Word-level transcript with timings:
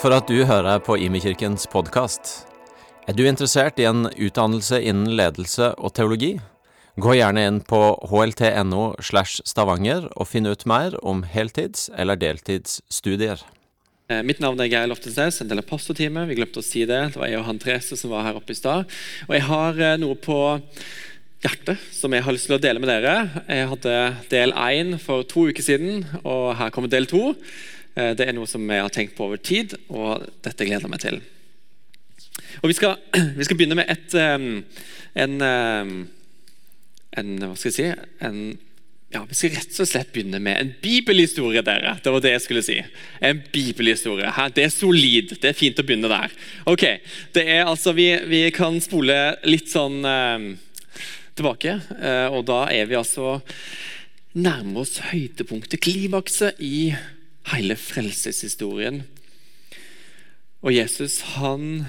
For 0.00 0.14
at 0.16 0.30
du 0.32 0.46
hører 0.48 0.78
på 0.80 0.94
Imekirkens 0.96 1.66
podkast. 1.68 2.46
Er 3.04 3.12
du 3.12 3.26
interessert 3.28 3.76
i 3.76 3.84
en 3.84 4.06
utdannelse 4.08 4.78
innen 4.80 5.10
ledelse 5.12 5.74
og 5.76 5.92
teologi? 5.98 6.30
Gå 6.96 7.18
gjerne 7.18 7.42
inn 7.44 7.58
på 7.68 7.80
hlt.no 8.08 8.86
slash 9.04 9.44
stavanger 9.44 10.06
og 10.14 10.30
finn 10.30 10.48
ut 10.48 10.64
mer 10.64 10.96
om 11.04 11.20
heltids- 11.28 11.90
eller 11.92 12.16
deltidsstudier. 12.16 13.42
Eh, 14.08 14.22
Mitt 14.24 14.40
navn 14.40 14.62
er 14.64 14.70
Geir 14.72 14.88
Loftesnes, 14.88 15.42
en 15.44 15.50
del 15.50 15.60
av 15.60 15.68
pastorteamet. 15.68 16.30
Vi 16.30 16.38
glemte 16.38 16.62
å 16.62 16.64
si 16.64 16.86
det. 16.88 17.02
Det 17.12 17.20
var 17.20 17.28
jeg 17.28 17.42
og 17.42 17.48
han 17.50 17.60
Therese 17.60 17.98
som 18.00 18.14
var 18.14 18.24
her 18.24 18.38
oppe 18.40 18.56
i 18.56 18.58
stad. 18.58 18.88
Og 19.28 19.34
jeg 19.36 19.44
har 19.50 19.82
eh, 19.84 19.98
noe 20.00 20.16
på 20.16 20.38
hjertet 21.44 21.84
som 21.92 22.16
jeg 22.16 22.24
har 22.24 22.36
lyst 22.36 22.48
til 22.48 22.56
å 22.56 22.62
dele 22.62 22.80
med 22.80 22.88
dere. 22.88 23.44
Jeg 23.52 23.68
hadde 23.74 24.00
del 24.32 24.56
én 24.56 24.96
for 24.96 25.28
to 25.28 25.50
uker 25.52 25.68
siden, 25.68 26.06
og 26.24 26.56
her 26.56 26.72
kommer 26.72 26.88
del 26.88 27.04
to. 27.12 27.34
Eh, 27.96 28.14
Det 28.14 28.28
er 28.28 28.32
noe 28.36 28.46
som 28.46 28.64
jeg 28.70 28.82
har 28.82 28.90
tenkt 28.94 29.16
på 29.18 29.26
over 29.26 29.36
tid, 29.36 29.74
og 29.88 30.26
dette 30.44 30.64
gleder 30.66 30.86
jeg 30.86 30.90
meg 30.90 31.00
til. 31.02 31.20
Og 32.62 32.68
Vi 32.70 32.74
skal, 32.78 32.96
vi 33.38 33.44
skal 33.46 33.56
begynne 33.56 33.78
med 33.78 33.90
et, 33.90 34.14
en, 34.14 35.40
en 35.42 37.30
Hva 37.44 37.54
skal 37.58 37.70
jeg 37.70 37.76
si? 37.78 37.88
En 38.26 38.42
ja, 39.10 39.24
Vi 39.26 39.34
skal 39.34 39.50
rett 39.56 39.78
og 39.82 39.88
slett 39.90 40.12
begynne 40.14 40.38
med 40.38 40.54
en 40.60 40.68
bibelhistorie. 40.82 41.62
dere. 41.66 41.96
Det 41.98 42.12
var 42.14 42.22
det 42.22 42.30
jeg 42.36 42.42
skulle 42.44 42.62
si. 42.62 42.76
En 43.26 43.40
bibelhistorie. 43.52 44.30
Det 44.54 44.62
er 44.64 44.70
solid. 44.70 45.32
Det 45.42 45.50
er 45.50 45.58
fint 45.58 45.80
å 45.82 45.86
begynne 45.86 46.10
der. 46.12 46.30
Ok, 46.70 46.84
det 47.34 47.42
er 47.56 47.64
altså, 47.66 47.90
Vi, 47.96 48.06
vi 48.30 48.44
kan 48.54 48.78
spole 48.80 49.16
litt 49.50 49.66
sånn 49.72 50.04
eh, 50.06 50.44
tilbake. 51.34 51.80
eh, 51.98 52.28
og 52.30 52.44
da 52.46 52.68
er 52.70 52.86
vi 52.86 52.94
altså 53.00 53.40
nærmer 54.38 54.84
oss 54.84 55.00
høydepunktet, 55.10 55.80
klimakset, 55.82 56.60
i 56.62 56.94
hele 57.48 57.76
frelseshistorien. 57.78 59.02
Og 60.60 60.74
Jesus 60.74 61.20
han 61.38 61.86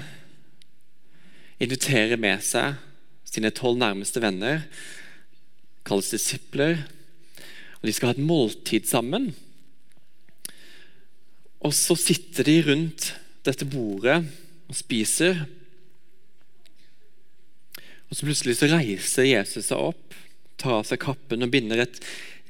inviterer 1.62 2.18
med 2.20 2.42
seg 2.44 2.80
sine 3.28 3.52
tolv 3.54 3.78
nærmeste 3.80 4.20
venner, 4.22 4.64
kalles 5.86 6.10
disipler. 6.12 6.82
Og 7.80 7.88
De 7.88 7.94
skal 7.94 8.12
ha 8.12 8.16
et 8.16 8.28
måltid 8.28 8.86
sammen. 8.88 9.32
Og 11.62 11.74
så 11.74 11.96
sitter 11.98 12.46
de 12.46 12.58
rundt 12.66 13.12
dette 13.46 13.66
bordet 13.66 14.22
og 14.68 14.76
spiser. 14.78 15.44
Og 18.08 18.16
så 18.18 18.26
plutselig 18.26 18.58
så 18.58 18.70
reiser 18.70 19.28
Jesus 19.30 19.70
seg 19.70 19.80
opp, 19.92 20.16
tar 20.60 20.80
av 20.80 20.88
seg 20.88 21.00
kappen 21.02 21.44
og 21.46 21.52
binder 21.54 21.84
et 21.84 22.00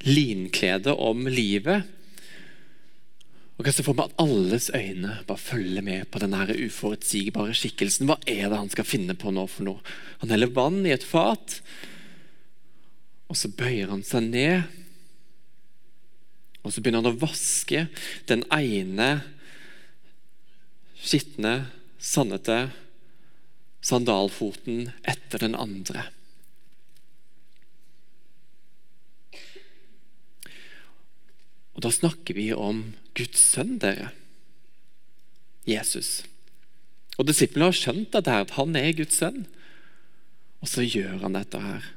linklede 0.04 0.94
om 0.96 1.28
livet. 1.30 1.86
Og 3.58 3.66
kan 3.66 3.74
se 3.76 3.84
for 3.84 3.96
meg 3.96 4.10
at 4.10 4.22
alles 4.22 4.70
øyne 4.74 5.18
bare 5.28 5.38
følger 5.38 5.84
med 5.84 6.08
på 6.10 6.22
denne 6.22 6.46
uforutsigbare 6.66 7.54
skikkelsen. 7.56 8.08
Hva 8.08 8.16
er 8.26 8.48
det 8.48 8.58
han 8.58 8.70
skal 8.72 8.88
finne 8.88 9.16
på 9.18 9.32
nå 9.34 9.44
for 9.50 9.68
noe? 9.68 9.82
Han 10.22 10.32
heller 10.32 10.54
vann 10.54 10.80
i 10.86 10.94
et 10.94 11.04
fat, 11.06 11.60
og 13.28 13.38
så 13.38 13.52
bøyer 13.52 13.92
han 13.92 14.02
seg 14.06 14.30
ned. 14.32 14.80
Og 16.62 16.72
så 16.72 16.80
begynner 16.80 17.02
han 17.02 17.12
å 17.12 17.22
vaske 17.22 17.86
den 18.30 18.44
ene 18.54 19.10
skitne, 21.02 21.56
sandete 22.02 22.70
sandalfoten 23.82 24.92
etter 25.02 25.42
den 25.42 25.56
andre. 25.58 26.06
Og 31.72 31.82
da 31.82 31.90
snakker 31.90 32.36
vi 32.38 32.52
om 32.54 32.84
Guds 33.18 33.40
sønn, 33.52 33.76
dere. 33.82 34.10
Jesus. 35.68 36.22
Og 37.18 37.28
Disiplene 37.28 37.68
har 37.70 37.76
skjønt 37.76 38.12
dette 38.14 38.38
at 38.44 38.54
han 38.56 38.76
er 38.78 38.94
Guds 38.96 39.18
sønn. 39.20 39.44
Og 40.62 40.70
så 40.70 40.86
gjør 40.86 41.20
han 41.24 41.36
dette 41.36 41.60
her. 41.60 41.90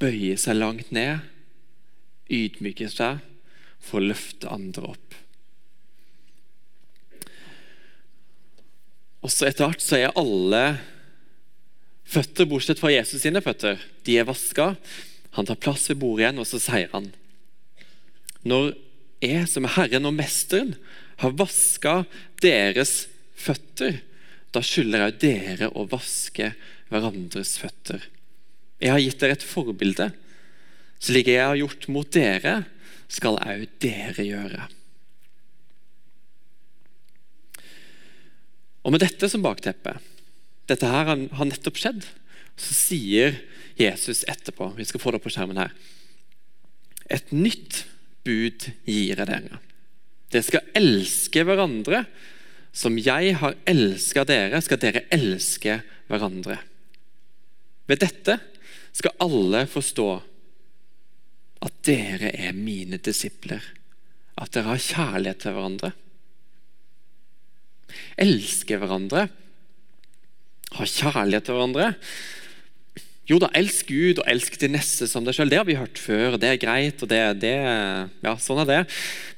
Bøyer 0.00 0.36
seg 0.40 0.58
langt 0.58 0.90
ned, 0.92 1.24
ydmyker 2.32 2.90
seg 2.92 3.22
for 3.80 4.00
å 4.00 4.08
løfte 4.10 4.50
andre 4.52 4.90
opp. 4.92 5.16
Og 9.24 9.32
så 9.32 9.48
Etter 9.48 9.66
hvert 9.66 9.82
så 9.82 9.98
er 9.98 10.18
alle 10.18 10.64
føtter, 12.06 12.46
bortsett 12.46 12.80
fra 12.80 12.92
Jesus 12.92 13.24
sine 13.24 13.42
føtter, 13.42 13.80
de 14.06 14.18
er 14.20 14.28
vaska. 14.28 14.74
Han 15.38 15.48
tar 15.48 15.58
plass 15.60 15.88
ved 15.90 15.98
bordet 16.02 16.26
igjen, 16.26 16.42
og 16.42 16.48
så 16.48 16.60
sier 16.62 16.92
han 16.92 17.08
Når 18.44 18.74
jeg 19.24 19.46
som 19.48 19.64
er 19.66 19.76
Herren 19.78 20.08
og 20.08 20.16
Mesteren 20.16 20.74
har 21.22 21.36
vaska 21.38 22.02
deres 22.42 23.06
føtter, 23.36 24.02
da 24.52 24.62
skylder 24.64 25.06
jeg 25.06 25.18
dere 25.22 25.70
å 25.72 25.86
vaske 25.88 26.52
hverandres 26.92 27.56
føtter. 27.60 28.04
Jeg 28.80 28.92
har 28.92 29.02
gitt 29.02 29.20
dere 29.22 29.36
et 29.36 29.44
forbilde. 29.44 30.10
Slik 31.02 31.28
jeg 31.32 31.44
har 31.44 31.58
gjort 31.58 31.88
mot 31.92 32.08
dere, 32.12 32.62
skal 33.08 33.38
òg 33.38 33.66
dere 33.82 34.24
gjøre. 34.26 34.66
Og 38.86 38.94
Med 38.94 39.02
dette 39.02 39.28
som 39.30 39.42
bakteppe, 39.42 39.96
dette 40.70 40.88
her 40.88 41.08
har 41.10 41.48
nettopp 41.48 41.78
skjedd, 41.78 42.04
så 42.56 42.74
sier 42.74 43.36
Jesus 43.76 44.22
etterpå 44.30 44.70
Vi 44.78 44.86
skal 44.88 45.02
få 45.02 45.12
det 45.12 45.18
opp 45.18 45.26
på 45.26 45.32
skjermen 45.34 45.58
her. 45.60 45.74
Et 47.12 47.34
nytt 47.34 47.84
bud 48.26 48.68
gir 48.86 49.14
jeg 49.14 49.28
dere. 49.28 49.60
Dere 50.32 50.46
skal 50.46 50.72
elske 50.76 51.44
hverandre. 51.46 52.04
Som 52.76 52.98
jeg 53.00 53.32
har 53.40 53.54
elska 53.64 54.26
dere, 54.28 54.60
skal 54.60 54.80
dere 54.82 55.06
elske 55.14 55.78
hverandre. 56.10 56.58
Ved 57.88 58.02
dette 58.02 58.36
skal 58.96 59.16
alle 59.22 59.62
forstå 59.70 60.10
at 61.64 61.78
dere 61.88 62.34
er 62.36 62.52
mine 62.56 62.98
disipler. 63.00 63.64
At 64.36 64.52
dere 64.52 64.74
har 64.74 64.82
kjærlighet 64.82 65.40
til 65.40 65.56
hverandre. 65.56 65.92
Elske 68.20 68.76
hverandre. 68.82 69.28
Ha 70.76 70.84
kjærlighet 70.84 71.46
til 71.46 71.56
hverandre. 71.56 71.92
Jo 73.26 73.40
da, 73.42 73.48
elsk 73.58 73.88
Gud 73.90 74.20
og 74.22 74.28
elsk 74.30 74.54
de 74.62 74.68
neste 74.70 75.08
som 75.10 75.24
deg 75.26 75.34
sjøl. 75.34 75.50
Det 75.50 75.58
har 75.58 75.66
vi 75.66 75.78
hørt 75.78 75.98
før. 75.98 76.36
og 76.36 76.40
Det 76.42 76.50
er 76.52 76.60
greit. 76.62 77.02
og 77.02 77.10
det, 77.10 77.22
det, 77.42 77.56
ja, 78.22 78.36
Sånn 78.38 78.62
er 78.62 78.68
det. 78.70 78.82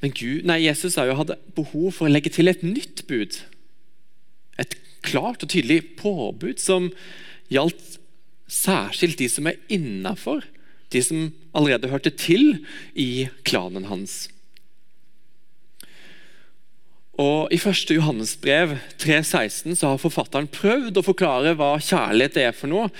Men 0.02 0.12
Gud, 0.12 0.44
nei, 0.48 0.60
Jesus 0.66 0.98
har 1.00 1.08
jo 1.08 1.16
hatt 1.16 1.32
behov 1.56 1.94
for 1.96 2.08
å 2.08 2.12
legge 2.12 2.32
til 2.34 2.52
et 2.52 2.64
nytt 2.66 3.06
bud. 3.08 3.40
Et 4.60 4.76
klart 5.06 5.44
og 5.44 5.48
tydelig 5.48 5.96
påbud 5.96 6.60
som 6.60 6.90
gjaldt 7.48 7.96
særskilt 8.48 9.20
de 9.20 9.28
som 9.32 9.48
er 9.48 9.56
innafor. 9.72 10.44
De 10.92 11.00
som 11.04 11.30
allerede 11.56 11.88
hørte 11.88 12.12
til 12.12 12.58
i 12.92 13.28
klanen 13.48 13.88
hans. 13.88 14.26
Og 17.18 17.48
I 17.50 17.58
1. 17.58 17.88
Johannes 17.96 18.36
brev 18.38 18.76
3,16 19.00 19.80
så 19.80 19.94
har 19.94 20.02
forfatteren 20.02 20.46
prøvd 20.52 21.00
å 21.00 21.06
forklare 21.08 21.56
hva 21.58 21.72
kjærlighet 21.82 22.38
er 22.44 22.54
for 22.54 22.70
noe. 22.70 22.92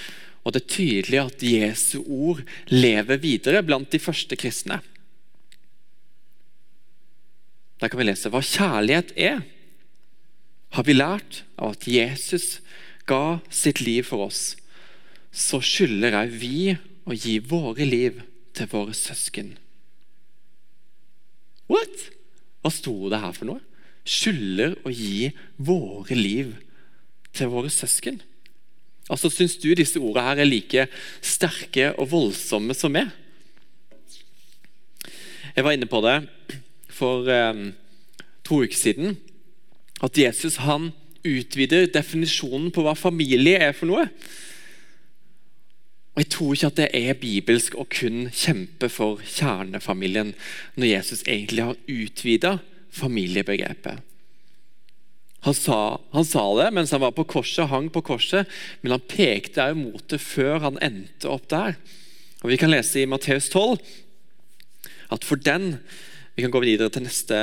Og 0.49 0.55
det 0.57 0.63
er 0.63 0.73
tydelig 0.73 1.19
at 1.21 1.43
Jesu 1.45 1.99
ord 2.09 2.41
lever 2.73 3.21
videre 3.21 3.61
blant 3.61 3.93
de 3.93 4.01
første 4.01 4.37
kristne. 4.41 4.79
Der 7.79 7.93
kan 7.93 8.01
vi 8.01 8.07
lese 8.09 8.33
hva 8.33 8.41
kjærlighet 8.41 9.13
er. 9.13 9.43
Har 10.73 10.87
vi 10.89 10.97
lært 10.97 11.43
av 11.61 11.77
at 11.77 11.85
Jesus 11.85 12.63
ga 13.09 13.41
sitt 13.53 13.83
liv 13.85 14.09
for 14.09 14.25
oss, 14.29 14.57
så 15.33 15.61
skylder 15.65 16.17
òg 16.17 16.33
vi 16.41 16.73
å 17.09 17.17
gi 17.17 17.39
våre 17.45 17.85
liv 17.85 18.23
til 18.57 18.69
våre 18.73 18.97
søsken. 18.97 19.55
What? 21.69 22.09
Hva 22.65 22.73
sto 22.73 22.97
det 23.13 23.21
her 23.21 23.37
for 23.37 23.53
noe? 23.53 23.63
Skylder 24.09 24.79
å 24.89 24.93
gi 24.93 25.29
våre 25.61 26.17
liv 26.17 26.57
til 27.37 27.53
våre 27.53 27.73
søsken. 27.73 28.23
Altså, 29.09 29.31
Syns 29.33 29.57
du 29.61 29.71
disse 29.77 30.01
ordene 30.01 30.27
her 30.27 30.43
er 30.43 30.49
like 30.49 30.87
sterke 31.25 31.93
og 31.97 32.11
voldsomme 32.13 32.77
som 32.77 32.93
meg? 32.93 33.11
Jeg 35.57 35.65
var 35.65 35.75
inne 35.75 35.89
på 35.91 36.01
det 36.05 36.19
for 36.93 37.29
eh, 37.33 37.63
to 38.47 38.63
uker 38.63 38.79
siden. 38.79 39.17
At 40.05 40.19
Jesus 40.19 40.61
han 40.63 40.93
utvider 41.27 41.89
definisjonen 41.91 42.71
på 42.75 42.85
hva 42.85 42.95
familie 42.99 43.59
er 43.69 43.75
for 43.75 43.91
noe. 43.91 44.07
Og 46.15 46.23
Jeg 46.25 46.31
tror 46.35 46.55
ikke 46.55 46.71
at 46.73 46.79
det 46.79 46.89
er 46.99 47.19
bibelsk 47.19 47.77
å 47.79 47.87
kun 47.87 48.29
kjempe 48.35 48.89
for 48.91 49.21
kjernefamilien 49.23 50.33
når 50.75 50.93
Jesus 50.93 51.23
egentlig 51.27 51.67
har 51.69 51.83
utvida 51.87 52.57
familiebegrepet. 52.91 54.03
Han 55.47 55.55
sa, 55.55 56.01
han 56.13 56.27
sa, 56.27 56.43
det 56.59 56.73
mens 56.75 56.91
han 56.95 57.03
var 57.05 57.15
på 57.15 57.27
korset, 57.31 57.69
hang 57.71 57.87
på 57.95 58.03
korset, 58.03 58.49
men 58.83 58.97
han 58.97 59.05
pekte 59.07 59.69
også 59.71 59.79
mot 59.79 60.09
det 60.11 60.19
før 60.23 60.65
han 60.65 60.81
endte 60.83 61.31
opp 61.31 61.47
der. 61.53 61.79
Og 62.43 62.51
Vi 62.51 62.59
kan 62.59 62.71
lese 62.71 63.03
i 63.03 63.09
Matteus 63.11 63.51
12 63.51 63.79
at 65.15 65.25
for 65.25 65.41
den 65.41 65.79
Vi 66.37 66.45
kan 66.45 66.53
gå 66.55 66.61
videre 66.63 66.91
til 66.93 67.03
neste 67.03 67.35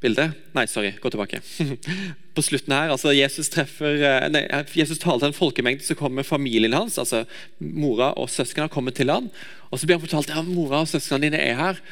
bilde. 0.00 0.28
Nei, 0.54 0.64
sorry, 0.70 0.92
gå 1.00 1.10
tilbake. 1.12 1.40
På 2.36 2.44
slutten 2.44 2.72
her, 2.72 2.92
altså 2.94 3.12
Jesus 3.12 3.50
treffer, 3.52 3.98
eh, 3.98 4.28
nei, 4.32 4.44
Jesus 4.78 5.00
taler 5.02 5.24
til 5.24 5.32
en 5.32 5.36
folkemengde, 5.36 5.84
så 5.84 5.96
kommer 5.98 6.24
familien 6.24 6.76
hans, 6.76 7.00
altså 7.02 7.24
mora 7.58 8.12
og 8.14 8.30
søsknene 8.30 8.70
kommer 8.72 8.94
til 8.96 9.10
han, 9.12 9.26
og 9.70 9.78
Så 9.78 9.86
blir 9.86 9.98
han 9.98 10.04
fortalt 10.06 10.30
ja, 10.30 10.42
mora 10.46 10.84
og 10.84 10.88
søsknene 10.88 11.26
dine 11.26 11.42
er 11.42 11.58
her, 11.58 11.82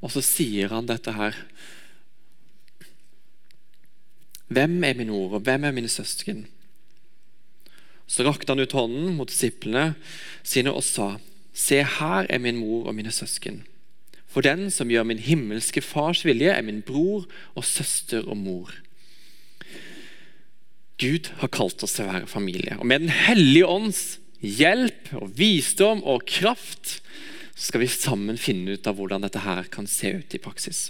og 0.00 0.14
så 0.14 0.22
sier 0.22 0.70
han 0.72 0.86
dette 0.86 1.12
her. 1.12 1.36
Hvem 4.48 4.84
er 4.84 4.96
min 4.96 5.10
mor, 5.12 5.36
og 5.36 5.44
hvem 5.44 5.64
er 5.64 5.74
mine 5.76 5.90
søsken? 5.92 6.46
Så 8.08 8.24
rakte 8.24 8.54
han 8.54 8.62
ut 8.64 8.72
hånden 8.72 9.16
mot 9.18 9.28
disiplene 9.28 9.92
sine 10.42 10.72
og 10.72 10.84
sa, 10.86 11.16
Se, 11.58 11.82
her 11.82 12.28
er 12.30 12.38
min 12.38 12.60
mor 12.60 12.86
og 12.86 12.94
mine 12.94 13.10
søsken. 13.10 13.64
For 14.30 14.44
den 14.46 14.68
som 14.70 14.92
gjør 14.92 15.08
min 15.08 15.18
himmelske 15.18 15.82
fars 15.82 16.22
vilje, 16.24 16.52
er 16.52 16.62
min 16.62 16.84
bror 16.86 17.26
og 17.58 17.66
søster 17.66 18.22
og 18.28 18.36
mor. 18.38 18.70
Gud 20.98 21.30
har 21.40 21.50
kalt 21.54 21.82
oss 21.82 21.96
til 21.96 22.06
å 22.06 22.12
være 22.12 22.30
familie. 22.30 22.76
Og 22.78 22.86
med 22.86 23.04
Den 23.06 23.12
hellige 23.14 23.66
ånds 23.66 24.02
hjelp 24.40 25.10
og 25.18 25.32
visdom 25.38 26.04
og 26.06 26.26
kraft 26.30 26.98
skal 27.58 27.82
vi 27.82 27.90
sammen 27.90 28.38
finne 28.38 28.76
ut 28.78 28.86
av 28.86 28.98
hvordan 28.98 29.24
dette 29.26 29.42
her 29.42 29.66
kan 29.72 29.88
se 29.90 30.12
ut 30.20 30.34
i 30.34 30.42
praksis. 30.42 30.88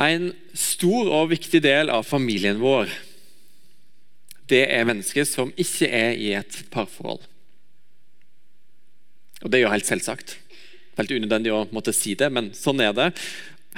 En 0.00 0.30
stor 0.56 1.10
og 1.12 1.30
viktig 1.34 1.60
del 1.64 1.92
av 1.92 2.06
familien 2.08 2.60
vår 2.62 2.90
det 4.50 4.64
er 4.66 4.86
mennesker 4.88 5.26
som 5.28 5.52
ikke 5.58 5.86
er 5.86 6.16
i 6.18 6.32
et 6.34 6.62
parforhold. 6.72 7.22
Og 9.40 9.50
Det 9.50 9.58
er 9.58 9.64
jo 9.64 9.72
helt 9.72 9.88
selvsagt. 9.88 10.36
Helt 10.98 11.12
unødvendig 11.14 11.52
å 11.54 11.68
måtte 11.72 11.94
si 11.96 12.16
det, 12.18 12.28
men 12.32 12.50
sånn 12.56 12.82
er 12.82 12.92
det. 12.96 13.08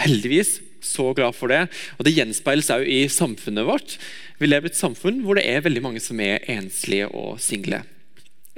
Heldigvis 0.00 0.60
så 0.82 1.12
glad 1.14 1.36
for 1.36 1.52
det. 1.52 1.68
Og 1.98 2.04
Det 2.04 2.16
gjenspeiles 2.16 2.72
òg 2.74 2.88
i 2.88 3.06
samfunnet 3.06 3.68
vårt. 3.68 3.98
Vi 4.40 4.48
lever 4.48 4.66
i 4.66 4.72
et 4.72 4.80
samfunn 4.80 5.22
hvor 5.22 5.38
det 5.38 5.46
er 5.46 5.62
veldig 5.62 5.84
mange 5.84 6.00
som 6.02 6.18
er 6.20 6.42
enslige 6.50 7.06
og 7.12 7.38
single. 7.38 7.84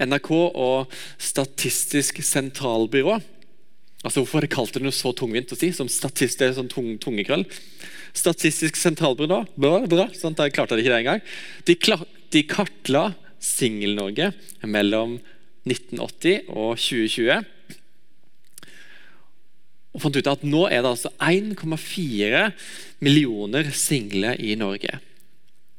NRK 0.00 0.31
og 0.32 0.94
Statistisk 1.19 2.22
sentralbyrå 2.25 3.20
altså 4.04 4.20
Hvorfor 4.20 4.38
har 4.38 4.46
de 4.46 4.52
kalt 4.52 4.76
det 4.76 4.82
noe 4.84 4.94
så 4.94 5.14
tungvint 5.16 5.52
å 5.54 5.58
si 5.58 5.70
som 5.74 5.88
statist, 5.90 6.38
det 6.38 6.50
er 6.50 6.56
sånn 6.58 6.70
tung, 6.70 6.94
tungekrøll? 7.00 7.46
Statistisk 8.14 8.76
sentralbyrå 8.78 9.40
bra, 9.56 9.78
bra, 9.90 10.08
sånn, 10.14 10.36
Jeg 10.38 10.54
klarte 10.54 10.76
det 10.76 10.84
ikke 10.84 10.92
det 10.94 11.00
engang. 11.02 11.24
De, 11.66 11.76
de 12.36 12.44
kartla 12.46 13.04
Singel-Norge 13.44 14.30
mellom 14.68 15.18
1980 15.64 16.52
og 16.52 16.76
2020. 16.78 17.42
Og 19.94 20.02
fant 20.02 20.16
ut 20.18 20.30
at 20.30 20.44
nå 20.46 20.66
er 20.68 20.82
det 20.82 20.90
altså 20.90 21.12
1,4 21.22 22.46
millioner 23.04 23.70
single 23.74 24.34
i 24.42 24.56
Norge. 24.58 24.98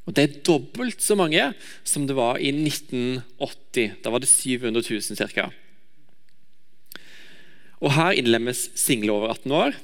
Og 0.06 0.14
Det 0.14 0.22
er 0.22 0.40
dobbelt 0.46 1.02
så 1.02 1.16
mange 1.18 1.50
som 1.84 2.06
det 2.06 2.14
var 2.16 2.38
i 2.38 2.52
1980. 2.54 3.96
Da 4.02 4.12
var 4.12 4.22
det 4.22 4.30
700 4.30 4.82
000 4.86 5.32
ca. 5.34 5.50
Og 7.80 7.92
Her 7.92 8.16
innlemmes 8.16 8.70
single 8.78 9.12
over 9.12 9.34
18 9.34 9.52
år, 9.52 9.76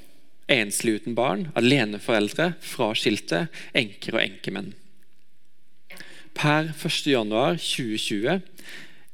enslige 0.52 1.02
uten 1.02 1.16
barn, 1.16 1.48
aleneforeldre, 1.56 2.52
fraskilte, 2.60 3.46
enker 3.76 4.16
og 4.16 4.24
enkemenn. 4.24 4.72
Per 6.32 6.72
1.1.2020 6.72 8.40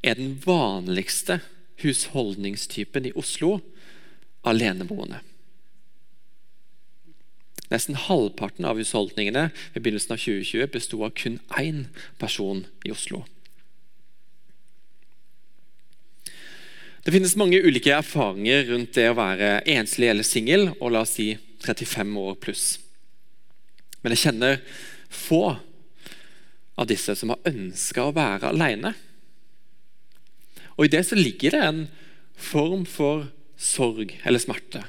er 0.02 0.14
den 0.14 0.36
vanligste 0.44 1.40
husholdningstypen 1.82 3.08
i 3.10 3.14
Oslo 3.19 3.58
aleneboende. 4.46 5.20
Nesten 7.69 7.98
halvparten 8.00 8.64
av 8.64 8.78
husholdningene 8.81 9.48
ved 9.74 9.82
begynnelsen 9.82 10.14
av 10.14 10.22
2020 10.22 10.70
besto 10.72 11.02
av 11.04 11.12
kun 11.19 11.36
én 11.60 11.84
person 12.20 12.64
i 12.86 12.94
Oslo. 12.94 13.26
Det 17.08 17.14
finnes 17.14 17.38
mange 17.40 17.56
ulike 17.64 17.88
erfaringer 17.96 18.66
rundt 18.69 18.90
det 18.93 19.06
å 19.08 19.14
være 19.16 19.62
enslig 19.72 20.10
eller 20.10 20.26
singel 20.28 20.66
og 20.75 20.90
la 20.93 21.00
oss 21.06 21.14
si 21.16 21.31
35 21.64 22.16
år 22.20 22.34
pluss. 22.37 22.64
Men 24.02 24.12
jeg 24.12 24.26
kjenner 24.26 24.58
få 25.08 25.38
av 26.76 26.88
disse 26.90 27.14
som 27.16 27.31
har 27.32 27.49
ønska 27.49 28.02
å 28.05 28.12
være 28.12 28.50
alene. 28.50 28.90
Og 30.76 30.84
I 30.84 30.90
det 30.93 31.00
så 31.08 31.16
ligger 31.16 31.56
det 31.56 31.62
en 31.64 31.78
form 32.37 32.82
for 32.84 33.31
sorg 33.56 34.12
eller 34.28 34.43
smerte 34.44 34.82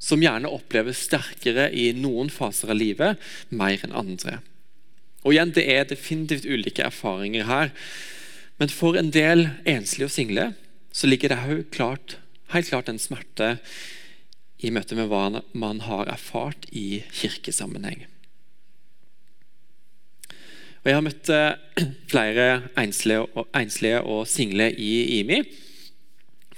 som 0.00 0.24
gjerne 0.24 0.48
oppleves 0.48 1.02
sterkere 1.04 1.66
i 1.68 1.90
noen 1.98 2.32
faser 2.32 2.72
av 2.72 2.78
livet 2.80 3.20
mer 3.52 3.84
enn 3.84 3.92
andre. 3.92 4.38
Og 5.20 5.36
igjen, 5.36 5.52
Det 5.52 5.66
er 5.68 5.84
definitivt 5.84 6.48
ulike 6.48 6.86
erfaringer 6.86 7.44
her, 7.44 7.74
men 8.56 8.72
for 8.72 8.96
en 8.96 9.12
del 9.12 9.50
enslige 9.66 10.08
og 10.08 10.16
single 10.16 10.48
så 10.92 11.06
ligger 11.06 11.34
det 11.34 11.70
klart, 11.74 12.18
helt 12.54 12.68
klart 12.70 12.88
en 12.88 13.00
smerte 13.00 13.56
i 14.58 14.70
møte 14.74 14.96
med 14.98 15.10
hva 15.10 15.42
man 15.52 15.82
har 15.86 16.08
erfart 16.10 16.66
i 16.74 17.02
kirkesammenheng. 17.14 18.06
Og 20.82 20.90
Jeg 20.90 20.96
har 20.96 21.04
møtt 21.04 21.30
eh, 21.34 21.54
flere 22.12 22.48
enslige 22.78 23.24
og, 23.26 23.48
enslige 23.56 24.02
og 24.02 24.26
single 24.30 24.70
i 24.72 25.20
IMI 25.20 25.42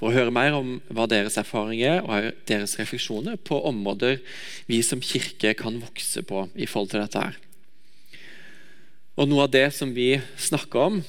for 0.00 0.09
å 0.09 0.15
høre 0.17 0.32
mer 0.32 0.55
om 0.56 0.79
hva 0.88 1.05
deres 1.11 1.37
erfaringer 1.41 2.00
og 2.06 2.31
deres 2.49 2.79
refleksjoner 2.81 3.37
på 3.44 3.59
områder 3.69 4.21
vi 4.69 4.81
som 4.87 5.03
kirke 5.05 5.53
kan 5.59 5.77
vokse 5.82 6.23
på 6.25 6.47
i 6.56 6.69
forhold 6.69 6.94
til 6.94 7.03
dette. 7.03 7.21
her. 7.21 7.37
Og 9.21 9.29
Noe 9.29 9.44
av 9.44 9.53
det 9.53 9.67
som 9.77 9.93
vi 9.93 10.15
snakker 10.41 10.87
om, 10.87 11.03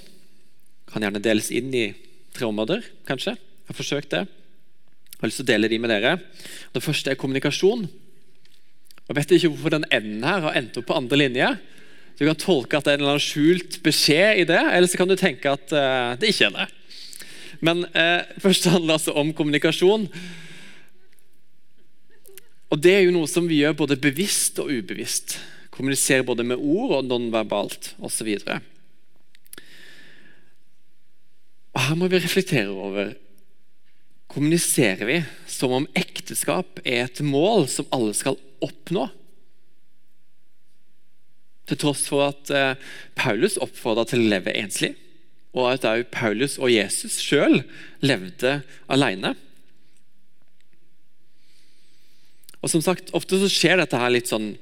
kan 0.91 1.06
gjerne 1.06 1.23
deles 1.23 1.47
inn 1.56 1.71
i 1.71 1.85
tre 2.33 2.48
områder. 2.48 2.83
kanskje. 3.07 3.36
Jeg 3.36 3.71
har 3.71 3.78
forsøkt 3.78 4.11
det. 4.14 4.26
Jeg 4.28 5.19
har 5.21 5.30
lyst 5.30 5.42
til 5.42 5.45
å 5.45 5.52
dele 5.52 5.69
de 5.69 5.80
med 5.80 5.92
dere. 5.94 6.18
Det 6.73 6.83
første 6.83 7.11
er 7.11 7.19
kommunikasjon. 7.19 7.88
Jeg 9.07 9.18
vet 9.18 9.31
ikke 9.35 9.52
hvorfor 9.54 9.76
den 9.76 9.88
enden 9.92 10.23
her 10.23 10.45
har 10.47 10.57
endt 10.57 10.78
opp 10.80 10.88
på 10.90 10.97
andre 10.97 11.19
linje. 11.19 11.50
Du 12.18 12.26
kan 12.26 12.38
tolke 12.38 12.78
at 12.78 12.85
det 12.85 12.94
er 12.94 13.00
en 13.00 13.04
eller 13.04 13.16
annen 13.16 13.23
skjult 13.23 13.80
beskjed 13.83 14.44
i 14.44 14.45
det, 14.50 14.61
eller 14.61 14.88
så 14.88 15.00
kan 15.00 15.09
du 15.09 15.18
tenke 15.19 15.52
at 15.52 15.73
uh, 15.73 16.14
det 16.21 16.31
ikke 16.31 16.47
er 16.50 16.56
det. 16.59 16.68
Men 17.61 17.83
eh, 17.94 18.26
først 18.42 18.66
handler 18.71 18.88
det 18.88 18.97
altså 18.97 19.14
om 19.21 19.33
kommunikasjon. 19.38 20.07
Og 22.71 22.80
Det 22.81 22.94
er 22.95 23.04
jo 23.06 23.14
noe 23.14 23.30
som 23.30 23.45
vi 23.50 23.59
gjør 23.61 23.76
både 23.83 24.00
bevisst 24.02 24.57
og 24.64 24.71
ubevisst. 24.71 25.38
Kommuniserer 25.69 26.26
både 26.26 26.45
med 26.47 26.57
ord 26.57 26.97
og 26.97 27.06
nonverbalt 27.06 27.94
osv. 28.02 28.31
Og 31.71 31.83
Her 31.85 31.99
må 31.99 32.09
vi 32.11 32.21
reflektere 32.21 32.71
over 32.71 33.13
Kommuniserer 34.31 35.04
vi 35.09 35.18
som 35.51 35.73
om 35.75 35.85
ekteskap 35.99 36.80
er 36.87 37.01
et 37.04 37.19
mål 37.19 37.66
som 37.68 37.90
alle 37.92 38.13
skal 38.16 38.37
oppnå? 38.63 39.09
Til 41.68 41.80
tross 41.81 42.06
for 42.07 42.30
at 42.30 42.51
eh, 42.56 42.80
Paulus 43.19 43.57
oppfordra 43.59 44.06
til 44.07 44.23
å 44.23 44.30
leve 44.31 44.56
enslig 44.56 44.94
og 45.51 45.68
at 45.73 45.85
også 45.87 46.11
Paulus 46.13 46.57
og 46.59 46.71
Jesus 46.71 47.19
sjøl 47.19 47.61
levde 48.04 48.61
alene. 48.92 49.33
Og 52.61 52.71
som 52.71 52.83
sagt, 52.83 53.11
Ofte 53.18 53.40
så 53.42 53.49
skjer 53.51 53.81
dette 53.81 53.99
her 53.99 54.13
litt 54.13 54.31
sånn 54.31 54.54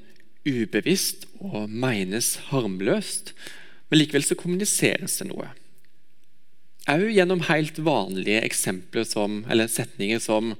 ubevisst 0.48 1.28
og 1.44 1.68
menes 1.70 2.36
harmløst, 2.48 3.34
men 3.90 4.00
likevel 4.00 4.24
så 4.24 4.38
kommuniseres 4.38 5.18
det 5.20 5.28
noe. 5.30 5.50
Òg 6.90 7.06
gjennom 7.14 7.44
helt 7.46 7.78
vanlige 7.86 8.42
eksempler 8.42 9.04
som, 9.06 9.44
eller 9.50 9.70
setninger 9.70 10.18
som 10.22 10.54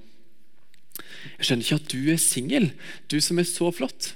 Jeg 1.40 1.46
skjønner 1.48 1.64
ikke 1.64 1.78
at 1.80 1.90
du 1.90 2.10
er 2.12 2.20
singel, 2.22 2.66
du 3.10 3.18
som 3.24 3.40
er 3.40 3.48
så 3.48 3.70
flott. 3.74 4.12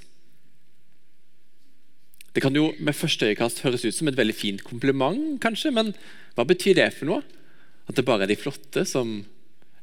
Det 2.35 2.43
kan 2.43 2.55
jo 2.55 2.69
med 2.79 2.95
første 2.95 3.27
øyekast 3.29 3.61
høres 3.65 3.85
ut 3.85 3.95
som 3.95 4.09
et 4.11 4.17
veldig 4.17 4.35
fint 4.35 4.63
kompliment, 4.63 5.37
kanskje, 5.43 5.71
men 5.75 5.93
hva 6.35 6.45
betyr 6.47 6.77
det 6.79 6.89
for 6.95 7.09
noe? 7.09 7.23
At 7.87 7.97
det 7.97 8.05
bare 8.07 8.25
er 8.25 8.31
de 8.31 8.39
flotte 8.39 8.85
som 8.89 9.17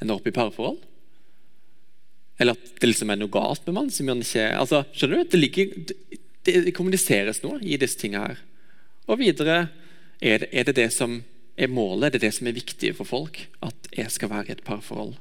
ender 0.02 0.16
opp 0.16 0.26
i 0.28 0.34
parforhold? 0.34 0.80
Eller 2.40 2.56
at 2.56 2.80
det 2.80 2.90
liksom 2.90 3.12
er 3.12 3.20
noe 3.20 3.32
galt 3.32 3.66
med 3.66 3.76
mannen 3.76 3.94
som 3.94 4.08
man 4.08 4.24
ikke 4.24 4.48
altså, 4.58 4.82
Skjønner 4.96 5.22
du? 5.22 5.30
Det, 5.32 5.40
ligger, 5.40 5.74
det, 6.48 6.56
det 6.68 6.76
kommuniseres 6.76 7.42
noe 7.44 7.60
i 7.62 7.78
disse 7.80 8.00
tingene 8.00 8.32
her. 8.32 8.42
Og 9.08 9.20
videre 9.20 9.58
er 10.22 10.42
det, 10.42 10.50
er 10.52 10.68
det 10.68 10.76
det 10.80 10.88
som 10.94 11.20
er 11.56 11.68
målet, 11.68 12.12
det 12.12 12.20
er 12.20 12.28
det 12.28 12.34
som 12.36 12.48
er 12.48 12.56
viktig 12.56 12.94
for 12.96 13.08
folk? 13.08 13.42
At 13.64 13.90
jeg 13.92 14.10
skal 14.12 14.32
være 14.32 14.50
i 14.50 14.54
et 14.56 14.64
parforhold? 14.64 15.14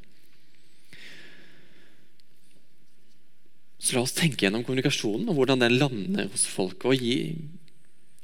Så 3.82 3.96
la 3.96 4.04
oss 4.06 4.14
tenke 4.14 4.46
gjennom 4.46 4.64
kommunikasjonen 4.66 5.32
og 5.32 5.40
hvordan 5.40 5.64
den 5.64 5.80
lander 5.80 6.30
hos 6.32 6.46
folk. 6.46 6.86
og 6.86 6.96
gi, 6.96 7.36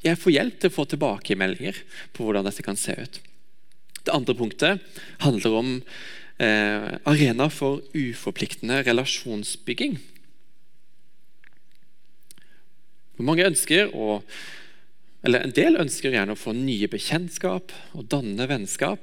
Jeg 0.04 0.18
får 0.22 0.32
hjelp 0.32 0.60
til 0.60 0.70
å 0.70 0.76
få 0.76 0.86
tilbakemeldinger 0.86 1.82
på 2.14 2.24
hvordan 2.24 2.46
dette 2.46 2.64
kan 2.64 2.78
se 2.78 2.94
ut. 2.94 3.20
Det 4.06 4.14
andre 4.14 4.36
punktet 4.38 4.84
handler 5.20 5.56
om 5.58 5.72
eh, 6.40 6.94
arena 7.04 7.50
for 7.50 7.82
uforpliktende 7.98 8.84
relasjonsbygging. 8.86 9.98
Hvor 13.18 13.26
Mange 13.26 13.50
ønsker 13.50 13.90
å 13.98 14.22
eller 15.26 15.44
En 15.44 15.54
del 15.56 15.80
ønsker 15.82 16.14
gjerne 16.14 16.36
å 16.36 16.40
få 16.40 16.54
nye 16.56 16.90
bekjentskap 16.92 17.74
og 17.98 18.10
danne 18.12 18.46
vennskap. 18.50 19.02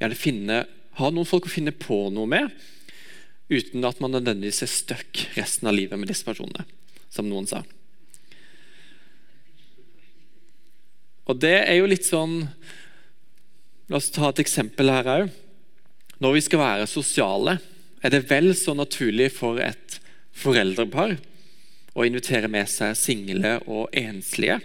Gjerne 0.00 0.18
finne, 0.18 0.58
ha 1.00 1.10
noen 1.10 1.28
folk 1.28 1.48
å 1.48 1.52
finne 1.54 1.72
på 1.72 2.08
noe 2.14 2.28
med, 2.30 2.50
uten 3.48 3.84
at 3.86 4.00
man 4.02 4.14
nødvendigvis 4.14 4.62
er 4.64 4.72
stuck 4.72 5.24
resten 5.38 5.68
av 5.70 5.76
livet 5.76 6.00
med 6.00 6.10
disse 6.10 6.26
personene, 6.26 6.66
som 7.12 7.28
noen 7.28 7.48
sa. 7.48 7.62
Og 11.24 11.40
det 11.40 11.56
er 11.64 11.78
jo 11.78 11.88
litt 11.90 12.06
sånn 12.06 12.42
La 13.92 13.98
oss 13.98 14.06
ta 14.08 14.30
et 14.30 14.40
eksempel 14.40 14.88
her 14.88 15.08
òg. 15.12 15.32
Når 16.24 16.32
vi 16.32 16.42
skal 16.46 16.62
være 16.62 16.86
sosiale, 16.88 17.58
er 18.00 18.14
det 18.14 18.22
vel 18.30 18.54
så 18.56 18.72
naturlig 18.72 19.26
for 19.36 19.60
et 19.60 19.98
foreldrepar 20.40 21.18
å 21.92 22.06
invitere 22.08 22.48
med 22.48 22.70
seg 22.72 22.96
single 22.96 23.58
og 23.68 23.92
enslige, 23.92 24.56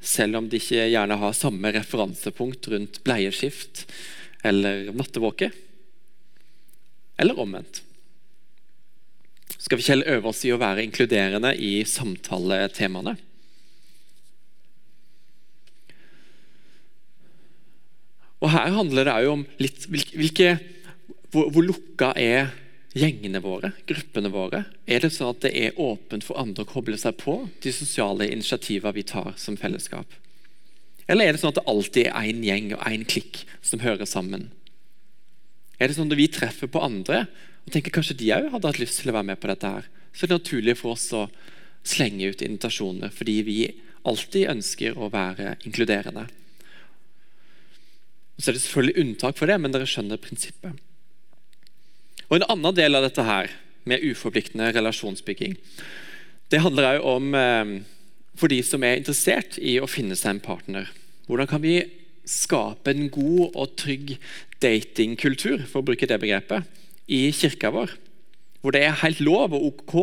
selv 0.00 0.38
om 0.38 0.48
de 0.48 0.60
ikke 0.60 0.88
gjerne 0.90 1.18
har 1.20 1.36
samme 1.36 1.72
referansepunkt 1.74 2.68
rundt 2.72 3.00
bleieskift 3.06 3.86
eller 4.46 4.92
nattevåke. 4.94 5.50
Eller 7.16 7.38
omvendt. 7.40 7.82
Skal 9.56 9.80
vi 9.80 9.86
Kjell 9.86 10.04
øve 10.06 10.30
oss 10.30 10.44
i 10.46 10.52
å 10.54 10.60
være 10.60 10.84
inkluderende 10.84 11.54
i 11.58 11.80
samtaletemaene? 11.88 13.16
Og 18.44 18.52
Her 18.52 18.76
handler 18.76 19.08
det 19.08 19.16
òg 19.16 19.32
om 19.32 19.42
litt, 19.58 19.88
hvilke, 19.88 20.52
hvor, 21.32 21.48
hvor 21.50 21.64
lukka 21.64 22.12
er 22.20 22.52
gjengene 22.96 23.42
våre, 23.44 23.72
gruppene 23.88 24.30
våre? 24.32 24.62
Er 24.88 25.04
det 25.04 25.12
sånn 25.14 25.34
at 25.34 25.42
det 25.44 25.52
er 25.56 25.80
åpent 25.80 26.24
for 26.24 26.40
andre 26.40 26.64
å 26.64 26.70
koble 26.70 26.96
seg 27.00 27.18
på 27.20 27.42
de 27.62 27.72
sosiale 27.74 28.30
initiativene 28.32 28.96
vi 28.96 29.04
tar 29.06 29.34
som 29.40 29.58
fellesskap? 29.60 30.08
Eller 31.06 31.28
er 31.28 31.36
det 31.36 31.42
sånn 31.42 31.52
at 31.52 31.60
det 31.60 31.68
alltid 31.70 32.08
er 32.08 32.30
én 32.32 32.44
gjeng 32.46 32.72
og 32.74 32.86
én 32.88 33.04
klikk 33.06 33.44
som 33.62 33.82
hører 33.84 34.08
sammen? 34.08 34.48
Er 35.76 35.88
det 35.90 35.98
sånn 35.98 36.10
at 36.10 36.18
vi 36.18 36.30
treffer 36.32 36.70
på 36.72 36.82
andre 36.82 37.26
og 37.66 37.74
tenker 37.74 37.94
kanskje 37.94 38.16
de 38.18 38.32
òg 38.34 38.48
hadde 38.54 38.70
hatt 38.70 38.80
lyst 38.80 39.02
til 39.02 39.12
å 39.12 39.16
være 39.18 39.30
med 39.32 39.40
på 39.42 39.50
dette, 39.50 39.70
her, 39.76 39.86
så 40.14 40.24
er 40.24 40.32
det 40.32 40.38
naturlig 40.40 40.76
for 40.78 40.94
oss 40.94 41.06
å 41.14 41.26
slenge 41.86 42.32
ut 42.32 42.42
invitasjoner 42.42 43.12
fordi 43.14 43.36
vi 43.46 43.60
alltid 44.06 44.50
ønsker 44.54 44.98
å 44.98 45.10
være 45.12 45.56
inkluderende. 45.66 46.26
Så 48.38 48.50
er 48.50 48.56
det 48.56 48.62
selvfølgelig 48.62 49.02
unntak 49.02 49.38
for 49.38 49.50
det, 49.50 49.56
men 49.60 49.74
dere 49.74 49.88
skjønner 49.88 50.20
prinsippet. 50.22 50.78
Og 52.28 52.40
En 52.40 52.48
annen 52.50 52.74
del 52.74 52.98
av 52.98 53.06
dette 53.06 53.22
her, 53.22 53.52
med 53.86 54.02
uforpliktende 54.02 54.72
relasjonsbygging, 54.74 55.54
det 56.50 56.58
handler 56.58 56.96
òg 56.98 57.04
om 57.06 57.34
eh, 57.38 57.68
for 58.36 58.50
de 58.50 58.58
som 58.66 58.82
er 58.84 58.98
interessert 58.98 59.60
i 59.62 59.76
å 59.78 59.86
finne 59.90 60.16
seg 60.18 60.34
en 60.34 60.42
partner. 60.42 60.90
Hvordan 61.30 61.48
kan 61.50 61.62
vi 61.62 61.76
skape 62.26 62.90
en 62.90 63.06
god 63.14 63.54
og 63.54 63.76
trygg 63.78 64.16
datingkultur, 64.62 65.62
for 65.70 65.80
å 65.80 65.86
bruke 65.86 66.08
det 66.08 66.18
begrepet, 66.22 66.66
i 67.06 67.30
kirka 67.34 67.70
vår? 67.74 67.94
Hvor 68.60 68.74
det 68.74 68.82
er 68.82 68.98
helt 69.04 69.22
lov 69.22 69.54
og 69.54 69.68
ok 69.70 69.94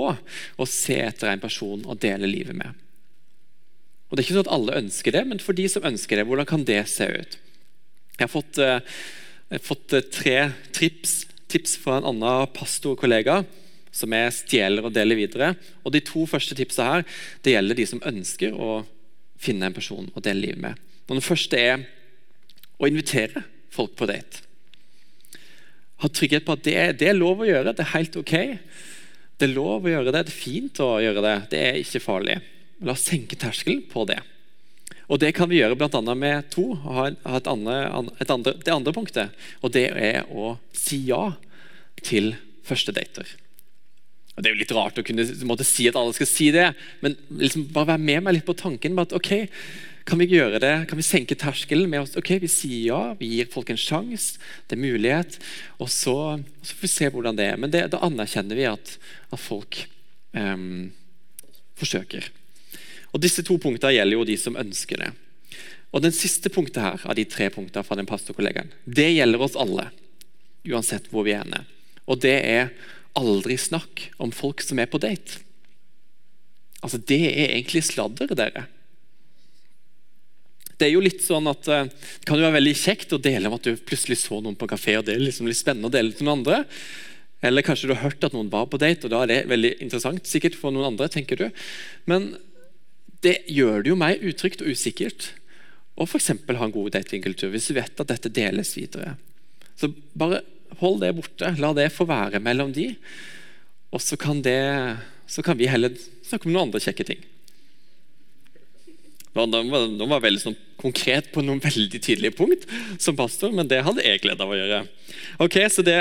å 0.64 0.68
se 0.70 1.02
etter 1.04 1.34
en 1.34 1.44
person 1.44 1.84
og 1.84 2.00
dele 2.00 2.30
livet 2.30 2.56
med. 2.56 2.72
Og 4.08 4.16
Det 4.16 4.22
er 4.22 4.28
ikke 4.28 4.38
sånn 4.38 4.46
at 4.46 4.56
alle 4.56 4.80
ønsker 4.80 5.16
det, 5.16 5.24
men 5.28 5.42
for 5.42 5.58
de 5.58 5.66
som 5.68 5.86
ønsker 5.90 6.20
det, 6.20 6.28
hvordan 6.30 6.48
kan 6.48 6.64
det 6.64 6.84
se 6.88 7.08
ut? 7.10 7.38
Jeg 8.14 8.22
har 8.22 8.32
fått, 8.32 8.60
eh, 8.62 8.80
jeg 9.50 9.60
har 9.60 9.68
fått 9.68 9.94
eh, 9.98 10.06
tre 10.14 10.38
trips 10.72 11.16
tips 11.54 11.78
fra 11.82 12.00
en 12.00 12.10
annen 12.12 12.50
pastorkollega 12.56 13.44
som 13.94 14.14
jeg 14.16 14.36
stjeler 14.40 14.88
og 14.88 14.94
deler 14.96 15.20
videre. 15.20 15.54
Og 15.86 15.94
De 15.94 16.02
to 16.04 16.26
første 16.30 16.58
tipsa 16.58 16.90
her 16.90 17.06
det 17.46 17.56
gjelder 17.56 17.78
de 17.78 17.90
som 17.90 18.04
ønsker 18.10 18.56
å 18.58 18.82
finne 19.44 19.70
en 19.70 19.76
person 19.76 20.10
å 20.14 20.24
dele 20.24 20.48
livet 20.48 20.64
med. 20.64 20.82
Og 21.08 21.18
Den 21.18 21.26
første 21.26 21.60
er 21.60 21.86
å 22.80 22.90
invitere 22.90 23.46
folk 23.74 23.96
på 24.00 24.08
date. 24.10 24.42
Ha 26.04 26.10
trygghet 26.10 26.44
på 26.44 26.58
at 26.58 26.66
det, 26.66 26.78
det 27.00 27.12
er 27.12 27.16
lov 27.16 27.44
å 27.44 27.48
gjøre. 27.48 27.72
Det 27.76 27.86
er 27.86 27.94
helt 27.94 28.18
ok. 28.20 28.34
Det 29.40 29.48
er 29.48 29.54
lov 29.54 29.86
å 29.86 29.94
gjøre 29.94 30.12
det. 30.12 30.26
Det 30.26 30.34
er 30.34 30.42
fint 30.42 30.82
å 30.84 30.90
gjøre 31.04 31.24
det. 31.24 31.36
Det 31.54 31.62
er 31.62 31.80
ikke 31.80 32.04
farlig. 32.04 32.40
La 32.84 32.96
oss 32.96 33.06
senke 33.08 33.38
terskelen 33.40 33.86
på 33.92 34.04
det. 34.10 34.20
Og 35.12 35.20
Det 35.20 35.34
kan 35.36 35.50
vi 35.52 35.60
gjøre 35.60 35.78
bl.a. 35.78 36.02
med 36.16 36.50
to. 36.54 36.72
og 36.78 36.94
Ha 36.96 37.38
et 37.38 37.50
andre, 37.50 37.78
et 38.22 38.32
andre, 38.32 38.56
det 38.64 38.74
andre 38.74 38.96
punktet. 38.96 39.46
Og 39.62 39.74
det 39.76 39.90
er 39.92 40.24
å 40.32 40.58
si 40.76 41.04
ja 41.10 41.34
til 42.04 42.34
første 42.64 42.96
dater. 42.96 43.28
Og 44.34 44.42
Det 44.42 44.50
er 44.50 44.56
jo 44.56 44.62
litt 44.64 44.76
rart 44.76 44.98
å 44.98 45.06
kunne 45.06 45.26
måtte 45.46 45.68
si 45.68 45.86
at 45.90 45.98
alle 46.00 46.14
skal 46.16 46.30
si 46.30 46.50
det, 46.54 46.72
men 47.04 47.18
liksom 47.30 47.68
bare 47.74 47.94
være 47.94 48.06
med 48.06 48.24
meg 48.26 48.40
litt 48.40 48.48
på 48.48 48.58
tanken. 48.58 48.98
at 49.00 49.14
ok, 49.14 49.50
Kan 50.06 50.20
vi 50.20 50.26
gjøre 50.26 50.60
det? 50.60 50.88
Kan 50.90 50.98
vi 51.00 51.04
senke 51.04 51.36
terskelen 51.36 51.90
med 51.90 52.02
oss? 52.02 52.18
Ok, 52.18 52.42
Vi 52.42 52.48
sier 52.48 52.88
ja, 52.88 53.14
vi 53.16 53.38
gir 53.38 53.48
folk 53.48 53.70
en 53.70 53.80
sjanse, 53.80 54.38
det 54.68 54.76
er 54.76 54.82
mulighet, 54.82 55.40
og 55.80 55.88
så, 55.88 56.44
så 56.62 56.76
får 56.76 56.82
vi 56.82 56.92
se 56.92 57.10
hvordan 57.10 57.38
det 57.38 57.46
er. 57.46 57.58
Men 57.58 57.72
det, 57.72 57.86
da 57.94 58.02
anerkjenner 58.04 58.56
vi 58.56 58.66
at, 58.68 58.98
at 59.32 59.40
folk 59.40 59.86
um, 60.36 60.92
forsøker. 61.80 62.28
Og 63.14 63.22
Disse 63.22 63.46
to 63.46 63.60
punktene 63.62 63.94
gjelder 63.94 64.18
jo 64.18 64.26
de 64.28 64.38
som 64.42 64.58
ønsker 64.60 65.00
det. 65.04 65.12
Og 65.94 66.02
Den 66.02 66.16
siste 66.16 66.50
punktet 66.50 66.82
her, 66.82 67.02
av 67.06 67.16
de 67.16 67.26
tre 67.30 67.52
punktene 67.54 67.86
fra 67.86 67.98
den 68.00 68.10
pastorkollegaen, 68.10 68.74
det 68.86 69.12
gjelder 69.14 69.46
oss 69.46 69.58
alle. 69.60 69.92
Uansett 70.66 71.12
hvor 71.12 71.28
vi 71.28 71.36
er 71.36 71.44
henne. 71.44 71.64
Og 72.10 72.20
det 72.24 72.36
er 72.42 72.72
aldri 73.20 73.60
snakk 73.62 74.08
om 74.18 74.34
folk 74.34 74.64
som 74.66 74.82
er 74.82 74.90
på 74.90 75.02
date. 75.02 75.44
Altså, 76.82 76.98
Det 76.98 77.22
er 77.30 77.54
egentlig 77.54 77.84
sladder, 77.86 78.34
dere. 78.34 78.66
Det 80.74 80.88
er 80.90 80.96
jo 80.96 81.04
litt 81.06 81.22
sånn 81.24 81.46
at 81.48 81.68
eh, 81.70 81.86
det 81.86 82.28
kan 82.28 82.40
jo 82.40 82.48
være 82.48 82.58
veldig 82.58 82.74
kjekt 82.76 83.14
å 83.16 83.22
dele 83.22 83.48
om 83.48 83.56
at 83.56 83.64
du 83.64 83.78
plutselig 83.78 84.18
så 84.24 84.42
noen 84.42 84.58
på 84.58 84.66
en 84.66 84.74
kafé. 84.74 84.98
og 84.98 85.06
Det 85.06 85.14
er 85.14 85.22
liksom 85.22 85.48
litt 85.48 85.60
spennende 85.62 85.88
å 85.88 85.94
dele 85.94 86.12
til 86.12 86.26
noen 86.26 86.42
andre. 86.42 86.64
Eller 87.46 87.64
kanskje 87.64 87.88
du 87.88 87.94
har 87.94 88.08
hørt 88.08 88.26
at 88.26 88.34
noen 88.36 88.50
var 88.52 88.66
på 88.72 88.80
date, 88.82 89.06
og 89.06 89.14
da 89.14 89.22
er 89.24 89.30
det 89.30 89.40
veldig 89.52 89.76
interessant 89.84 90.28
sikkert 90.28 90.58
for 90.60 90.74
noen 90.74 90.90
andre. 90.90 91.08
tenker 91.14 91.40
du. 91.40 91.46
Men 92.10 92.34
det 93.24 93.38
gjør 93.52 93.84
det 93.84 93.94
jo 93.94 94.00
mer 94.00 94.22
utrygt 94.22 94.64
og 94.64 94.74
usikkert 94.74 95.32
å 95.94 96.08
f.eks. 96.08 96.32
ha 96.34 96.66
en 96.66 96.74
god 96.74 96.96
datingkultur 96.96 97.52
hvis 97.54 97.70
du 97.70 97.78
vet 97.78 98.02
at 98.02 98.10
dette 98.10 98.32
deles 98.34 98.74
videre. 98.78 99.16
Så 99.78 99.92
bare 100.18 100.42
hold 100.82 101.02
det 101.04 101.14
borte. 101.18 101.54
La 101.62 101.74
det 101.78 101.92
få 101.94 102.08
være 102.10 102.42
mellom 102.44 102.74
de. 102.74 102.94
Og 103.94 104.02
så 104.02 104.18
kan, 104.18 104.42
det, 104.42 104.58
så 105.30 105.46
kan 105.46 105.58
vi 105.60 105.70
heller 105.70 105.94
snakke 106.26 106.50
om 106.50 106.56
noen 106.56 106.68
andre 106.70 106.82
kjekke 106.82 107.06
ting. 107.08 107.22
Nå 109.34 109.48
var, 109.50 109.86
var 110.12 110.22
veldig 110.22 110.42
sånn 110.42 110.58
konkret 110.78 111.32
på 111.34 111.42
noen 111.42 111.62
veldig 111.62 112.02
tydelige 112.02 112.36
punkt 112.38 112.68
som 113.02 113.18
pastor, 113.18 113.54
men 113.56 113.70
det 113.70 113.82
hadde 113.86 114.04
jeg 114.06 114.22
glede 114.22 114.46
av 114.46 114.52
å 114.54 114.58
gjøre. 114.58 114.82
Ok, 115.42 115.58
Så 115.74 115.86
det 115.86 115.98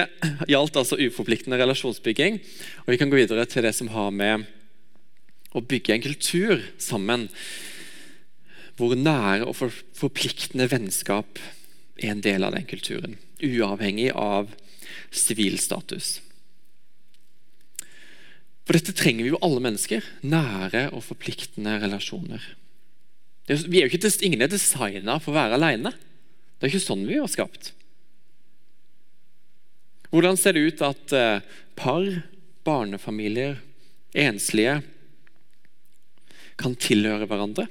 gjaldt 0.50 0.76
altså 0.76 0.98
uforpliktende 1.00 1.60
relasjonsbygging. 1.60 2.40
Og 2.84 2.92
vi 2.92 2.98
kan 3.00 3.12
gå 3.12 3.20
videre 3.20 3.46
til 3.48 3.64
det 3.64 3.72
som 3.76 3.88
har 3.94 4.12
med 4.12 4.44
å 5.52 5.62
bygge 5.64 5.96
en 5.96 6.04
kultur 6.04 6.64
sammen 6.80 7.28
hvor 8.78 8.94
nære 8.96 9.46
og 9.46 9.58
forpliktende 9.96 10.66
vennskap 10.72 11.40
er 12.00 12.14
en 12.14 12.22
del 12.24 12.46
av 12.46 12.54
den 12.56 12.66
kulturen. 12.66 13.18
Uavhengig 13.42 14.10
av 14.16 14.50
sivilstatus. 15.12 16.16
For 18.62 18.78
dette 18.78 18.94
trenger 18.96 19.26
vi 19.26 19.32
jo 19.34 19.40
alle 19.44 19.62
mennesker. 19.62 20.06
Nære 20.24 20.88
og 20.96 21.04
forpliktende 21.04 21.76
relasjoner. 21.82 22.42
Er, 23.50 23.62
vi 23.66 23.82
er 23.82 23.88
jo 23.88 23.98
ikke, 23.98 24.10
ingen 24.24 24.44
er 24.44 24.50
designa 24.50 25.18
for 25.20 25.34
å 25.34 25.40
være 25.40 25.58
alene. 25.58 25.92
Det 26.56 26.68
er 26.68 26.72
ikke 26.72 26.86
sånn 26.86 27.04
vi 27.08 27.18
var 27.18 27.30
skapt. 27.30 27.72
Hvordan 30.12 30.38
ser 30.38 30.54
det 30.54 30.66
ut 30.68 30.82
at 30.86 31.14
eh, 31.16 31.44
par, 31.78 32.06
barnefamilier, 32.68 33.58
enslige 34.12 34.82
kan 36.60 36.74
tilhøre 36.76 37.28
hverandre. 37.30 37.68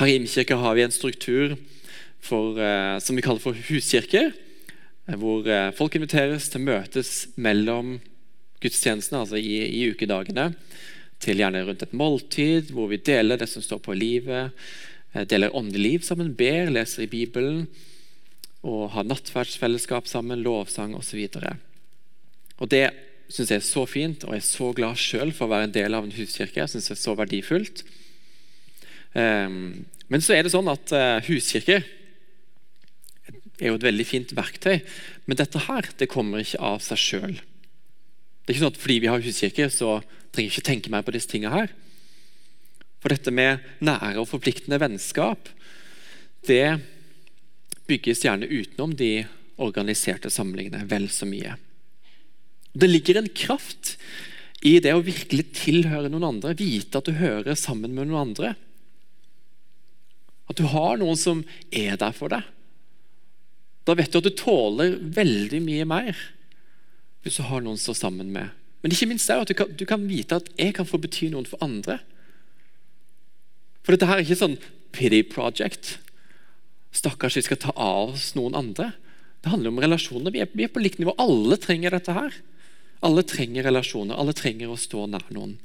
Her 0.00 0.08
i 0.08 0.16
Imkirka 0.16 0.56
har 0.56 0.76
vi 0.78 0.84
en 0.86 0.94
struktur 0.94 1.58
for, 2.24 2.56
eh, 2.56 2.98
som 2.98 3.16
vi 3.16 3.22
kaller 3.22 3.42
for 3.42 3.56
huskirker. 3.68 4.32
Eh, 5.08 5.16
hvor 5.16 5.44
eh, 5.44 5.72
folk 5.76 5.96
inviteres 5.96 6.48
til 6.48 6.64
møtes 6.64 7.28
mellom 7.36 7.98
gudstjenestene, 8.64 9.20
altså 9.20 9.36
i, 9.36 9.58
i, 9.68 9.90
ukedagene. 9.92 10.54
Til 11.20 11.36
gjerne 11.36 11.66
rundt 11.66 11.84
et 11.84 11.92
måltid, 11.92 12.72
hvor 12.72 12.88
vi 12.88 12.96
deler 12.96 13.36
det 13.36 13.48
som 13.48 13.64
står 13.64 13.82
på 13.84 13.92
livet. 13.92 14.56
Deler 15.28 15.52
åndelig 15.56 15.82
liv 15.82 16.04
sammen, 16.06 16.32
ber, 16.32 16.70
leser 16.72 17.04
i 17.04 17.10
Bibelen. 17.10 17.66
Og 18.64 18.92
har 18.94 19.04
nattverdsfellesskap 19.04 20.08
sammen, 20.08 20.40
lovsang 20.40 20.94
osv. 20.96 21.26
Det 22.70 22.84
syns 23.30 23.52
jeg 23.52 23.60
er 23.60 23.66
så 23.66 23.86
fint, 23.86 24.26
og 24.26 24.34
jeg 24.34 24.42
er 24.42 24.48
så 24.48 24.72
glad 24.76 24.98
sjøl 25.00 25.32
for 25.36 25.46
å 25.46 25.54
være 25.54 25.68
en 25.68 25.76
del 25.76 25.96
av 25.96 26.06
en 26.06 26.14
huskirke. 26.14 26.58
Jeg 26.60 26.72
synes 26.72 26.90
det 26.90 26.96
er 26.96 27.02
så 27.02 27.14
verdifullt. 27.18 27.84
Um, 29.14 29.86
Men 30.10 30.22
så 30.22 30.34
er 30.34 30.42
det 30.42 30.50
sånn 30.54 30.70
at 30.70 30.90
huskirke 30.90 31.30
huskirker 31.30 31.84
er 33.60 33.70
jo 33.70 33.76
et 33.76 33.86
veldig 33.86 34.06
fint 34.08 34.32
verktøy, 34.34 34.80
men 35.28 35.38
dette 35.38 35.60
her 35.66 35.88
det 36.00 36.08
kommer 36.10 36.42
ikke 36.42 36.62
av 36.64 36.80
seg 36.84 37.00
sjøl. 37.00 37.36
Det 37.36 38.48
er 38.48 38.56
ikke 38.56 38.64
sånn 38.64 38.72
at 38.72 38.80
fordi 38.82 38.98
vi 39.04 39.10
har 39.12 39.24
huskirke, 39.24 39.68
så 39.70 40.00
trenger 40.32 40.48
jeg 40.48 40.54
ikke 40.54 40.68
tenke 40.70 40.92
mer 40.92 41.04
på 41.06 41.14
disse 41.14 41.30
tingene 41.30 41.54
her. 41.54 41.74
For 43.00 43.12
dette 43.12 43.32
med 43.32 43.64
nære 43.84 44.20
og 44.20 44.28
forpliktende 44.28 44.80
vennskap, 44.80 45.52
det 46.48 46.80
bygges 47.88 48.24
gjerne 48.24 48.48
utenom 48.48 48.94
de 48.96 49.26
organiserte 49.60 50.32
samlingene 50.32 50.86
vel 50.88 51.08
så 51.12 51.28
mye. 51.28 51.56
Det 52.72 52.88
ligger 52.90 53.18
en 53.20 53.30
kraft 53.34 53.96
i 54.60 54.76
det 54.82 54.92
å 54.94 55.02
virkelig 55.04 55.48
tilhøre 55.56 56.10
noen 56.12 56.28
andre, 56.28 56.54
vite 56.58 57.00
at 57.00 57.08
du 57.08 57.16
hører 57.18 57.56
sammen 57.58 57.94
med 57.96 58.10
noen 58.10 58.30
andre. 58.30 58.54
At 60.50 60.58
du 60.58 60.66
har 60.70 60.98
noen 61.00 61.18
som 61.18 61.42
er 61.70 61.96
der 61.98 62.14
for 62.14 62.32
deg. 62.32 62.44
Da 63.88 63.96
vet 63.96 64.12
du 64.12 64.20
at 64.20 64.28
du 64.28 64.34
tåler 64.36 64.98
veldig 65.00 65.62
mye 65.64 65.86
mer 65.88 66.18
hvis 67.24 67.36
du 67.36 67.44
har 67.48 67.60
noen 67.60 67.76
å 67.76 67.80
stå 67.80 67.94
sammen 67.96 68.30
med. 68.32 68.52
Men 68.80 68.94
ikke 68.94 69.08
minst 69.10 69.28
det 69.28 69.36
at 69.36 69.50
du 69.50 69.56
kan, 69.56 69.72
du 69.76 69.84
kan 69.88 70.06
vite 70.08 70.38
at 70.40 70.46
jeg 70.56 70.72
kan 70.76 70.88
få 70.88 71.00
bety 71.00 71.28
noen 71.32 71.48
for 71.48 71.60
andre. 71.64 71.98
For 73.84 73.92
dette 73.92 74.08
her 74.08 74.20
er 74.20 74.24
ikke 74.24 74.40
sånn 74.40 74.56
pity 74.94 75.20
project. 75.28 75.98
Stakkars, 76.96 77.36
vi 77.36 77.44
skal 77.44 77.60
ta 77.60 77.74
av 77.76 78.14
oss 78.14 78.30
noen 78.38 78.56
andre. 78.56 78.90
Det 79.40 79.52
handler 79.52 79.72
om 79.72 79.82
relasjoner. 79.84 80.32
Vi 80.32 80.42
er, 80.44 80.48
vi 80.52 80.64
er 80.64 80.72
på 80.72 80.82
likt 80.82 81.00
nivå. 81.00 81.14
Alle 81.20 81.60
trenger 81.60 81.92
dette 81.96 82.16
her. 82.16 82.40
Alle 83.00 83.24
trenger 83.24 83.64
relasjoner. 83.68 84.18
Alle 84.20 84.36
trenger 84.36 84.70
å 84.70 84.78
stå 84.78 85.06
nær 85.08 85.26
noen. 85.32 85.56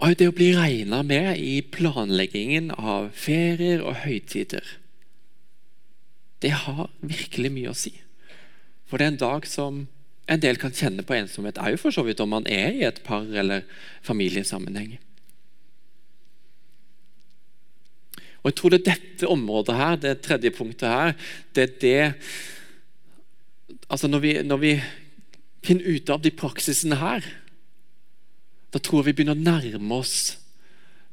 Og 0.00 0.16
det 0.16 0.30
å 0.30 0.34
bli 0.36 0.54
regna 0.56 1.02
med 1.04 1.36
i 1.44 1.58
planleggingen 1.60 2.70
av 2.72 3.10
ferier 3.12 3.82
og 3.84 3.98
høytider, 4.06 4.64
det 6.40 6.54
har 6.64 6.88
virkelig 7.04 7.50
mye 7.52 7.72
å 7.74 7.76
si. 7.76 7.92
For 8.88 8.96
det 8.96 9.06
er 9.06 9.12
en 9.12 9.20
dag 9.20 9.44
som 9.44 9.82
en 10.30 10.40
del 10.40 10.56
kan 10.62 10.72
kjenne 10.72 11.04
på 11.04 11.18
ensomhet, 11.18 11.60
òg 11.60 11.76
for 11.82 11.92
så 11.92 12.04
vidt 12.06 12.22
om 12.24 12.32
man 12.32 12.48
er 12.48 12.72
i 12.78 12.86
et 12.86 13.02
par- 13.04 13.28
eller 13.28 13.66
familiesammenheng. 14.06 14.96
Og 18.40 18.48
jeg 18.48 18.56
tror 18.56 18.72
det 18.72 18.80
er 18.80 18.94
dette 18.94 19.28
området 19.28 19.76
her, 19.76 19.96
det 20.00 20.14
tredje 20.24 20.54
punktet 20.56 20.88
her, 20.88 21.12
det 21.52 21.66
er 21.66 21.74
det 21.82 22.04
Altså 23.90 24.06
når 24.06 24.22
vi, 24.22 24.32
når 24.46 24.60
vi 24.62 24.74
finner 25.66 25.96
ut 25.96 26.10
av 26.14 26.22
de 26.22 26.30
praksisene 26.30 27.00
her, 27.00 27.26
da 28.70 28.78
tror 28.78 29.02
jeg 29.02 29.10
vi 29.10 29.16
begynner 29.18 29.38
å 29.38 29.58
nærme 29.58 29.98
oss 29.98 30.36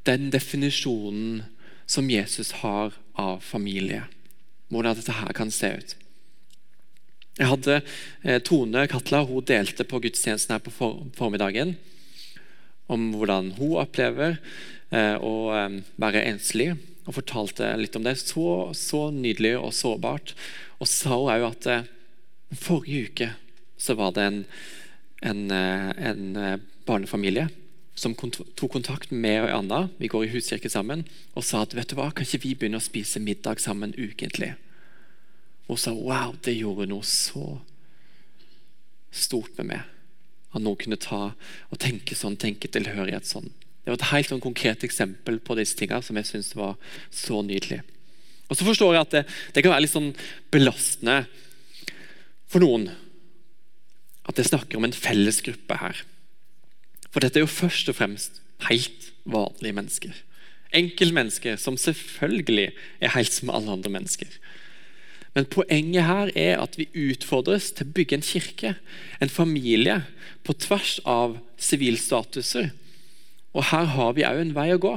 den 0.06 0.30
definisjonen 0.30 1.42
som 1.90 2.10
Jesus 2.10 2.52
har 2.62 2.94
av 3.18 3.42
familie. 3.42 4.04
Hvordan 4.70 4.98
dette 4.98 5.16
her 5.16 5.34
kan 5.34 5.50
se 5.50 5.72
ut. 5.74 5.96
Jeg 7.38 7.50
hadde 7.50 7.80
eh, 7.80 8.38
Tone 8.42 8.86
Katla 8.90 9.24
hun 9.26 9.44
delte 9.46 9.86
på 9.86 10.00
gudstjenesten 10.02 10.56
her 10.56 10.62
på 10.62 10.72
for, 10.74 11.04
formiddagen 11.18 11.76
om 12.90 13.10
hvordan 13.14 13.52
hun 13.58 13.76
opplever 13.82 14.38
eh, 14.90 15.14
å 15.14 15.34
eh, 15.54 15.78
være 16.00 16.24
enslig 16.30 16.72
og 17.08 17.14
fortalte 17.16 17.70
litt 17.80 17.96
om 17.98 18.06
det. 18.06 18.16
Så, 18.20 18.48
så 18.76 19.08
nydelig 19.14 19.54
og 19.60 19.72
sårbart. 19.76 20.34
Og 20.82 20.90
sa 20.90 21.14
hun 21.14 21.32
òg 21.32 21.46
at 21.52 21.70
eh, 21.70 21.86
forrige 22.54 23.08
uke 23.08 23.30
så 23.78 23.94
var 23.98 24.12
det 24.16 24.24
en, 24.24 24.38
en, 25.22 25.50
eh, 25.50 25.90
en 26.10 26.36
eh, 26.36 26.60
barnefamilie 26.88 27.48
som 27.98 28.14
tok 28.14 28.70
kontakt 28.72 29.10
med 29.10 29.22
meg 29.24 29.40
og 29.42 29.54
Anna, 29.56 29.80
vi 29.98 30.10
går 30.10 30.28
i 30.28 30.32
huskirke 30.36 30.70
sammen, 30.70 31.04
og 31.34 31.42
sa 31.46 31.64
at 31.64 31.74
vet 31.74 31.90
du 31.90 31.96
hva, 31.98 32.12
kan 32.14 32.26
ikke 32.26 32.44
vi 32.44 32.54
begynne 32.54 32.78
å 32.78 32.84
spise 32.84 33.22
middag 33.22 33.58
sammen 33.62 33.94
ukentlig? 33.98 34.52
Hun 35.66 35.80
sa 35.80 35.92
wow, 35.92 36.36
det 36.46 36.56
gjorde 36.56 36.88
noe 36.88 37.06
så 37.06 37.58
stort 39.10 39.56
med 39.58 39.72
meg. 39.72 39.82
At 40.54 40.62
noen 40.64 40.78
kunne 40.80 41.00
ta 41.00 41.32
og 41.34 41.80
tenke 41.82 42.16
sånn, 42.16 42.38
tenke 42.40 42.70
tilhørighet 42.72 43.26
sånn. 43.28 43.50
Det 43.82 43.92
var 43.92 43.98
et 43.98 44.12
helt 44.12 44.30
sånn 44.30 44.44
konkret 44.44 44.84
eksempel 44.86 45.40
på 45.44 45.58
disse 45.58 45.76
tingene 45.76 46.04
som 46.04 46.16
jeg 46.20 46.28
syns 46.30 46.54
var 46.56 46.78
så 47.10 47.42
nydelig. 47.44 47.82
Og 48.48 48.56
så 48.56 48.64
forstår 48.64 48.94
jeg 48.94 49.04
at 49.04 49.14
det, 49.16 49.22
det 49.52 49.64
kan 49.64 49.74
være 49.74 49.84
litt 49.84 49.92
sånn 49.92 50.10
belastende 50.54 51.22
for 52.48 52.64
noen 52.64 52.88
at 54.28 54.38
jeg 54.38 54.50
snakker 54.50 54.78
om 54.78 54.86
en 54.88 54.96
fellesgruppe 54.96 55.78
her. 55.80 56.02
For 57.08 57.24
dette 57.24 57.40
er 57.40 57.46
jo 57.46 57.50
først 57.50 57.88
og 57.88 57.96
fremst 57.96 58.42
helt 58.68 59.12
vanlige 59.28 59.76
mennesker. 59.76 60.16
Enkeltmennesker 60.76 61.56
som 61.60 61.78
selvfølgelig 61.80 62.72
er 63.00 63.14
helt 63.14 63.32
som 63.32 63.52
alle 63.52 63.72
andre 63.72 63.92
mennesker. 63.92 64.28
Men 65.36 65.48
poenget 65.48 66.04
her 66.08 66.32
er 66.36 66.60
at 66.60 66.76
vi 66.80 66.88
utfordres 67.08 67.70
til 67.72 67.86
å 67.86 67.94
bygge 67.96 68.18
en 68.18 68.26
kirke, 68.26 68.74
en 69.20 69.32
familie, 69.32 70.02
på 70.44 70.54
tvers 70.56 70.96
av 71.08 71.36
sivilstatuser 71.60 72.70
og 73.56 73.64
her 73.72 73.88
har 73.94 74.14
vi 74.16 74.26
òg 74.26 74.42
en 74.42 74.54
vei 74.56 74.68
å 74.74 74.80
gå. 74.82 74.94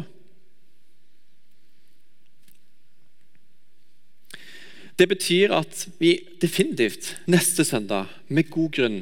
Det 5.02 5.08
betyr 5.10 5.50
at 5.58 5.88
vi 5.98 6.12
definitivt 6.38 7.16
neste 7.26 7.66
søndag 7.66 8.12
med 8.30 8.52
god 8.54 8.76
grunn 8.76 9.00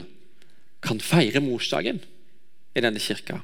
kan 0.79 1.01
feire 1.03 1.41
morsdagen 1.43 1.99
i 2.71 2.83
denne 2.85 3.01
kirka. 3.03 3.41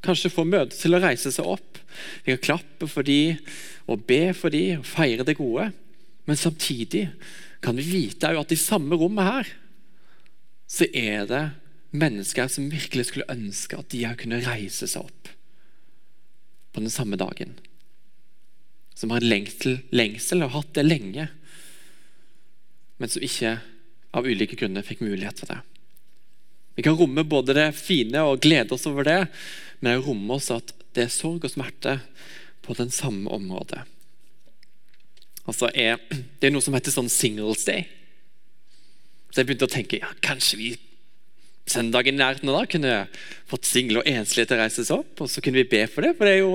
Kanskje 0.00 0.32
få 0.32 0.46
møte 0.48 0.72
til 0.78 0.96
å 0.96 1.02
reise 1.02 1.28
seg 1.34 1.44
opp. 1.44 1.76
Vi 2.24 2.32
kan 2.32 2.44
klappe 2.46 2.88
for 2.88 3.04
de, 3.04 3.36
og 3.84 4.06
be 4.08 4.30
for 4.32 4.54
de, 4.54 4.78
og 4.78 4.88
feire 4.88 5.26
det 5.26 5.36
gode. 5.36 5.68
Men 6.24 6.40
samtidig 6.40 7.10
kan 7.60 7.76
vi 7.76 7.84
vite 7.90 8.32
at 8.32 8.56
i 8.56 8.60
samme 8.60 8.96
rommet 8.96 9.28
her 9.28 9.52
så 10.72 10.88
er 10.96 11.28
det 11.28 11.44
mennesker 11.92 12.48
som 12.50 12.72
virkelig 12.72 13.10
skulle 13.10 13.28
ønske 13.32 13.76
at 13.76 13.92
de 13.92 14.06
kunne 14.16 14.40
reise 14.48 14.88
seg 14.88 15.04
opp 15.04 15.32
på 16.72 16.80
den 16.80 16.92
samme 16.92 17.20
dagen. 17.20 17.52
Som 18.96 19.12
har 19.12 19.20
en 19.20 19.28
lengsel, 19.28 19.82
lengsel 19.92 20.40
og 20.46 20.54
hatt 20.56 20.72
det 20.78 20.88
lenge, 20.88 21.28
men 22.96 23.12
som 23.12 23.24
ikke 23.24 23.58
av 24.16 24.26
ulike 24.26 24.56
grunner 24.56 24.86
fikk 24.86 25.02
mulighet 25.04 25.42
for 25.42 25.52
det. 25.52 25.58
Vi 26.76 26.84
kan 26.84 26.96
romme 26.96 27.24
både 27.24 27.56
det 27.56 27.70
fine 27.76 28.22
og 28.28 28.42
glede 28.44 28.76
oss 28.76 28.86
over 28.88 29.06
det, 29.06 29.20
men 29.80 29.96
også 29.96 30.08
romme 30.10 30.36
oss 30.36 30.50
at 30.52 30.72
det 30.96 31.06
er 31.06 31.12
sorg 31.12 31.44
og 31.44 31.52
smerte 31.52 31.98
på 32.64 32.76
den 32.76 32.92
samme 32.92 33.30
området. 33.32 33.82
Altså 35.46 35.70
er, 35.72 36.00
det 36.10 36.48
er 36.48 36.52
noe 36.54 36.64
som 36.64 36.74
heter 36.74 36.92
sånn 36.92 37.10
Singles 37.12 37.64
Day. 37.68 37.86
Så 39.30 39.40
jeg 39.40 39.48
begynte 39.48 39.68
å 39.68 39.72
tenke 39.72 40.00
ja, 40.00 40.10
kanskje 40.24 40.60
vi 40.60 40.70
søndagen 41.66 42.16
i 42.16 42.20
nærheten 42.20 42.50
da 42.50 42.62
kunne 42.70 42.94
fått 43.50 43.66
single 43.66 44.00
og 44.00 44.08
enslige 44.08 44.48
til 44.48 44.56
å 44.56 44.62
reise 44.62 44.84
seg 44.86 45.02
opp. 45.02 45.22
Og 45.22 45.30
så 45.30 45.42
kunne 45.44 45.62
vi 45.62 45.70
be 45.70 45.84
for 45.90 46.06
det, 46.06 46.14
for 46.18 46.28
det 46.28 46.38
jo, 46.38 46.52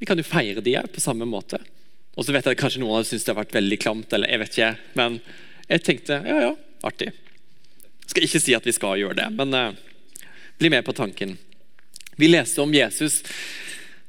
vi 0.00 0.08
kan 0.08 0.20
jo 0.20 0.26
feire 0.26 0.64
de 0.64 0.76
her 0.76 0.88
på 0.90 1.02
samme 1.04 1.28
måte. 1.28 1.60
Og 2.16 2.26
så 2.26 2.34
vet 2.34 2.44
jeg 2.44 2.56
at 2.56 2.60
kanskje 2.60 2.82
noen 2.82 2.98
av 2.98 3.02
dere 3.02 3.10
syns 3.12 3.24
det 3.24 3.32
har 3.32 3.40
vært 3.40 3.56
veldig 3.56 3.78
klamt, 3.80 4.12
eller 4.12 4.28
jeg 4.28 4.42
vet 4.42 4.58
ikke, 4.58 4.72
men 5.00 5.18
jeg 5.72 5.84
tenkte 5.86 6.20
ja, 6.26 6.38
ja, 6.48 6.52
artig. 6.84 7.12
Skal 8.06 8.26
ikke 8.26 8.42
si 8.42 8.54
at 8.56 8.66
vi 8.68 8.74
skal 8.76 9.00
gjøre 9.00 9.16
det, 9.22 9.28
men 9.38 9.56
uh, 9.56 9.72
bli 10.60 10.70
med 10.72 10.84
på 10.84 10.94
tanken. 10.96 11.38
Vi 12.20 12.28
leste 12.28 12.60
om 12.62 12.74
Jesus 12.76 13.22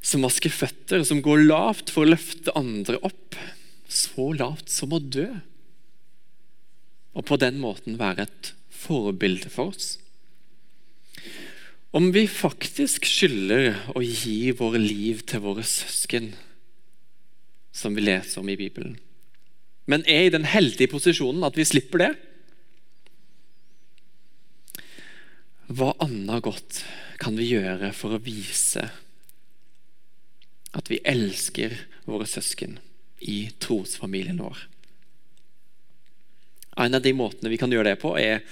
som 0.03 0.25
vasker 0.27 0.51
føtter, 0.51 1.05
som 1.07 1.21
går 1.23 1.45
lavt 1.47 1.93
for 1.93 2.03
å 2.03 2.11
løfte 2.11 2.51
andre 2.59 2.99
opp. 3.07 3.37
Så 3.87 4.33
lavt 4.35 4.71
som 4.73 4.91
å 4.91 4.99
dø. 4.99 5.29
Og 7.13 7.23
på 7.29 7.37
den 7.39 7.61
måten 7.61 7.99
være 8.01 8.25
et 8.27 8.51
forbilde 8.73 9.51
for 9.53 9.71
oss. 9.71 9.95
Om 11.93 12.09
vi 12.11 12.25
faktisk 12.27 13.05
skylder 13.05 13.93
å 13.93 14.01
gi 14.01 14.49
våre 14.57 14.81
liv 14.81 15.21
til 15.29 15.43
våre 15.45 15.63
søsken, 15.63 16.31
som 17.71 17.93
vi 17.93 18.03
leser 18.03 18.41
om 18.41 18.49
i 18.49 18.57
Bibelen, 18.57 18.97
men 19.89 20.05
er 20.07 20.27
i 20.27 20.33
den 20.33 20.47
heldige 20.47 20.91
posisjonen 20.91 21.43
at 21.47 21.57
vi 21.59 21.65
slipper 21.67 22.05
det 22.05 22.11
Hva 25.73 25.93
annet 26.03 26.43
godt 26.45 26.81
kan 27.21 27.37
vi 27.39 27.49
gjøre 27.53 27.93
for 27.95 28.13
å 28.13 28.21
vise 28.21 28.83
at 30.73 30.89
vi 30.91 30.99
elsker 31.07 31.73
våre 32.09 32.27
søsken 32.29 32.75
i 33.23 33.47
trosfamilien 33.63 34.41
vår? 34.43 34.59
En 36.83 36.97
av 36.97 37.01
de 37.05 37.13
måtene 37.15 37.49
vi 37.53 37.57
kan 37.61 37.71
gjøre 37.71 37.93
det 37.93 38.01
på, 38.01 38.11
er 38.19 38.43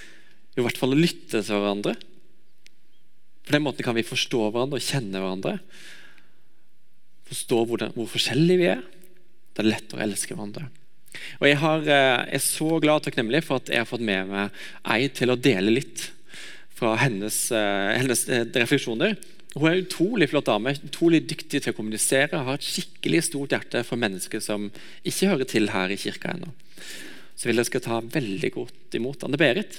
i 0.56 0.64
hvert 0.64 0.78
fall 0.80 0.96
å 0.96 0.98
lytte 0.98 1.42
til 1.42 1.52
hverandre 1.52 1.94
på 3.42 3.54
den 3.54 3.64
måten 3.64 3.84
kan 3.84 3.96
vi 3.96 4.06
forstå 4.06 4.44
hverandre 4.50 4.78
og 4.78 4.86
kjenne 4.86 5.18
hverandre. 5.18 5.56
Forstå 7.26 7.58
hvor, 7.66 7.82
hvor 7.96 8.10
forskjellige 8.10 8.60
vi 8.60 8.68
er. 8.70 8.84
Det 9.52 9.64
er 9.64 9.70
lettere 9.72 9.98
å 10.00 10.04
elske 10.06 10.36
hverandre. 10.36 10.68
Og 11.40 11.48
Jeg 11.48 11.58
har, 11.58 11.84
eh, 11.86 12.34
er 12.36 12.42
så 12.42 12.80
glad 12.80 13.00
og 13.00 13.04
takknemlig 13.06 13.42
for 13.44 13.60
at 13.60 13.68
jeg 13.68 13.82
har 13.82 13.88
fått 13.88 14.04
med 14.04 14.28
meg 14.30 14.50
ei 14.84 15.08
til 15.08 15.32
å 15.32 15.38
dele 15.38 15.74
litt 15.74 16.10
fra 16.74 16.96
hennes, 16.96 17.36
eh, 17.52 17.98
hennes 18.00 18.28
eh, 18.28 18.44
refleksjoner 18.58 19.16
Hun 19.54 19.68
er 19.68 19.74
en 19.76 19.84
utrolig 19.84 20.30
flott 20.30 20.48
dame, 20.48 20.72
utrolig 20.88 21.26
dyktig 21.28 21.60
til 21.60 21.74
å 21.74 21.76
kommunisere. 21.76 22.40
Har 22.40 22.56
et 22.56 22.64
skikkelig 22.64 23.26
stort 23.26 23.52
hjerte 23.52 23.82
for 23.84 24.00
mennesker 24.00 24.40
som 24.40 24.70
ikke 25.04 25.28
hører 25.28 25.44
til 25.44 25.68
her 25.68 25.92
i 25.92 25.98
kirka 26.00 26.32
ennå. 26.32 26.48
Så 27.36 27.50
vil 27.50 27.60
jeg 27.60 27.68
skal 27.68 27.84
ta 27.84 27.98
veldig 28.00 28.50
godt 28.54 28.96
imot 28.96 29.26
Anne 29.26 29.36
Berit. 29.36 29.76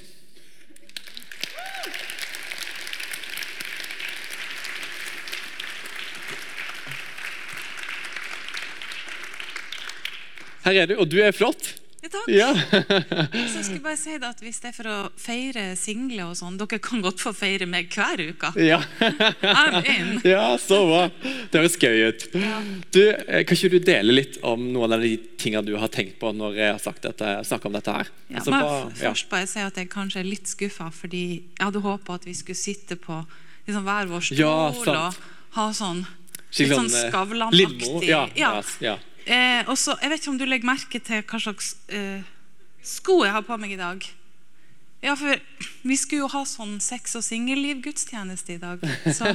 Her 10.64 10.84
er 10.84 10.92
du, 10.92 10.98
og 11.02 11.10
du 11.12 11.18
er 11.24 11.34
flott. 11.36 11.74
Ja, 12.04 12.10
takk. 12.12 12.26
Ja. 12.28 12.50
Så 13.48 13.62
jeg 13.62 13.64
skulle 13.64 13.84
bare 13.86 13.96
si 13.96 14.12
at 14.18 14.42
Hvis 14.44 14.58
det 14.60 14.74
er 14.74 14.76
for 14.76 14.90
å 14.92 14.96
feire 15.16 15.62
single 15.80 16.26
og 16.28 16.34
sånn, 16.36 16.58
dere 16.60 16.80
kan 16.84 17.00
godt 17.04 17.22
få 17.24 17.32
feire 17.36 17.64
meg 17.70 17.88
hver 17.96 18.20
uke. 18.34 18.50
ja. 18.60 18.82
Ja, 20.34 20.58
så 20.60 20.82
bra. 20.88 21.06
Det 21.52 21.62
høres 21.62 21.78
gøy 21.80 22.10
ut. 22.10 22.26
Du, 22.92 23.00
eh, 23.08 23.44
kan 23.48 23.56
ikke 23.56 23.72
du 23.72 23.78
dele 23.88 24.16
litt 24.18 24.36
om 24.44 24.66
noen 24.76 24.98
av 24.98 25.04
de 25.04 25.14
tingene 25.40 25.64
du 25.68 25.78
har 25.80 25.92
tenkt 25.94 26.18
på 26.20 26.34
når 26.36 26.60
jeg 26.60 26.74
har 26.74 26.82
sagt 26.84 27.08
dette, 27.08 27.30
snakket 27.48 27.70
om 27.72 27.78
dette 27.80 27.96
her? 27.96 28.12
Ja, 28.28 28.36
Altså, 28.42 28.52
bare, 28.52 28.76
ja. 29.00 29.14
først 29.14 29.30
bare 29.32 29.48
si 29.54 29.64
at 29.64 29.80
jeg 29.80 29.90
kanskje 29.94 30.20
er 30.24 30.28
litt 30.28 30.52
skuffa, 30.52 30.90
fordi 30.96 31.24
jeg 31.40 31.64
hadde 31.64 31.84
håpa 31.88 32.20
at 32.20 32.28
vi 32.28 32.36
skulle 32.36 32.60
sitte 32.60 33.00
på 33.00 33.22
liksom, 33.68 33.88
hver 33.88 34.12
vår 34.12 34.28
stol 34.28 34.44
Ja, 34.44 34.54
og 34.74 35.24
ha 35.56 35.70
sånn 35.76 36.04
litt 36.04 36.76
sånn 36.76 36.92
eh, 36.92 37.08
Skavlan-aktig. 37.08 38.08
Ja, 38.10 38.26
ja. 38.38 38.58
ja. 38.84 38.98
Eh, 39.26 39.64
også, 39.72 39.96
Jeg 40.02 40.10
vet 40.12 40.20
ikke 40.22 40.32
om 40.34 40.38
du 40.42 40.46
legger 40.46 40.68
merke 40.68 41.00
til 41.00 41.24
hva 41.24 41.40
slags 41.40 41.74
eh, 41.88 42.24
sko 42.84 43.22
jeg 43.24 43.32
har 43.36 43.46
på 43.48 43.58
meg 43.62 43.72
i 43.76 43.80
dag. 43.80 44.04
Ja, 45.04 45.16
for 45.20 45.40
Vi 45.84 45.98
skulle 46.00 46.24
jo 46.26 46.32
ha 46.32 46.44
sånn 46.48 46.78
sex- 46.84 47.16
og 47.20 47.24
singelliv-gudstjeneste 47.28 48.56
i 48.56 48.62
dag. 48.62 48.84
Så 49.12 49.34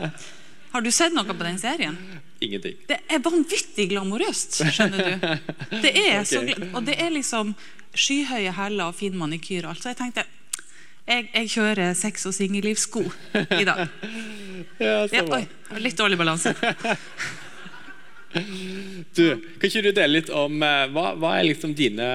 Har 0.72 0.84
du 0.84 0.90
sett 0.92 1.14
noe 1.16 1.24
på 1.24 1.36
den 1.40 1.56
serien? 1.60 1.96
Ingenting. 2.44 2.76
Det 2.90 2.98
er 3.08 3.22
vanvittig 3.24 3.86
glamorøst, 3.88 4.58
skjønner 4.68 5.00
du. 5.08 5.28
Det 5.80 5.92
er 5.96 6.26
så, 6.28 6.42
og 6.76 6.82
det 6.84 6.98
er 7.00 7.08
liksom 7.14 7.54
skyhøye 7.96 8.52
hæler 8.52 8.90
og 8.92 8.98
fin 8.98 9.16
manikyr 9.16 9.64
og 9.64 9.72
alt. 9.72 9.82
Så 9.86 9.94
jeg 9.94 10.00
tenkte 10.02 10.26
jeg, 11.08 11.24
jeg 11.32 11.48
kjører 11.54 11.94
sex- 11.96 12.28
og 12.28 12.36
singellivssko 12.36 13.04
i 13.60 13.64
dag. 13.64 13.86
Ja, 14.82 15.06
så 15.08 15.22
bra. 15.24 15.38
oi, 15.38 15.78
litt 15.80 15.96
dårlig 15.98 16.18
balanse. 16.20 16.50
Du, 18.28 19.22
kan 19.58 19.70
ikke 19.70 19.82
du 19.86 19.90
dele 19.96 20.18
litt 20.18 20.28
om 20.34 20.60
eh, 20.60 20.82
hva, 20.92 21.14
hva 21.16 21.30
er 21.38 21.46
liksom 21.48 21.72
dine 21.76 22.08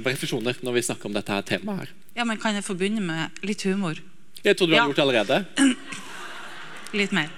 refleksjoner 0.00 0.56
når 0.64 0.78
vi 0.78 0.84
snakker 0.86 1.10
om 1.10 1.16
dette 1.16 1.34
her 1.34 1.44
temaet 1.44 1.82
her? 1.82 1.92
Ja, 2.16 2.24
men 2.24 2.40
Kan 2.40 2.56
jeg 2.56 2.64
få 2.64 2.76
begynne 2.78 3.04
med 3.04 3.44
litt 3.44 3.66
humor? 3.68 4.00
Jeg 4.40 4.56
tror 4.56 4.70
du 4.70 4.74
har 4.74 4.86
hadde 4.86 4.94
gjort 4.94 5.00
det 5.00 5.04
allerede. 5.04 5.76
Litt 7.00 7.12
mer. 7.14 7.28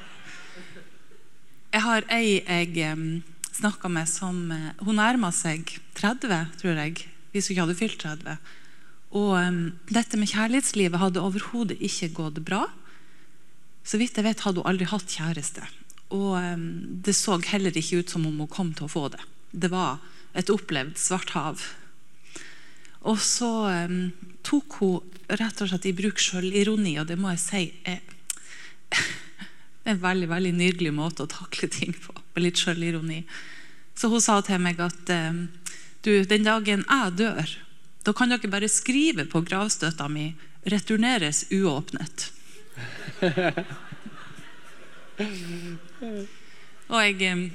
Jeg 1.73 1.83
har 1.83 2.07
ei 2.15 2.39
jeg 2.47 3.23
snakka 3.53 3.91
med 3.93 4.09
som 4.09 4.51
eh, 4.53 4.73
Hun 4.85 4.99
nærma 5.01 5.33
seg 5.35 5.77
30, 5.99 6.57
tror 6.61 6.79
jeg, 6.79 7.07
hvis 7.33 7.49
hun 7.49 7.55
ikke 7.55 7.67
hadde 7.67 7.79
fylt 7.79 7.99
30. 8.07 8.39
Og 9.13 9.35
um, 9.37 9.61
dette 9.93 10.17
med 10.17 10.31
kjærlighetslivet 10.31 11.01
hadde 11.01 11.21
overhodet 11.21 11.77
ikke 11.85 12.15
gått 12.17 12.41
bra. 12.47 12.65
Så 13.85 13.99
vidt 14.01 14.17
jeg 14.17 14.25
vet, 14.25 14.41
hadde 14.47 14.63
hun 14.63 14.71
aldri 14.71 14.89
hatt 14.89 15.11
kjæreste. 15.11 15.67
Og 16.13 16.37
det 17.05 17.15
så 17.17 17.39
heller 17.49 17.77
ikke 17.77 18.03
ut 18.03 18.13
som 18.13 18.27
om 18.29 18.43
hun 18.43 18.51
kom 18.51 18.73
til 18.77 18.89
å 18.89 18.93
få 18.93 19.07
det. 19.13 19.23
Det 19.53 19.71
var 19.73 20.03
et 20.37 20.51
opplevd 20.53 20.99
svart 21.01 21.33
hav. 21.37 21.63
Og 23.09 23.19
så 23.21 23.51
tok 24.47 24.77
hun 24.81 25.13
rett 25.33 25.63
og 25.65 25.71
slett 25.71 25.89
i 25.89 25.95
bruk 25.97 26.21
sjølironi, 26.21 26.99
og 27.01 27.09
det 27.09 27.17
må 27.21 27.33
jeg 27.33 27.43
si 27.43 27.63
er 27.89 28.03
en 29.89 30.01
veldig 30.03 30.29
veldig 30.31 30.53
nydelig 30.59 30.93
måte 30.95 31.25
å 31.25 31.33
takle 31.33 31.69
ting 31.73 31.97
på. 31.97 32.15
Med 32.35 32.47
litt 32.47 32.61
sjølironi. 32.61 33.23
Så 33.99 34.09
hun 34.13 34.23
sa 34.25 34.39
til 34.45 34.61
meg 34.63 34.81
at 34.83 35.11
eh, 35.13 35.45
du, 36.03 36.13
den 36.29 36.47
dagen 36.47 36.85
jeg 36.87 37.17
dør, 37.19 37.57
da 38.03 38.15
kan 38.17 38.33
dere 38.33 38.51
bare 38.51 38.71
skrive 38.71 39.29
på 39.31 39.45
gravstøtta 39.47 40.09
mi 40.11 40.33
'returneres 40.67 41.47
uåpnet'. 41.51 42.31
Og 46.93 46.99
jeg, 47.05 47.51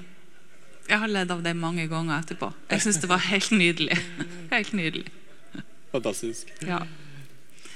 jeg 0.88 1.00
har 1.02 1.12
ledd 1.12 1.32
av 1.34 1.41
det 1.46 1.54
mange 1.58 1.88
ganger 1.91 2.22
etterpå. 2.22 2.52
Jeg 2.72 2.86
syns 2.86 3.02
det 3.04 3.10
var 3.12 3.24
helt 3.28 3.52
nydelig. 3.52 3.98
Helt 4.54 4.74
nydelig. 4.78 5.10
Fantastisk. 5.91 6.50
Ja. 6.67 6.80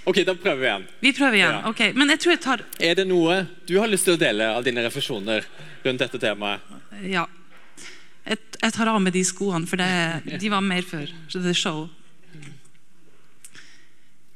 Ok, 0.08 0.24
da 0.26 0.34
prøver 0.34 0.58
vi 0.62 0.66
igjen. 0.70 0.86
Vi 1.04 1.12
prøver 1.14 1.38
igjen. 1.38 1.58
Ja. 1.60 1.70
Ok, 1.70 1.82
Men 1.96 2.10
jeg 2.10 2.22
tror 2.24 2.34
jeg 2.34 2.42
tar 2.42 2.64
Er 2.82 2.96
det 2.98 3.06
noe 3.10 3.44
du 3.70 3.76
har 3.78 3.92
lyst 3.92 4.08
til 4.08 4.16
å 4.16 4.22
dele 4.22 4.48
av 4.56 4.64
dine 4.66 4.82
refleksjoner 4.86 5.46
rundt 5.86 6.02
dette 6.02 6.22
temaet? 6.22 6.64
Ja. 7.06 7.28
Jeg, 8.26 8.40
jeg 8.62 8.74
tar 8.74 8.90
av 8.90 9.02
med 9.02 9.14
de 9.14 9.22
skoene, 9.26 9.68
for 9.70 9.82
det, 9.82 10.40
de 10.42 10.50
var 10.54 10.62
mer 10.66 10.86
for 10.86 11.10
the 11.34 11.54
show. 11.58 11.88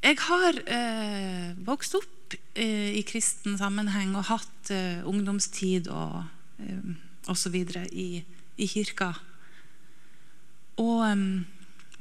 Jeg 0.05 0.19
har 0.21 0.57
eh, 0.69 1.53
vokst 1.65 1.95
opp 1.97 2.35
eh, 2.53 2.93
i 2.93 3.01
kristen 3.07 3.55
sammenheng 3.57 4.11
og 4.13 4.27
hatt 4.27 4.69
eh, 4.69 5.01
ungdomstid 5.01 5.89
og 5.89 6.19
eh, 6.61 6.91
osv. 7.31 7.55
I, 7.89 8.21
i 8.61 8.67
kirka. 8.69 9.15
Og 10.77 11.01
em, 11.07 11.25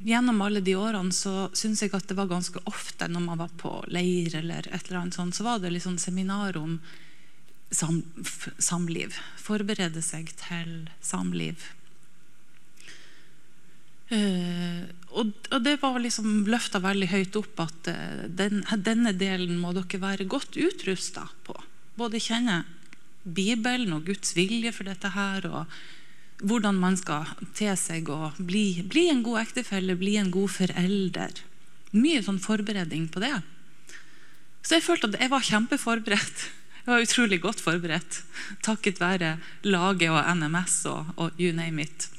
gjennom 0.05 0.43
alle 0.45 0.61
de 0.61 0.75
årene 0.77 1.15
så 1.17 1.47
syns 1.57 1.81
jeg 1.81 1.95
at 1.97 2.05
det 2.11 2.17
var 2.19 2.29
ganske 2.29 2.61
ofte 2.69 3.07
når 3.09 3.25
man 3.25 3.41
var 3.41 3.55
på 3.57 3.73
leir 3.89 4.37
eller 4.37 4.69
et 4.69 4.85
eller 4.85 5.01
annet 5.01 5.17
sånt, 5.17 5.33
så 5.33 5.47
var 5.47 5.63
det 5.63 5.73
liksom 5.73 5.97
seminar 5.97 6.59
om 6.61 6.77
sam, 7.73 8.03
samliv. 8.61 9.17
Forberede 9.41 10.05
seg 10.05 10.29
til 10.45 10.85
samliv. 11.01 11.71
Eh, 14.13 14.85
og, 15.15 15.31
og 15.51 15.61
det 15.63 15.77
var 15.81 15.99
liksom 16.03 16.45
løfta 16.51 16.81
veldig 16.83 17.07
høyt 17.11 17.37
opp 17.39 17.61
at 17.63 17.89
eh, 17.91 18.25
den, 18.27 18.63
denne 18.83 19.13
delen 19.15 19.57
må 19.61 19.71
dere 19.75 20.01
være 20.01 20.27
godt 20.29 20.57
utrusta 20.59 21.29
på. 21.47 21.55
Både 21.95 22.19
kjenne 22.19 22.63
Bibelen 23.23 23.95
og 23.95 24.05
Guds 24.09 24.35
vilje 24.37 24.73
for 24.75 24.87
dette 24.89 25.13
her, 25.15 25.47
og 25.47 26.43
hvordan 26.45 26.77
man 26.77 26.97
skal 26.99 27.31
te 27.57 27.71
seg 27.79 28.11
og 28.11 28.37
bli, 28.37 28.83
bli 28.83 29.07
en 29.09 29.23
god 29.25 29.45
ektefelle, 29.45 29.95
bli 29.97 30.17
en 30.19 30.33
god 30.33 30.51
forelder. 30.51 31.39
Mye 31.95 32.21
sånn 32.25 32.41
forberedning 32.43 33.07
på 33.09 33.23
det. 33.23 33.37
Så 34.65 34.77
jeg 34.77 34.85
følte 34.85 35.13
at 35.13 35.19
jeg 35.21 35.31
var 35.31 35.45
kjempeforberedt. 35.47 36.47
Jeg 36.85 36.91
var 36.91 37.01
utrolig 37.01 37.39
godt 37.41 37.61
forberedt, 37.65 38.19
takket 38.65 38.99
være 39.01 39.37
laget 39.65 40.11
og 40.11 40.27
NMS 40.37 40.75
og, 40.91 41.15
og 41.17 41.39
you 41.41 41.55
name 41.55 41.81
it. 41.81 42.09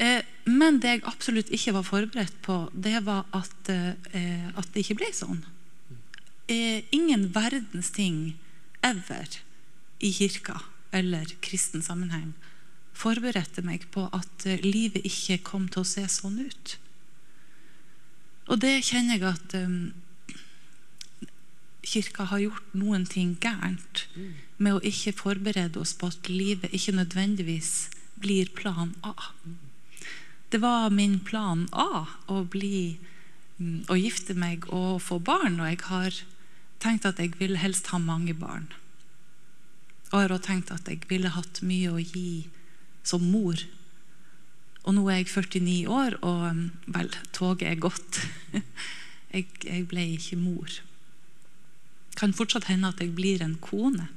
Eh, 0.00 0.22
men 0.48 0.80
det 0.80 0.94
jeg 0.94 1.06
absolutt 1.08 1.52
ikke 1.52 1.74
var 1.76 1.86
forberedt 1.86 2.36
på, 2.42 2.62
det 2.72 3.04
var 3.06 3.26
at, 3.36 3.72
eh, 3.72 4.48
at 4.56 4.70
det 4.72 4.84
ikke 4.84 5.00
ble 5.02 5.10
sånn. 5.14 5.42
Eh, 6.50 6.82
ingen 6.90 7.28
verdens 7.34 7.92
ting 7.94 8.38
ever 8.82 9.40
i 10.00 10.10
kirka 10.16 10.62
eller 10.96 11.28
kristen 11.44 11.84
sammenheng 11.84 12.32
forberedte 13.00 13.64
meg 13.64 13.86
på 13.94 14.06
at 14.16 14.46
eh, 14.48 14.60
livet 14.64 15.06
ikke 15.08 15.40
kom 15.46 15.68
til 15.70 15.84
å 15.84 15.88
se 15.88 16.04
sånn 16.10 16.40
ut. 16.42 16.76
Og 18.50 18.60
det 18.64 18.80
kjenner 18.82 19.16
jeg 19.16 19.26
at 19.28 19.54
um, 19.62 19.92
kirka 21.86 22.26
har 22.32 22.42
gjort 22.42 22.74
noen 22.74 23.06
ting 23.06 23.36
gærent 23.42 24.06
med 24.58 24.74
å 24.74 24.82
ikke 24.90 25.14
forberede 25.20 25.78
oss 25.80 25.94
på 25.94 26.10
at 26.10 26.30
livet 26.32 26.74
ikke 26.74 26.96
nødvendigvis 26.98 27.90
blir 28.20 28.50
plan 28.56 28.96
A. 29.06 29.14
Det 30.50 30.58
var 30.58 30.90
min 30.90 31.20
plan 31.22 31.68
A 31.72 32.06
å 32.26 32.42
bli 32.42 32.98
mm, 33.58 33.86
å 33.86 33.94
gifte 33.94 34.34
meg 34.34 34.66
og 34.74 34.98
få 35.04 35.20
barn, 35.22 35.60
og 35.62 35.68
jeg 35.70 35.82
har 35.86 36.16
tenkt 36.82 37.06
at 37.06 37.20
jeg 37.22 37.36
ville 37.38 37.60
helst 37.60 37.92
ha 37.94 38.00
mange 38.02 38.34
barn. 38.34 38.66
Og 40.10 40.16
jeg 40.16 40.26
har 40.26 40.34
også 40.34 40.48
tenkt 40.48 40.72
at 40.74 40.90
jeg 40.90 41.06
ville 41.10 41.30
hatt 41.30 41.62
mye 41.62 41.92
å 41.94 42.02
gi 42.02 42.48
som 43.06 43.22
mor. 43.30 43.62
Og 44.82 44.96
nå 44.96 45.04
er 45.06 45.20
jeg 45.20 45.30
49 45.30 45.86
år, 45.86 46.18
og 46.26 46.42
mm, 46.56 46.66
vel, 46.98 47.14
toget 47.36 47.68
er 47.70 47.84
gått. 47.86 48.24
Jeg, 49.30 49.44
jeg 49.62 49.84
ble 49.86 50.02
ikke 50.16 50.34
mor. 50.34 50.72
Kan 52.18 52.32
fortsatt 52.34 52.64
hende 52.66 52.88
at 52.90 52.98
jeg 52.98 53.12
blir 53.14 53.44
en 53.44 53.52
kone. 53.62 54.08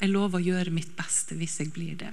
Jeg 0.00 0.10
lover 0.10 0.40
å 0.40 0.42
gjøre 0.48 0.72
mitt 0.74 0.96
beste 0.98 1.36
hvis 1.38 1.60
jeg 1.62 1.70
blir 1.76 1.94
det. 2.00 2.10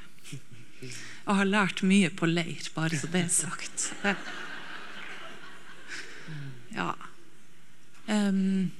Jeg 1.25 1.39
har 1.39 1.47
lært 1.49 1.81
mye 1.81 2.11
på 2.13 2.27
leir, 2.29 2.67
bare 2.75 2.99
så 3.01 3.09
det 3.09 3.23
er 3.25 3.31
sagt. 3.33 3.91
Ja. 6.75 6.91
Um, 8.05 8.71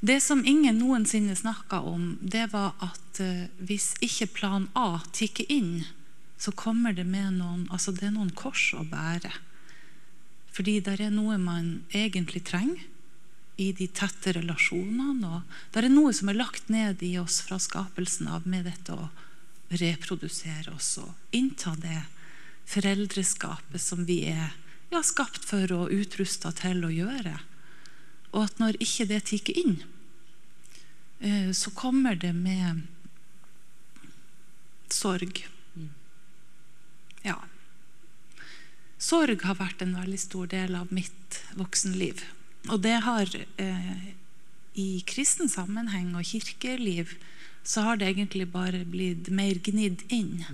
det 0.00 0.20
som 0.22 0.44
ingen 0.46 0.78
noensinne 0.78 1.36
snakka 1.36 1.80
om, 1.84 2.14
det 2.22 2.46
var 2.52 2.72
at 2.84 3.20
uh, 3.20 3.44
hvis 3.58 3.92
ikke 4.04 4.30
plan 4.38 4.68
A 4.78 5.02
tikker 5.12 5.50
inn, 5.52 5.84
så 6.38 6.52
kommer 6.52 6.92
det 6.96 7.04
med 7.08 7.38
noen 7.40 7.66
altså 7.72 7.92
det 7.94 8.08
er 8.08 8.16
noen 8.16 8.32
kors 8.36 8.70
å 8.76 8.84
bære. 8.88 9.32
Fordi 10.54 10.78
det 10.86 10.98
er 11.00 11.12
noe 11.12 11.36
man 11.40 11.82
egentlig 11.92 12.44
trenger, 12.46 12.86
i 13.56 13.68
de 13.72 13.86
tette 13.86 14.32
relasjonene. 14.34 15.28
Og 15.30 15.74
det 15.74 15.84
er 15.84 15.92
noe 15.92 16.12
som 16.16 16.30
er 16.30 16.38
lagt 16.38 16.70
ned 16.72 17.02
i 17.06 17.12
oss 17.20 17.40
fra 17.46 17.60
skapelsen 17.62 18.30
av 18.30 18.48
med 18.50 18.66
dette 18.66 18.96
å 18.96 19.10
reprodusere 19.68 20.74
oss 20.74 20.96
og 21.02 21.14
innta 21.34 21.74
det 21.80 22.02
foreldreskapet 22.68 23.80
som 23.80 24.04
vi 24.08 24.24
er 24.30 24.54
ja, 24.92 25.02
skapt 25.02 25.44
for 25.44 25.72
og 25.74 25.92
utrusta 25.92 26.52
til 26.54 26.84
å 26.86 26.92
gjøre. 26.92 27.38
Og 28.34 28.46
at 28.46 28.60
når 28.62 28.78
ikke 28.82 29.06
det 29.10 29.24
tikker 29.30 29.58
inn, 29.58 29.76
eh, 31.20 31.50
så 31.52 31.70
kommer 31.74 32.18
det 32.18 32.32
med 32.36 32.84
sorg. 34.92 35.44
Ja. 37.24 37.38
Sorg 38.98 39.42
har 39.46 39.58
vært 39.58 39.82
en 39.84 39.96
veldig 39.96 40.20
stor 40.20 40.50
del 40.50 40.76
av 40.78 40.92
mitt 40.94 41.40
voksenliv. 41.58 42.24
Og 42.72 42.80
det 42.84 42.98
har 43.04 43.30
eh, 43.60 44.12
I 44.74 44.88
kristen 45.06 45.50
sammenheng 45.50 46.14
og 46.16 46.26
kirkeliv 46.26 47.16
så 47.64 47.80
har 47.80 47.96
det 47.96 48.10
egentlig 48.12 48.46
bare 48.52 48.84
blitt 48.84 49.30
mer 49.32 49.58
gnidd 49.64 50.04
inn 50.12 50.44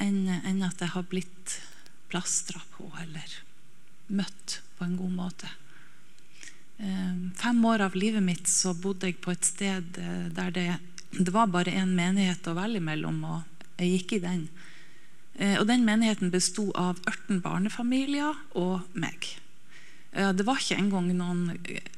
enn, 0.00 0.26
en 0.28 0.62
at 0.66 0.80
det 0.80 0.92
har 0.96 1.06
blitt 1.06 1.60
plastra 2.10 2.62
på 2.74 2.88
eller 3.02 3.36
møtt 4.10 4.60
på 4.78 4.86
en 4.86 4.96
god 4.98 5.12
måte. 5.14 5.50
Eh, 6.80 7.14
fem 7.38 7.64
år 7.64 7.84
av 7.86 7.94
livet 7.94 8.24
mitt 8.24 8.48
så 8.48 8.72
bodde 8.74 9.10
jeg 9.10 9.20
på 9.22 9.34
et 9.34 9.46
sted 9.46 10.00
eh, 10.00 10.26
der 10.34 10.50
det, 10.56 10.66
det 11.12 11.34
var 11.34 11.52
bare 11.52 11.76
én 11.76 11.92
menighet 11.94 12.48
å 12.50 12.56
velge 12.56 12.82
mellom, 12.82 13.20
og 13.22 13.68
jeg 13.78 13.92
gikk 13.92 14.16
i 14.16 14.22
den. 14.24 14.42
Eh, 15.36 15.54
og 15.60 15.68
Den 15.70 15.86
menigheten 15.86 16.32
besto 16.32 16.70
av 16.72 16.98
18 17.04 17.44
barnefamilier 17.44 18.42
og 18.58 18.88
meg. 18.98 19.36
Det 20.10 20.42
var 20.42 20.58
ikke 20.58 20.74
engang 20.74 21.06
noen 21.14 21.52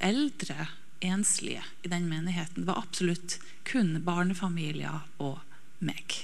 eldre 0.04 0.66
enslige 1.04 1.64
i 1.82 1.90
den 1.92 2.08
menigheten. 2.10 2.66
Var 2.66 2.78
absolutt 2.78 3.38
kun 3.68 3.98
barnefamilier 4.06 5.02
og 5.22 5.40
meg. 5.82 6.18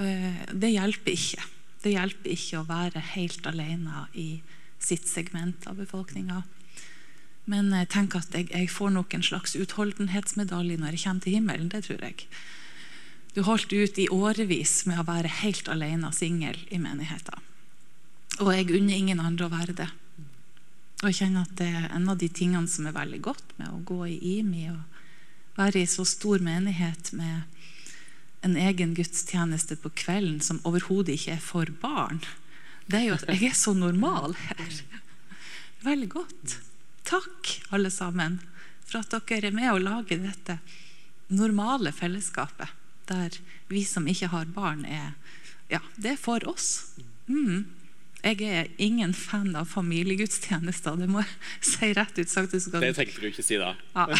Eh, 0.00 0.42
det 0.52 0.72
hjelper 0.72 1.12
ikke. 1.16 1.44
Det 1.82 1.94
hjelper 1.96 2.34
ikke 2.34 2.60
å 2.60 2.68
være 2.68 3.04
helt 3.12 3.46
alene 3.46 4.06
i 4.14 4.42
sitt 4.82 5.08
segment 5.08 5.66
av 5.70 5.78
befolkninga. 5.82 6.42
Men 7.50 7.72
tenk 7.90 8.14
at 8.14 8.34
jeg, 8.36 8.48
jeg, 8.52 8.70
får 8.70 8.92
nok 8.94 9.14
en 9.16 9.24
slags 9.26 9.56
utholdenhetsmedalje 9.58 10.78
når 10.78 10.94
jeg 10.94 11.04
kommer 11.04 11.24
til 11.24 11.38
himmelen. 11.38 11.70
Det 11.72 11.82
tror 11.88 12.04
jeg. 12.06 12.28
Du 13.34 13.42
holdt 13.46 13.72
ut 13.72 13.98
i 13.98 14.10
årevis 14.12 14.82
med 14.86 15.00
å 15.00 15.08
være 15.08 15.30
helt 15.40 15.68
alene 15.72 16.12
singel 16.14 16.58
i 16.70 16.78
menigheten. 16.78 17.40
Og 18.40 18.52
jeg 18.52 18.70
unner 18.76 18.96
ingen 18.96 19.22
andre 19.22 19.48
å 19.48 19.52
være 19.52 19.76
det. 19.76 19.88
Og 21.02 21.10
jeg 21.10 21.24
kjenner 21.24 21.46
at 21.48 21.56
det 21.58 21.66
er 21.66 21.88
en 21.90 22.10
av 22.12 22.18
de 22.20 22.28
tingene 22.30 22.70
som 22.70 22.86
er 22.86 22.94
veldig 22.94 23.18
godt 23.26 23.56
med 23.58 23.72
å 23.74 23.80
gå 23.86 24.04
i 24.06 24.18
IMI 24.38 24.68
og 24.70 25.58
være 25.58 25.82
i 25.82 25.90
så 25.90 26.06
stor 26.06 26.42
menighet 26.44 27.10
med 27.18 27.42
en 28.46 28.54
egen 28.58 28.94
gudstjeneste 28.94 29.76
på 29.82 29.90
kvelden 29.98 30.38
som 30.42 30.60
overhodet 30.68 31.16
ikke 31.16 31.34
er 31.36 31.42
for 31.42 31.74
barn. 31.82 32.22
Det 32.86 33.00
er 33.00 33.08
jo 33.08 33.18
at 33.18 33.26
jeg 33.30 33.50
er 33.50 33.58
så 33.58 33.74
normal 33.74 34.36
her. 34.46 34.78
Veldig 35.82 36.08
godt. 36.14 36.56
Takk, 37.06 37.50
alle 37.74 37.90
sammen, 37.90 38.38
for 38.86 39.02
at 39.02 39.14
dere 39.26 39.50
er 39.50 39.58
med 39.58 39.72
å 39.72 39.82
lage 39.82 40.20
dette 40.22 40.60
normale 41.34 41.90
fellesskapet. 41.94 42.70
Der 43.10 43.34
vi 43.70 43.82
som 43.86 44.06
ikke 44.06 44.30
har 44.30 44.50
barn, 44.54 44.86
er 44.86 45.14
Ja, 45.72 45.80
det 45.96 46.10
er 46.14 46.20
for 46.20 46.44
oss. 46.46 46.92
Mm. 47.26 47.64
Jeg 48.22 48.38
er 48.46 48.68
ingen 48.78 49.10
fan 49.18 49.56
av 49.58 49.66
familiegudstjenester. 49.72 50.94
Det 51.00 51.08
må 51.10 51.24
jeg 51.24 51.32
si 51.72 51.90
rett 51.98 52.18
ut. 52.18 52.30
sagt. 52.30 52.54
Det 52.54 52.94
tenkte 52.94 53.20
du 53.20 53.28
ikke 53.32 53.42
si 53.42 53.58
da. 53.58 53.74
Ja. 53.96 54.06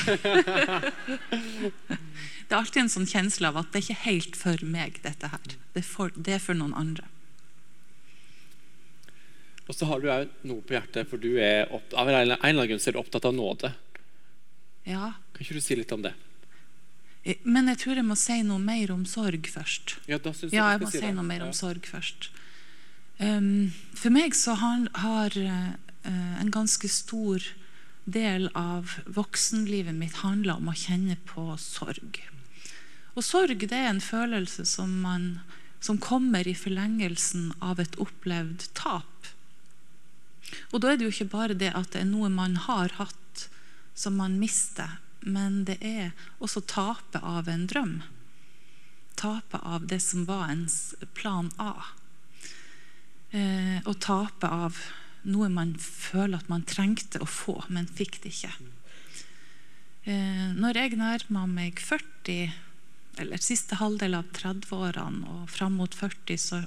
det 2.46 2.50
er 2.50 2.58
alltid 2.58 2.82
en 2.82 2.92
sånn 2.92 3.06
kjensle 3.06 3.52
av 3.52 3.60
at 3.62 3.70
det 3.70 3.78
er 3.80 3.86
ikke 3.86 4.04
helt 4.08 4.38
for 4.38 4.66
meg, 4.66 4.98
dette 5.06 5.30
her. 5.30 5.56
Det 5.72 5.84
er 5.84 5.86
for, 5.86 6.10
det 6.16 6.34
er 6.36 6.42
for 6.42 6.58
noen 6.58 6.74
andre. 6.74 7.06
Og 9.70 9.78
så 9.78 9.86
har 9.86 10.02
du 10.02 10.10
òg 10.10 10.34
noe 10.50 10.66
på 10.66 10.74
hjertet, 10.74 11.06
for 11.08 11.22
du 11.22 11.38
er 11.38 11.70
opp, 11.72 11.94
av 11.94 12.10
en 12.10 12.18
eller 12.18 12.42
annen 12.42 12.66
grunn 12.68 12.82
er 12.82 12.96
du 12.96 13.00
opptatt 13.00 13.30
av 13.30 13.34
nåde. 13.36 13.70
Ja. 14.84 15.14
Kan 15.32 15.46
ikke 15.46 15.56
du 15.56 15.62
si 15.62 15.78
litt 15.78 15.94
om 15.94 16.02
det? 16.02 16.12
Eh, 17.22 17.38
men 17.46 17.70
jeg 17.70 17.78
tror 17.84 18.00
jeg 18.00 18.06
må 18.06 18.18
si 18.18 18.40
noe 18.42 18.58
mer 18.58 18.90
om 18.94 19.06
sorg 19.06 19.46
først. 19.48 19.96
Ja, 20.10 20.18
da 20.18 20.34
synes 20.34 20.50
jeg, 20.50 20.58
ja, 20.58 20.72
jeg 20.74 20.82
må 20.82 20.90
si, 20.90 21.00
si 21.04 21.12
noe 21.14 21.26
mer 21.26 21.46
om 21.46 21.54
sorg 21.54 21.86
først. 21.86 22.32
For 23.22 24.10
meg 24.10 24.34
så 24.34 24.56
har, 24.58 25.36
uh, 25.38 25.72
en 26.40 26.50
ganske 26.50 26.88
stor 26.90 27.44
del 28.04 28.48
av 28.58 28.96
voksenlivet 29.06 29.94
mitt 29.94 30.22
handla 30.24 30.56
om 30.58 30.72
å 30.72 30.74
kjenne 30.74 31.16
på 31.28 31.52
sorg. 31.60 32.18
Og 33.14 33.22
sorg 33.22 33.62
det 33.68 33.78
er 33.78 33.92
en 33.92 34.02
følelse 34.02 34.66
som, 34.66 34.96
man, 35.04 35.40
som 35.78 36.00
kommer 36.02 36.48
i 36.48 36.56
forlengelsen 36.58 37.52
av 37.60 37.78
et 37.82 37.94
opplevd 38.02 38.66
tap. 38.74 39.30
Og 40.72 40.82
da 40.82 40.92
er 40.92 40.98
det 40.98 41.06
jo 41.06 41.14
ikke 41.14 41.32
bare 41.36 41.58
det 41.58 41.70
at 41.76 41.92
det 41.94 42.02
er 42.02 42.10
noe 42.10 42.32
man 42.32 42.58
har 42.66 42.96
hatt 42.98 43.46
som 43.94 44.18
man 44.18 44.40
mister, 44.40 44.98
men 45.20 45.62
det 45.68 45.78
er 45.84 46.10
også 46.42 46.64
tapet 46.66 47.22
av 47.22 47.46
en 47.48 47.68
drøm. 47.70 48.00
Tapet 49.14 49.60
av 49.62 49.86
det 49.86 50.00
som 50.02 50.26
var 50.26 50.48
ens 50.50 50.96
plan 51.14 51.52
A 51.62 51.92
eh, 53.32 53.80
å 53.84 53.94
tape 53.98 54.48
av 54.48 54.78
noe 55.22 55.48
man 55.52 55.74
føler 55.78 56.40
at 56.40 56.50
man 56.50 56.64
trengte 56.66 57.20
å 57.22 57.28
få, 57.28 57.60
men 57.68 57.86
fikk 57.86 58.20
det 58.22 58.32
ikke. 58.32 58.52
Eh, 60.04 60.48
når 60.58 60.80
jeg 60.80 60.98
nærma 60.98 61.46
meg 61.46 61.80
40, 61.80 62.54
eller 63.22 63.42
siste 63.44 63.78
halvdel 63.78 64.16
av 64.18 64.30
30-årene 64.34 65.36
og 65.36 65.50
fram 65.52 65.76
mot 65.78 65.94
40, 65.94 66.40
så 66.40 66.62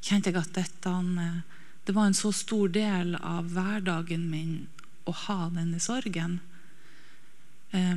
kjente 0.00 0.30
jeg 0.30 0.38
at 0.40 0.54
dette, 0.54 0.92
eh, 1.24 1.40
det 1.86 1.96
var 1.96 2.10
en 2.10 2.18
så 2.18 2.30
stor 2.32 2.68
del 2.68 3.16
av 3.16 3.50
hverdagen 3.54 4.28
min 4.30 4.68
å 5.08 5.16
ha 5.26 5.40
denne 5.50 5.80
sorgen. 5.82 6.40
eh, 7.72 7.96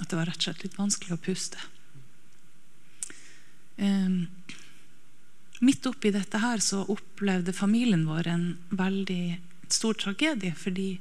at 0.00 0.10
det 0.10 0.16
var 0.18 0.26
rett 0.26 0.40
og 0.42 0.48
slett 0.48 0.64
litt 0.64 0.78
vanskelig 0.78 1.14
å 1.14 1.22
puste. 1.22 1.60
Um, 3.78 4.28
Midt 5.64 5.86
oppi 5.88 6.12
dette 6.12 6.40
her 6.42 6.60
så 6.60 6.82
opplevde 6.92 7.54
familien 7.56 8.04
vår 8.08 8.28
en 8.28 8.46
veldig 8.68 9.38
stor 9.72 9.96
tragedie. 9.96 10.52
Fordi 10.58 10.98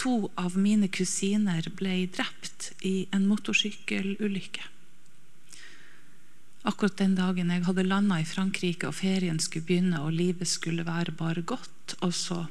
to 0.00 0.30
av 0.40 0.56
mine 0.58 0.88
kusiner 0.90 1.68
ble 1.78 2.06
drept 2.10 2.72
i 2.82 3.06
en 3.14 3.28
motorsykkelulykke. 3.30 4.64
Akkurat 6.62 6.98
den 6.98 7.14
dagen 7.18 7.50
jeg 7.50 7.64
hadde 7.66 7.84
landa 7.86 8.20
i 8.22 8.26
Frankrike 8.26 8.86
og 8.86 8.94
ferien 8.94 9.40
skulle 9.42 9.66
begynne 9.66 10.02
og 10.04 10.14
livet 10.14 10.50
skulle 10.50 10.86
være 10.86 11.14
bare 11.18 11.42
godt. 11.42 11.96
Og 12.06 12.14
så, 12.14 12.44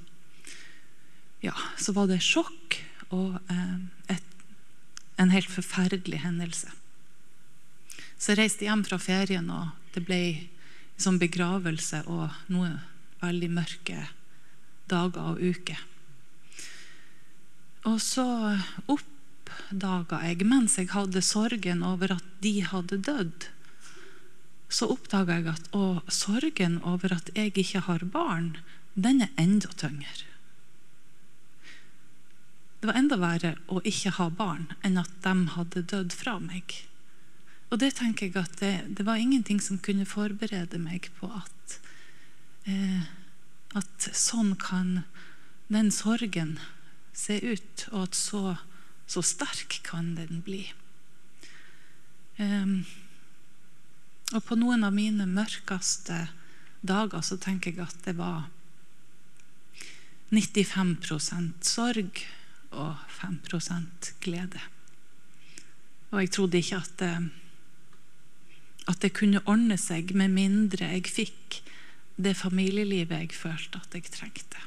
ja, 1.44 1.56
så 1.80 1.96
var 1.96 2.12
det 2.12 2.20
sjokk 2.24 2.80
og 3.12 3.40
eh, 3.52 3.78
et, 4.16 4.28
en 5.20 5.32
helt 5.32 5.52
forferdelig 5.52 6.24
hendelse. 6.26 6.72
Så 8.20 8.34
jeg 8.34 8.42
reiste 8.44 8.68
hjem 8.68 8.84
fra 8.86 9.00
ferien, 9.02 9.48
og 9.50 9.72
det 9.96 10.04
ble 10.06 10.22
som 11.02 11.20
begravelse 11.22 12.04
og 12.08 12.30
noe 12.54 12.76
veldig 13.22 13.50
mørke 13.54 14.08
dager 14.92 15.34
og 15.34 15.42
uker. 15.42 15.80
Og 17.90 17.98
så 18.04 18.26
oppdaga 18.92 20.22
jeg, 20.28 20.46
mens 20.46 20.78
jeg 20.78 20.92
hadde 20.94 21.24
sorgen 21.26 21.82
over 21.86 22.18
at 22.18 22.28
de 22.44 22.60
hadde 22.66 23.00
dødd, 23.08 23.48
så 24.72 24.88
oppdaga 24.94 25.40
jeg 25.40 25.48
at 25.52 25.72
å, 25.76 26.02
sorgen 26.08 26.78
over 26.88 27.16
at 27.18 27.32
jeg 27.36 27.56
ikke 27.58 27.86
har 27.88 28.06
barn, 28.14 28.54
den 28.94 29.24
er 29.26 29.34
enda 29.40 29.72
tyngre. 29.80 30.28
Det 32.82 32.90
var 32.90 32.98
enda 32.98 33.18
verre 33.22 33.56
å 33.70 33.82
ikke 33.86 34.16
ha 34.18 34.30
barn 34.34 34.72
enn 34.82 34.98
at 34.98 35.12
de 35.22 35.34
hadde 35.56 35.84
dødd 35.92 36.16
fra 36.18 36.40
meg. 36.42 36.80
Og 37.72 37.80
det 37.80 37.94
tenker 37.96 38.28
jeg 38.28 38.36
at 38.36 38.60
det, 38.60 38.74
det, 39.00 39.06
var 39.08 39.22
ingenting 39.22 39.62
som 39.64 39.80
kunne 39.80 40.06
forberede 40.06 40.80
meg 40.82 41.08
på 41.22 41.30
at, 41.32 41.78
eh, 42.68 43.08
at 43.80 44.10
sånn 44.12 44.58
kan 44.60 45.06
den 45.72 45.92
sorgen 45.96 46.58
se 47.16 47.40
ut, 47.40 47.88
og 47.92 48.10
at 48.10 48.18
så, 48.20 48.44
så 49.08 49.24
sterk 49.24 49.80
kan 49.88 50.14
den 50.18 50.44
bli. 50.44 50.66
Um, 52.42 52.84
og 54.32 54.44
på 54.48 54.58
noen 54.60 54.84
av 54.88 54.96
mine 54.96 55.28
mørkeste 55.30 56.26
dager 56.82 57.24
så 57.24 57.38
tenker 57.40 57.72
jeg 57.72 57.86
at 57.86 58.04
det 58.08 58.18
var 58.20 58.50
95% 60.32 61.68
sorg 61.68 62.24
og 62.72 63.00
5% 63.20 64.14
glede. 64.24 64.62
Og 66.12 66.24
jeg 66.24 66.32
trodde 66.36 66.60
ikke 66.60 66.80
at 66.80 66.94
det, 67.00 67.16
at 68.90 69.02
det 69.04 69.14
kunne 69.18 69.44
ordne 69.46 69.78
seg 69.78 70.14
med 70.18 70.34
mindre 70.34 70.90
jeg 70.96 71.12
fikk 71.12 71.62
det 72.22 72.34
familielivet 72.38 73.26
jeg 73.26 73.36
følte 73.38 73.82
at 73.82 73.96
jeg 73.96 74.10
trengte. 74.14 74.62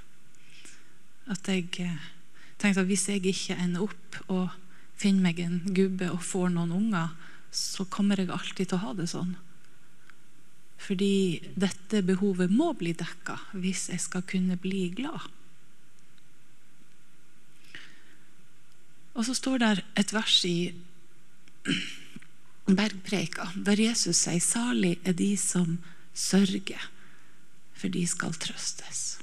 At 1.31 1.49
jeg 1.49 1.71
eh, 1.83 2.11
tenkte 2.59 2.85
at 2.85 2.89
hvis 2.89 3.09
jeg 3.09 3.25
ikke 3.27 3.57
ender 3.59 3.87
opp 3.87 4.19
og 4.29 4.55
finner 5.01 5.29
meg 5.29 5.41
en 5.43 5.61
gubbe 5.75 6.11
og 6.13 6.23
får 6.25 6.53
noen 6.55 6.75
unger, 6.75 7.15
så 7.55 7.87
kommer 7.87 8.19
jeg 8.21 8.33
alltid 8.35 8.71
til 8.71 8.79
å 8.79 8.85
ha 8.85 8.95
det 8.99 9.09
sånn. 9.11 9.35
Fordi 10.85 11.41
dette 11.57 12.03
behovet 12.05 12.53
må 12.53 12.73
bli 12.77 12.93
dekka 12.97 13.39
hvis 13.55 13.89
jeg 13.93 14.03
skal 14.05 14.25
kunne 14.29 14.59
bli 14.61 14.89
glad. 14.97 15.31
Og 19.15 19.23
så 19.29 19.37
står 19.39 19.63
det 19.63 19.71
et 20.01 20.13
vers 20.13 20.41
i 20.49 20.73
Bergpreika 22.65 23.51
der 23.55 23.77
Jesus 23.77 24.23
sier 24.25 24.41
salig 24.41 24.97
er 25.05 25.13
de 25.17 25.35
som 25.37 25.79
sørger, 26.17 26.81
for 27.77 27.93
de 27.93 28.07
skal 28.09 28.33
trøstes. 28.41 29.19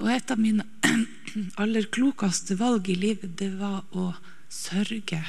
Og 0.00 0.08
et 0.14 0.30
av 0.30 0.38
mine 0.38 0.66
aller 1.62 1.88
klokeste 1.92 2.56
valg 2.60 2.88
i 2.88 2.96
livet, 2.96 3.34
det 3.38 3.50
var 3.58 3.82
å 3.98 4.12
sørge 4.52 5.24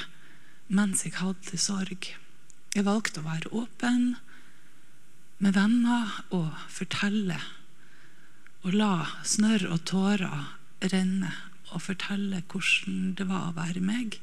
mens 0.68 1.04
jeg 1.04 1.18
hadde 1.18 1.58
sorg. 1.60 2.08
Jeg 2.74 2.86
valgte 2.86 3.20
å 3.20 3.26
være 3.26 3.52
åpen 3.54 4.14
med 5.42 5.56
venner 5.56 6.14
og 6.34 6.54
fortelle. 6.72 7.40
Og 8.64 8.78
la 8.78 9.04
snørr 9.26 9.66
og 9.74 9.82
tårer 9.90 10.46
renne 10.92 11.34
og 11.74 11.82
fortelle 11.84 12.42
hvordan 12.48 13.14
det 13.18 13.26
var 13.28 13.50
å 13.50 13.56
være 13.58 13.82
meg, 13.84 14.16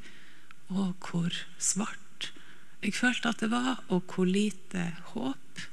og 0.71 0.95
hvor 1.03 1.35
svart 1.59 2.31
jeg 2.81 2.95
følte 2.97 3.29
at 3.29 3.43
det 3.43 3.51
var, 3.51 3.83
og 3.93 4.07
hvor 4.09 4.25
lite 4.25 4.87
håp 5.13 5.67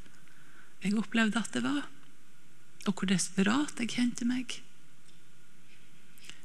jeg 0.83 0.99
opplevde 0.99 1.41
at 1.41 1.55
det 1.55 1.63
var 1.65 1.87
og 2.89 2.97
hvor 2.97 3.09
desperat 3.11 3.81
jeg 3.83 3.93
kjente 3.93 4.27
meg. 4.29 4.61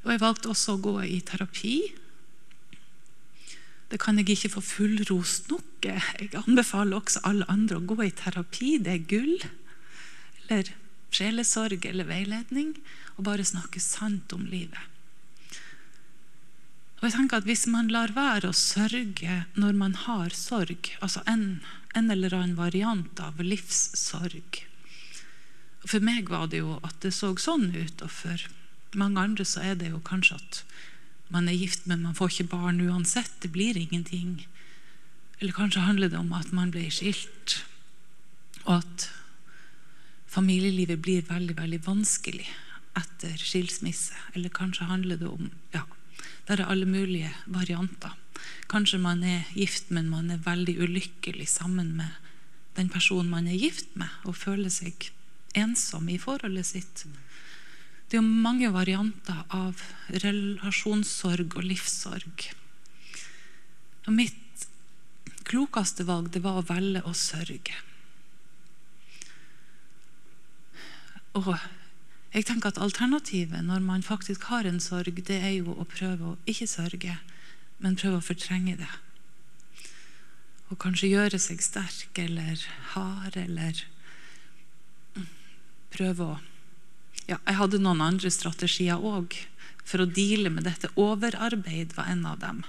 Og 0.03 0.11
jeg 0.11 0.23
valgte 0.23 0.51
også 0.51 0.75
å 0.75 0.81
gå 0.83 0.95
i 1.07 1.19
terapi. 1.23 1.75
Det 3.91 3.99
kan 4.01 4.17
jeg 4.19 4.33
ikke 4.33 4.55
få 4.57 4.63
fullrost 4.65 5.51
nok. 5.53 5.87
Jeg 5.87 6.33
anbefaler 6.43 6.99
også 6.99 7.23
alle 7.29 7.47
andre 7.51 7.79
å 7.79 7.87
gå 7.87 7.99
i 8.03 8.11
terapi. 8.11 8.75
Det 8.83 8.97
er 8.97 9.05
gull. 9.07 9.37
Eller 10.49 10.73
sjelesorg 11.13 11.85
eller 11.87 12.09
veiledning. 12.09 12.73
Og 13.15 13.29
bare 13.29 13.47
snakke 13.47 13.79
sant 13.83 14.35
om 14.35 14.43
livet. 14.49 14.92
Og 17.03 17.09
jeg 17.09 17.17
tenker 17.17 17.41
at 17.41 17.47
Hvis 17.49 17.65
man 17.67 17.89
lar 17.91 18.13
være 18.15 18.47
å 18.47 18.55
sørge 18.55 19.41
når 19.59 19.73
man 19.75 19.95
har 20.05 20.31
sorg, 20.31 20.93
altså 21.03 21.19
en, 21.27 21.59
en 21.99 22.07
eller 22.07 22.31
annen 22.31 22.55
variant 22.55 23.19
av 23.19 23.41
livssorg, 23.43 24.61
for 25.83 25.99
meg 25.99 26.29
var 26.31 26.47
det 26.47 26.61
jo 26.61 26.77
at 26.79 26.95
det 27.03 27.11
så 27.11 27.33
sånn 27.35 27.73
ut, 27.75 27.99
og 28.05 28.07
for 28.07 28.45
mange 28.95 29.19
andre 29.19 29.43
så 29.43 29.65
er 29.67 29.75
det 29.81 29.89
jo 29.91 29.99
kanskje 29.99 30.37
at 30.39 30.61
man 31.33 31.49
er 31.51 31.57
gift, 31.59 31.83
men 31.91 32.05
man 32.05 32.15
får 32.15 32.31
ikke 32.31 32.53
barn 32.53 32.79
uansett. 32.79 33.33
Det 33.43 33.51
blir 33.51 33.75
ingenting. 33.75 34.45
Eller 35.41 35.51
kanskje 35.57 35.83
handler 35.83 36.13
det 36.13 36.21
om 36.21 36.31
at 36.37 36.53
man 36.55 36.71
ble 36.71 36.85
skilt, 36.87 37.57
og 38.63 38.77
at 38.77 39.09
familielivet 40.31 41.03
blir 41.03 41.27
veldig, 41.27 41.57
veldig 41.59 41.81
vanskelig 41.83 42.47
etter 42.95 43.35
skilsmisse. 43.43 44.15
Eller 44.37 44.55
kanskje 44.55 44.87
handler 44.87 45.19
det 45.19 45.27
om 45.27 45.51
Ja, 45.75 45.83
det 46.47 46.59
er 46.59 46.67
alle 46.67 46.87
mulige 46.89 47.31
varianter. 47.45 48.15
Kanskje 48.71 48.99
man 48.99 49.23
er 49.23 49.47
gift, 49.55 49.91
men 49.93 50.09
man 50.11 50.31
er 50.33 50.43
veldig 50.43 50.75
ulykkelig 50.83 51.47
sammen 51.47 51.93
med 51.97 52.19
den 52.77 52.89
personen 52.89 53.29
man 53.29 53.47
er 53.47 53.59
gift 53.59 53.93
med, 53.99 54.09
og 54.25 54.35
føler 54.35 54.71
seg 54.73 55.11
ensom 55.55 56.09
i 56.09 56.17
forholdet 56.17 56.65
sitt. 56.65 57.05
Det 58.09 58.17
er 58.17 58.23
jo 58.23 58.43
mange 58.45 58.71
varianter 58.73 59.43
av 59.53 59.79
relasjonssorg 60.23 61.55
og 61.57 61.67
livssorg. 61.69 62.47
Og 64.07 64.11
mitt 64.17 64.67
klokeste 65.47 66.05
valg 66.07 66.31
det 66.33 66.41
var 66.43 66.59
å 66.59 66.65
velge 66.67 67.03
å 67.07 67.13
sørge. 67.17 67.77
Og 71.39 71.53
jeg 72.33 72.47
tenker 72.49 72.71
at 72.71 72.81
Alternativet 72.81 73.61
når 73.65 73.83
man 73.85 74.03
faktisk 74.05 74.47
har 74.49 74.65
en 74.65 74.79
sorg, 74.81 75.21
det 75.27 75.37
er 75.37 75.53
jo 75.59 75.75
å 75.77 75.85
prøve 75.85 76.33
å 76.33 76.37
ikke 76.49 76.67
sørge, 76.69 77.17
men 77.77 77.97
prøve 77.99 78.17
å 78.17 78.25
fortrenge 78.25 78.77
det. 78.79 78.89
Og 80.73 80.79
kanskje 80.81 81.11
gjøre 81.11 81.37
seg 81.37 81.61
sterk 81.61 82.17
eller 82.17 82.63
hard 82.95 83.37
eller 83.37 83.83
prøve 85.93 86.25
å 86.25 86.39
ja, 87.29 87.37
Jeg 87.37 87.55
hadde 87.55 87.79
noen 87.79 88.01
andre 88.03 88.27
strategier 88.33 88.99
òg 88.99 89.37
for 89.87 90.03
å 90.03 90.09
deale 90.09 90.49
med 90.51 90.65
dette. 90.67 90.89
Overarbeid 90.99 91.93
var 91.95 92.09
en 92.11 92.25
av 92.27 92.41
dem. 92.41 92.63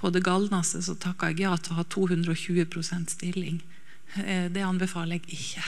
På 0.00 0.08
det 0.14 0.22
galneste 0.24 0.80
så 0.86 0.94
takka 0.96 1.32
jeg 1.32 1.42
ja 1.42 1.56
til 1.58 1.74
å 1.74 1.80
ha 1.82 1.84
220% 1.84 3.12
stilling. 3.12 3.58
Eh, 4.14 4.46
det 4.48 4.64
anbefaler 4.64 5.18
jeg 5.18 5.36
ikke. 5.36 5.66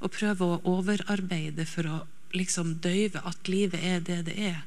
Å 0.00 0.10
prøve 0.12 0.44
å 0.44 0.60
overarbeide 0.68 1.66
for 1.68 1.88
å 1.88 1.96
liksom 2.36 2.76
døyve 2.84 3.22
at 3.24 3.48
livet 3.48 3.80
er 3.80 4.02
det 4.04 4.20
det 4.28 4.36
er, 4.50 4.62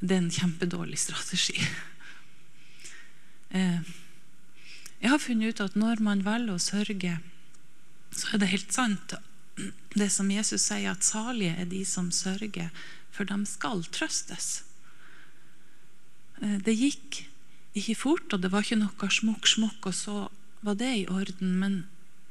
det 0.00 0.16
er 0.16 0.22
en 0.24 0.32
kjempedårlig 0.32 1.00
strategi. 1.06 1.60
Eh, 3.56 3.78
jeg 4.98 5.10
har 5.12 5.20
funnet 5.22 5.54
ut 5.54 5.60
at 5.62 5.76
når 5.78 6.00
man 6.02 6.24
velger 6.26 6.56
å 6.56 6.60
sørge, 6.60 7.12
så 8.10 8.32
er 8.34 8.40
det 8.42 8.48
helt 8.50 8.74
sant 8.74 9.14
det 9.96 10.08
som 10.12 10.30
Jesus 10.34 10.66
sier, 10.66 10.90
at 10.90 11.06
salige 11.06 11.54
er 11.56 11.68
de 11.70 11.84
som 11.88 12.10
sørger, 12.12 12.72
for 13.14 13.28
de 13.28 13.38
skal 13.48 13.84
trøstes. 13.94 14.66
Eh, 16.42 16.58
det 16.66 16.74
gikk 16.74 17.22
ikke 17.76 17.96
fort, 17.96 18.32
og 18.32 18.42
det 18.42 18.52
var 18.52 18.64
ikke 18.64 18.80
noe 18.82 19.10
smukk, 19.12 19.88
og 19.88 19.94
så 19.94 20.16
var 20.66 20.78
det 20.80 20.92
i 20.96 21.06
orden. 21.12 21.54
Men, 21.60 21.78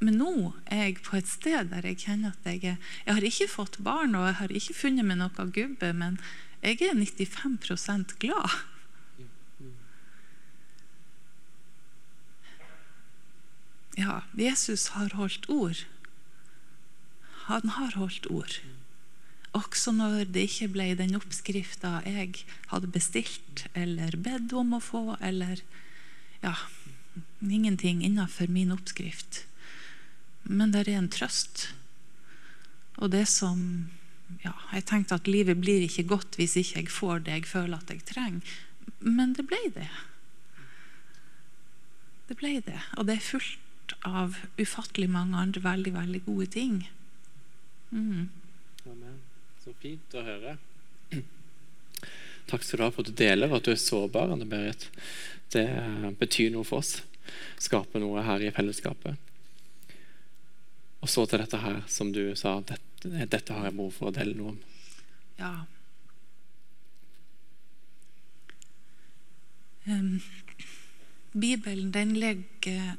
men, 0.04 0.18
nå 0.20 0.54
er 0.66 0.90
jeg 0.90 1.02
på 1.06 1.16
et 1.18 1.30
sted 1.30 1.70
der 1.72 1.86
jeg 1.88 2.02
kjenner 2.04 2.34
at 2.36 2.48
jeg 2.50 2.64
er 2.76 2.78
Jeg 3.06 3.14
har 3.16 3.24
ikke 3.24 3.48
fått 3.48 3.78
barn, 3.80 4.16
og 4.16 4.28
jeg 4.28 4.38
har 4.42 4.52
ikke 4.52 4.76
funnet 4.76 5.08
meg 5.08 5.20
noe 5.22 5.50
gubbe, 5.56 5.94
men 5.94 6.20
jeg 6.62 6.82
er 6.82 6.98
95% 6.98 8.18
glad. 8.20 8.52
Ja, 13.96 14.24
Jesus 14.36 14.90
har 14.98 15.14
holdt 15.16 15.48
ord. 15.48 15.86
Han 17.48 17.70
har 17.78 17.96
holdt 17.96 18.28
ord. 18.28 18.60
Også 19.56 19.94
når 19.96 20.26
det 20.36 20.50
ikke 20.50 20.74
ble 20.74 20.90
den 21.00 21.16
oppskrifta 21.16 22.02
jeg 22.04 22.44
hadde 22.74 22.92
bestilt 22.92 23.68
eller 23.72 24.18
bedt 24.20 24.52
om 24.52 24.76
å 24.76 24.82
få, 24.84 25.16
eller 25.24 25.62
ja, 26.44 26.58
ingenting 27.40 28.04
innenfor 28.04 28.52
min 28.52 28.74
oppskrift. 28.76 29.46
Men 30.46 30.72
det 30.74 30.86
er 30.86 30.96
en 30.98 31.12
trøst. 31.12 31.70
Og 33.02 33.12
det 33.12 33.26
som 33.28 33.90
ja, 34.42 34.54
Jeg 34.74 34.86
tenkte 34.90 35.18
at 35.20 35.28
livet 35.30 35.60
blir 35.62 35.84
ikke 35.86 36.08
godt 36.10 36.38
hvis 36.40 36.56
ikke 36.58 36.80
jeg 36.80 36.90
får 36.90 37.26
det 37.26 37.34
jeg 37.34 37.48
føler 37.50 37.78
at 37.78 37.92
jeg 37.94 38.06
trenger. 38.10 38.56
Men 39.00 39.34
det 39.38 39.46
ble 39.50 39.60
det. 39.76 39.90
Det 42.30 42.38
ble 42.40 42.60
det. 42.66 42.80
Og 42.98 43.06
det 43.06 43.18
er 43.18 43.28
fullt 43.28 43.96
av 44.06 44.40
ufattelig 44.58 45.10
mange 45.14 45.38
andre 45.38 45.62
veldig, 45.62 45.94
veldig 45.94 46.22
gode 46.26 46.48
ting. 46.58 46.80
Mm. 47.92 48.30
Amen. 48.90 49.20
Så 49.64 49.74
fint 49.82 50.18
å 50.18 50.24
høre. 50.26 50.58
Takk 52.50 52.66
skal 52.66 52.78
du 52.78 52.86
ha 52.86 52.92
for 52.94 53.06
at 53.06 53.10
du 53.10 53.18
deler, 53.18 53.54
at 53.54 53.66
du 53.66 53.72
er 53.74 53.82
sårbar. 53.82 54.34
Anne 54.34 54.46
Berit. 54.50 54.90
Det 55.54 55.66
betyr 56.20 56.52
noe 56.54 56.66
for 56.68 56.82
oss. 56.82 57.00
Skaper 57.62 58.02
noe 58.02 58.26
her 58.26 58.44
i 58.46 58.52
fellesskapet. 58.54 59.18
Og 61.06 61.10
så 61.10 61.28
til 61.30 61.38
dette 61.38 61.58
her, 61.62 61.84
som 61.86 62.10
du 62.10 62.34
sa. 62.34 62.56
Dette, 62.66 63.10
dette 63.30 63.54
har 63.54 63.68
jeg 63.68 63.78
behov 63.78 63.92
for 63.94 64.10
å 64.10 64.14
dele 64.16 64.34
noe 64.34 64.56
om. 64.56 64.62
Ja. 65.38 65.52
Um, 69.86 70.24
Bibelen 71.38 71.92
den 71.94 72.16
legger 72.18 72.96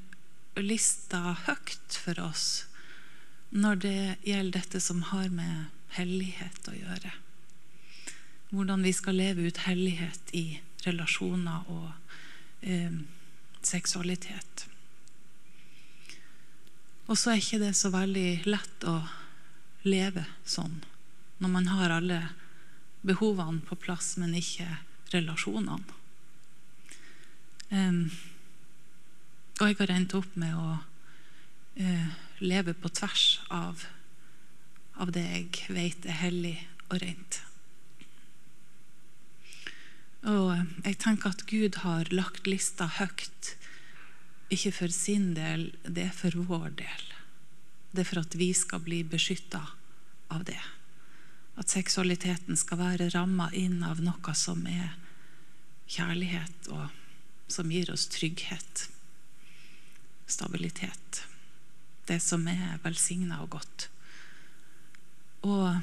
lista 0.62 1.34
høyt 1.48 1.98
for 1.98 2.20
oss 2.22 2.46
når 3.50 3.82
det 3.82 3.98
gjelder 4.28 4.60
dette 4.60 4.84
som 4.84 5.02
har 5.10 5.26
med 5.34 5.66
hellighet 5.98 6.70
å 6.70 6.76
gjøre. 6.76 7.10
Hvordan 8.54 8.86
vi 8.86 8.94
skal 8.94 9.18
leve 9.18 9.50
ut 9.50 9.64
hellighet 9.66 10.30
i 10.30 10.60
relasjoner 10.86 11.66
og 11.74 11.90
um, 12.70 13.02
seksualitet. 13.66 14.68
Og 17.06 17.18
så 17.18 17.32
er 17.32 17.40
ikke 17.40 17.62
det 17.62 17.74
så 17.78 17.92
veldig 17.94 18.46
lett 18.48 18.86
å 18.88 18.98
leve 19.86 20.24
sånn 20.46 20.80
når 21.38 21.52
man 21.52 21.68
har 21.68 21.92
alle 21.92 22.20
behovene 23.06 23.60
på 23.66 23.76
plass, 23.78 24.14
men 24.18 24.34
ikke 24.34 24.66
relasjonene. 25.12 25.96
Um, 27.70 28.06
og 29.60 29.68
jeg 29.68 29.78
har 29.80 29.92
endt 29.92 30.14
opp 30.16 30.38
med 30.38 30.54
å 30.56 30.78
uh, 30.78 32.08
leve 32.40 32.74
på 32.78 32.90
tvers 32.94 33.26
av, 33.52 33.84
av 34.96 35.12
det 35.14 35.26
jeg 35.26 35.76
vet 35.76 36.08
er 36.08 36.20
hellig, 36.22 36.56
og 36.86 37.00
rent. 37.02 37.40
Og 40.26 40.52
jeg 40.86 40.98
tenker 41.02 41.34
at 41.34 41.44
Gud 41.50 41.80
har 41.82 42.10
lagt 42.14 42.46
lista 42.50 42.88
høyt, 42.98 43.54
ikke 44.52 44.72
for 44.72 44.92
sin 44.94 45.32
del, 45.34 45.70
det 45.82 46.08
er 46.08 46.14
for 46.14 46.34
vår 46.48 46.70
del. 46.78 47.06
Det 47.90 48.04
er 48.04 48.08
for 48.08 48.22
at 48.22 48.36
vi 48.38 48.52
skal 48.54 48.82
bli 48.84 49.02
beskytta 49.08 49.62
av 50.30 50.44
det. 50.46 50.60
At 51.56 51.72
seksualiteten 51.72 52.58
skal 52.58 52.82
være 52.82 53.10
ramma 53.14 53.48
inn 53.56 53.80
av 53.86 54.02
noe 54.04 54.34
som 54.36 54.66
er 54.68 54.94
kjærlighet, 55.90 56.68
og 56.68 56.90
som 57.50 57.70
gir 57.72 57.90
oss 57.92 58.06
trygghet, 58.12 58.88
stabilitet. 60.26 61.22
Det 62.06 62.20
som 62.22 62.46
er 62.50 62.78
velsigna 62.84 63.40
og 63.42 63.54
godt. 63.56 63.88
Og 65.46 65.80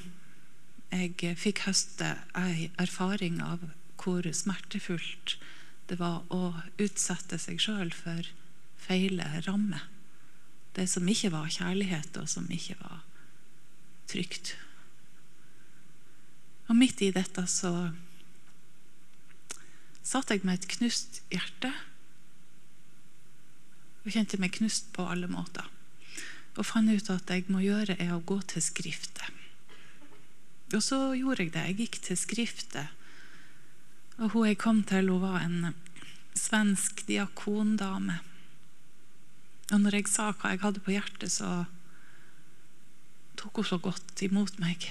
jeg 0.94 1.36
fikk 1.40 1.64
høste 1.66 2.14
ei 2.38 2.70
erfaring 2.80 3.42
av 3.44 3.64
hvor 4.04 4.28
smertefullt 4.36 5.38
det 5.90 5.98
var 6.00 6.24
å 6.32 6.54
utsette 6.82 7.40
seg 7.40 7.60
sjøl 7.64 7.92
for 7.96 8.28
feile 8.84 9.26
ramme. 9.48 9.82
Det 10.74 10.88
som 10.90 11.08
ikke 11.08 11.32
var 11.34 11.52
kjærlighet, 11.54 12.18
og 12.18 12.30
som 12.30 12.50
ikke 12.52 12.76
var 12.82 13.04
trygt. 14.10 14.56
Og 16.70 16.78
midt 16.80 17.04
i 17.04 17.12
dette 17.14 17.46
så 17.52 17.92
satt 20.04 20.32
jeg 20.34 20.44
med 20.44 20.60
et 20.60 20.72
knust 20.78 21.22
hjerte. 21.32 21.72
Og 24.04 24.12
kjente 24.16 24.40
meg 24.42 24.56
knust 24.58 24.92
på 24.96 25.06
alle 25.08 25.30
måter. 25.32 25.68
Og 26.58 26.68
fant 26.68 26.92
ut 26.92 27.10
at 27.10 27.32
jeg 27.32 27.48
må 27.50 27.64
gjøre 27.64 27.96
er 27.98 28.12
å 28.14 28.24
gå 28.26 28.40
til 28.50 28.62
Skriftet. 28.62 29.30
Og 30.74 30.82
så 30.82 31.00
gjorde 31.18 31.46
jeg 31.46 31.54
det. 31.54 31.64
Jeg 31.70 31.80
gikk 31.84 32.02
til 32.08 32.20
Skriftet. 32.20 32.92
Og 34.20 34.34
hun 34.34 34.48
jeg 34.50 34.60
kom 34.62 34.84
til, 34.86 35.10
hun 35.10 35.24
var 35.24 35.42
en 35.46 35.74
svensk 36.38 37.06
diakondame. 37.08 38.20
Og 39.74 39.82
når 39.82 39.98
jeg 39.98 40.12
sa 40.12 40.30
hva 40.38 40.52
jeg 40.54 40.62
hadde 40.62 40.84
på 40.86 40.94
hjertet, 40.94 41.34
så 41.34 41.64
tok 43.40 43.58
hun 43.58 43.66
så 43.66 43.80
godt 43.82 44.22
imot 44.22 44.60
meg. 44.62 44.86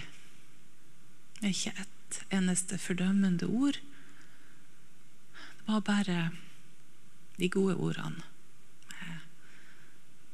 Ikke 1.43 1.71
et 1.79 2.19
eneste 2.35 2.79
fordømmende 2.83 3.47
ord. 3.47 3.79
Det 5.63 5.69
var 5.69 5.87
bare 5.87 6.19
de 7.39 7.49
gode 7.49 7.77
ordene. 7.79 8.27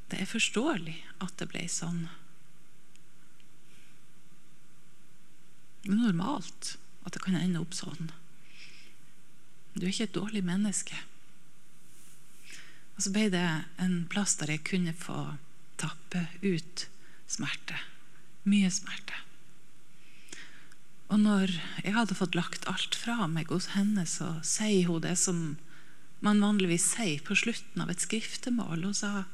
Det 0.09 0.23
er 0.23 0.31
forståelig 0.31 0.97
at 1.21 1.35
det 1.37 1.51
ble 1.53 1.67
sånn. 1.69 2.07
Det 5.85 5.93
er 5.93 6.01
normalt 6.01 6.79
at 7.05 7.13
det 7.13 7.21
kan 7.27 7.37
ende 7.37 7.61
opp 7.61 7.77
sånn. 7.77 8.09
Du 9.77 9.85
er 9.85 9.93
ikke 9.93 10.09
et 10.09 10.17
dårlig 10.17 10.41
menneske. 10.49 10.97
Og 12.99 13.05
så 13.07 13.15
ble 13.15 13.29
det 13.31 13.47
en 13.79 14.01
plass 14.11 14.35
der 14.41 14.51
jeg 14.51 14.65
kunne 14.67 14.93
få 14.99 15.39
tappe 15.79 16.27
ut 16.43 16.89
smerte. 17.31 17.79
Mye 18.43 18.71
smerte. 18.75 19.15
Og 21.09 21.23
når 21.23 21.55
jeg 21.85 21.95
hadde 21.95 22.17
fått 22.19 22.35
lagt 22.35 22.67
alt 22.69 22.99
fra 22.99 23.29
meg 23.31 23.55
hos 23.55 23.71
henne, 23.77 24.03
så 24.03 24.41
sier 24.43 24.91
hun 24.91 25.05
det 25.07 25.15
som 25.23 25.57
man 26.21 26.43
vanligvis 26.43 26.91
sier 26.97 27.23
på 27.23 27.39
slutten 27.39 27.85
av 27.85 27.93
et 27.93 28.03
skriftemål. 28.03 28.83
Hun 28.91 28.99
sa 28.99 29.25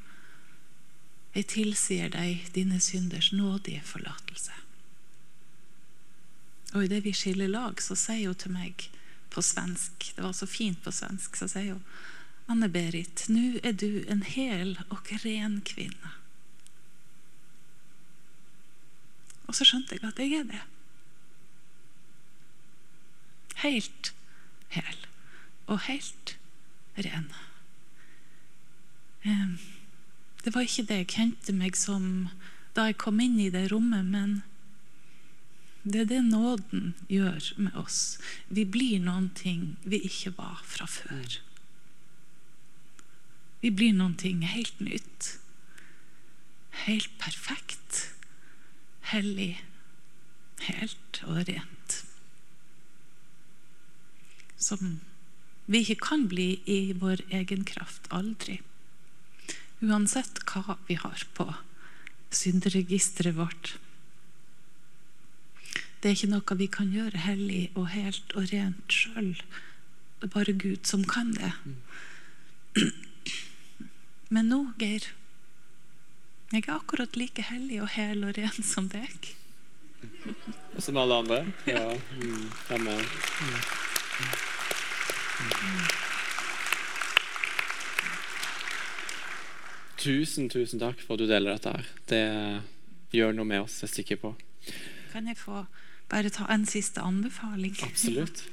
Jeg 1.35 1.49
tilsier 1.51 2.13
deg 2.13 2.45
dine 2.55 2.77
synders 2.79 3.33
nådige 3.33 3.81
forlatelse. 3.83 4.53
Og 6.75 6.85
idet 6.85 7.01
vi 7.03 7.11
skiller 7.11 7.49
lag, 7.51 7.81
så 7.81 7.97
sier 7.97 8.29
hun 8.29 8.39
til 8.39 8.53
meg 8.53 8.87
på 9.33 9.41
svensk 9.43 10.13
Det 10.15 10.23
var 10.23 10.31
så 10.31 10.47
fint 10.47 10.79
på 10.83 10.93
svensk. 10.95 11.35
Så 11.35 11.49
sier 11.51 11.73
hun 11.73 11.83
Anne-Berit, 12.51 13.25
nå 13.29 13.57
er 13.65 13.73
du 13.73 14.03
en 14.11 14.21
hel 14.21 14.75
og 14.93 15.09
ren 15.23 15.59
kvinne. 15.65 16.13
Og 19.45 19.57
så 19.57 19.65
skjønte 19.65 19.97
jeg 19.97 20.05
at 20.05 20.21
jeg 20.21 20.39
er 20.39 20.47
det. 20.49 20.61
Helt 23.63 24.11
hel 24.73 25.05
og 25.65 25.79
helt 25.87 26.35
ren. 26.97 27.31
Det 30.45 30.53
var 30.53 30.61
ikke 30.61 30.85
det 30.85 30.97
jeg 31.01 31.13
kjente 31.15 31.53
meg 31.57 31.77
som 31.79 32.27
da 32.75 32.89
jeg 32.89 32.99
kom 33.01 33.21
inn 33.23 33.39
i 33.41 33.49
det 33.49 33.71
rommet, 33.71 34.05
men 34.05 34.43
det 35.85 36.03
er 36.03 36.09
det 36.09 36.21
nåden 36.27 36.93
gjør 37.09 37.47
med 37.57 37.77
oss. 37.79 38.17
Vi 38.49 38.65
blir 38.65 39.01
noen 39.01 39.31
ting 39.37 39.75
vi 39.85 40.03
ikke 40.05 40.35
var 40.37 40.61
fra 40.65 40.85
før. 40.89 41.39
Vi 43.65 43.71
blir 43.71 44.13
ting 44.17 44.41
helt 44.45 44.79
nytt. 44.79 45.39
Helt 46.85 47.09
perfekt. 47.17 48.11
Hellig. 49.01 49.63
Helt 50.59 51.21
og 51.25 51.47
rent. 51.47 51.95
Som 54.57 54.99
vi 55.65 55.81
ikke 55.81 55.95
kan 55.95 56.27
bli 56.29 56.61
i 56.69 56.93
vår 56.93 57.23
egen 57.33 57.65
kraft. 57.65 58.05
Aldri. 58.13 58.59
Uansett 59.81 60.43
hva 60.45 60.77
vi 60.85 60.99
har 61.01 61.25
på 61.33 61.47
synderegisteret 62.29 63.33
vårt. 63.33 63.79
Det 66.03 66.11
er 66.11 66.19
ikke 66.19 66.31
noe 66.35 66.59
vi 66.61 66.69
kan 66.69 66.93
gjøre 66.93 67.25
hellig 67.25 67.63
og 67.73 67.89
helt 67.97 68.37
og 68.37 68.45
rent 68.53 68.93
sjøl. 68.93 69.33
Det 70.21 70.29
er 70.29 70.35
bare 70.37 70.53
Gud 70.53 70.85
som 70.85 71.01
kan 71.01 71.33
det. 71.33 71.49
Men 74.29 74.49
nå, 74.49 74.59
Geir 74.81 75.11
Jeg 76.51 76.63
er 76.67 76.75
akkurat 76.75 77.17
like 77.17 77.41
hellig 77.49 77.81
og 77.83 77.89
hel 77.93 78.23
og 78.25 78.37
ren 78.37 78.63
som 78.63 78.87
deg. 78.89 79.33
Og 80.75 80.81
som 80.83 80.97
alle 81.01 81.17
andre? 81.23 81.39
Ja. 81.67 81.93
Mm. 82.21 82.49
Amen. 82.75 83.05
Mm. 83.41 83.59
Tusen, 90.05 90.49
tusen 90.53 90.81
takk 90.81 91.01
for 91.01 91.15
at 91.15 91.23
du 91.23 91.29
deler 91.29 91.55
dette. 91.55 91.71
her. 91.71 91.85
Det 92.09 93.17
gjør 93.17 93.33
noe 93.33 93.49
med 93.49 93.65
oss, 93.65 93.79
jeg 93.81 93.89
er 93.89 93.95
sikker 93.95 94.21
på. 94.21 94.35
Kan 95.13 95.29
jeg 95.31 95.39
få 95.39 95.65
bare 96.11 96.29
ta 96.29 96.45
en 96.53 96.67
siste 96.69 97.01
anbefaling? 97.01 97.73
Absolutt. 97.83 98.43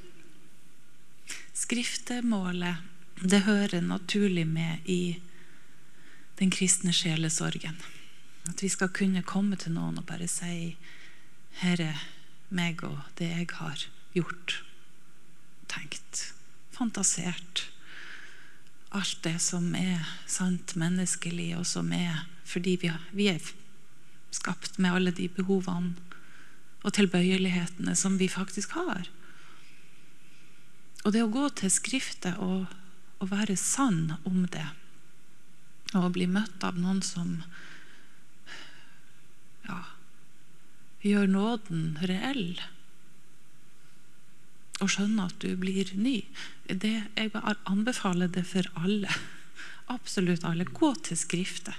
Skriftemålet, 1.53 2.81
det 3.21 3.45
hører 3.45 3.85
naturlig 3.85 4.47
med 4.49 4.89
i 4.89 5.19
den 6.43 6.51
kristne 6.51 6.93
sjelesorgen. 6.95 7.79
At 8.51 8.63
vi 8.63 8.69
skal 8.73 8.91
kunne 8.91 9.23
komme 9.23 9.57
til 9.61 9.77
noen 9.77 10.01
og 10.01 10.09
bare 10.09 10.27
si 10.31 10.75
Her 11.63 11.83
er 11.85 11.99
meg 12.51 12.81
og 12.87 12.99
det 13.19 13.29
jeg 13.29 13.51
har 13.59 13.85
gjort, 14.17 14.55
tenkt, 15.69 16.33
fantasert. 16.73 17.67
Alt 18.91 19.21
det 19.25 19.37
som 19.45 19.75
er 19.77 20.09
sant 20.27 20.75
menneskelig, 20.81 21.53
og 21.61 21.67
som 21.69 21.93
er 21.93 22.25
fordi 22.49 22.79
vi, 22.81 22.91
vi 23.13 23.29
er 23.35 23.53
skapt 24.33 24.81
med 24.81 24.97
alle 24.97 25.13
de 25.13 25.29
behovene 25.29 25.95
og 26.83 26.97
tilbøyelighetene 26.97 27.95
som 27.95 28.19
vi 28.19 28.33
faktisk 28.33 28.75
har. 28.81 29.07
Og 31.05 31.13
det 31.13 31.23
å 31.23 31.33
gå 31.33 31.49
til 31.61 31.71
Skriftet 31.71 32.41
og, 32.41 32.65
og 33.21 33.31
være 33.31 33.61
sann 33.61 34.17
om 34.25 34.47
det 34.49 34.67
og 35.95 36.09
å 36.09 36.13
bli 36.15 36.29
møtt 36.31 36.65
av 36.65 36.79
noen 36.81 37.03
som 37.05 37.41
ja, 39.67 39.79
gjør 41.05 41.29
nåden 41.31 41.83
reell. 42.09 42.61
Og 44.83 44.91
skjønne 44.91 45.29
at 45.29 45.37
du 45.45 45.53
blir 45.61 45.93
ny. 45.95 46.23
Det, 46.67 46.95
jeg 47.19 47.33
anbefaler 47.69 48.33
det 48.33 48.45
for 48.49 48.67
alle. 48.81 49.13
Absolutt 49.93 50.47
alle. 50.49 50.67
Gå 50.67 50.95
til 51.07 51.19
Skriftet. 51.19 51.77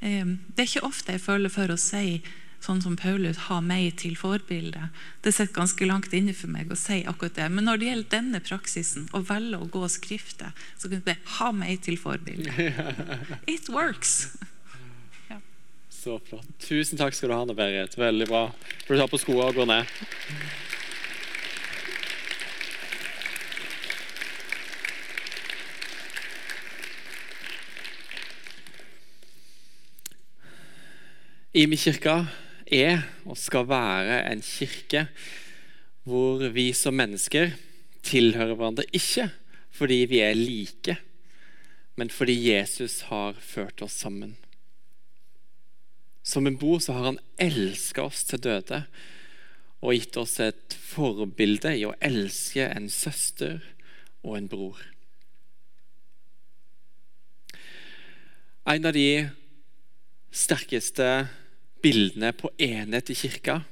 Det 0.00 0.62
er 0.62 0.66
ikke 0.66 0.86
ofte 0.86 1.16
jeg 1.16 1.24
føler 1.24 1.50
for 1.50 1.72
å 1.72 1.80
si 1.80 2.20
sånn 2.64 2.82
som 2.82 2.96
Paulus, 2.98 3.38
ha 3.48 3.60
meg 3.64 3.96
til 4.02 4.16
forbilde. 4.18 4.88
Det 5.22 5.32
sitter 5.34 5.54
ganske 5.60 5.88
langt 5.88 6.12
inne 6.16 6.34
for 6.36 6.50
meg 6.52 6.72
å 6.72 6.78
si 6.78 7.00
akkurat 7.08 7.38
det. 7.38 7.48
Men 7.54 7.68
når 7.68 7.80
det 7.80 7.90
gjelder 7.90 8.12
denne 8.16 8.42
praksisen, 8.44 9.08
å 9.14 9.22
velge 9.26 9.60
å 9.62 9.70
gå 9.72 9.84
skriftet, 9.92 10.64
så 10.78 10.90
kan 10.90 11.04
det 11.06 11.18
ha 11.38 11.50
meg 11.54 11.82
til 11.86 11.98
forbilde. 12.00 12.52
It 13.54 13.70
works. 13.72 14.34
Ja. 15.30 15.40
Så 15.92 16.18
flott. 16.28 16.48
Tusen 16.64 17.00
takk 17.00 17.16
skal 17.16 17.30
du 17.30 17.36
ha, 17.36 17.42
Anne 17.46 17.58
Berit. 17.58 17.98
Veldig 17.98 18.30
bra. 18.30 18.48
Får 18.86 18.94
du 18.94 19.02
ta 19.04 19.10
på 19.10 19.22
skoene 19.22 19.52
og 19.52 19.62
gå 19.62 19.68
ned. 19.70 19.94
I 31.58 31.64
min 31.66 31.80
kirka 31.80 32.26
er 32.72 33.04
og 33.24 33.38
skal 33.40 33.68
være 33.68 34.22
en 34.30 34.42
kirke 34.44 35.06
hvor 36.08 36.40
vi 36.54 36.70
som 36.76 36.96
mennesker 36.96 37.52
tilhører 38.06 38.54
hverandre 38.56 38.86
ikke 38.96 39.28
fordi 39.78 39.98
vi 40.10 40.18
er 40.24 40.34
like, 40.34 40.96
men 41.94 42.10
fordi 42.10 42.34
Jesus 42.48 43.04
har 43.12 43.36
ført 43.38 43.82
oss 43.84 43.94
sammen. 44.00 44.32
Som 46.26 46.48
en 46.48 46.58
bror 46.58 46.80
så 46.82 46.96
har 46.96 47.12
han 47.12 47.20
elska 47.38 48.08
oss 48.08 48.24
til 48.26 48.42
døde 48.42 48.82
og 49.78 49.94
gitt 49.94 50.18
oss 50.18 50.38
et 50.42 50.74
forbilde 50.74 51.76
i 51.78 51.84
å 51.86 51.94
elske 52.02 52.66
en 52.66 52.88
søster 52.90 53.60
og 54.26 54.34
en 54.40 54.48
bror. 54.50 54.80
En 58.68 58.84
av 58.84 58.92
de 58.92 59.28
sterkeste 60.34 61.06
bildene 61.84 62.32
på 62.36 62.50
enhet 62.58 63.12
i 63.12 63.16
kirka, 63.18 63.62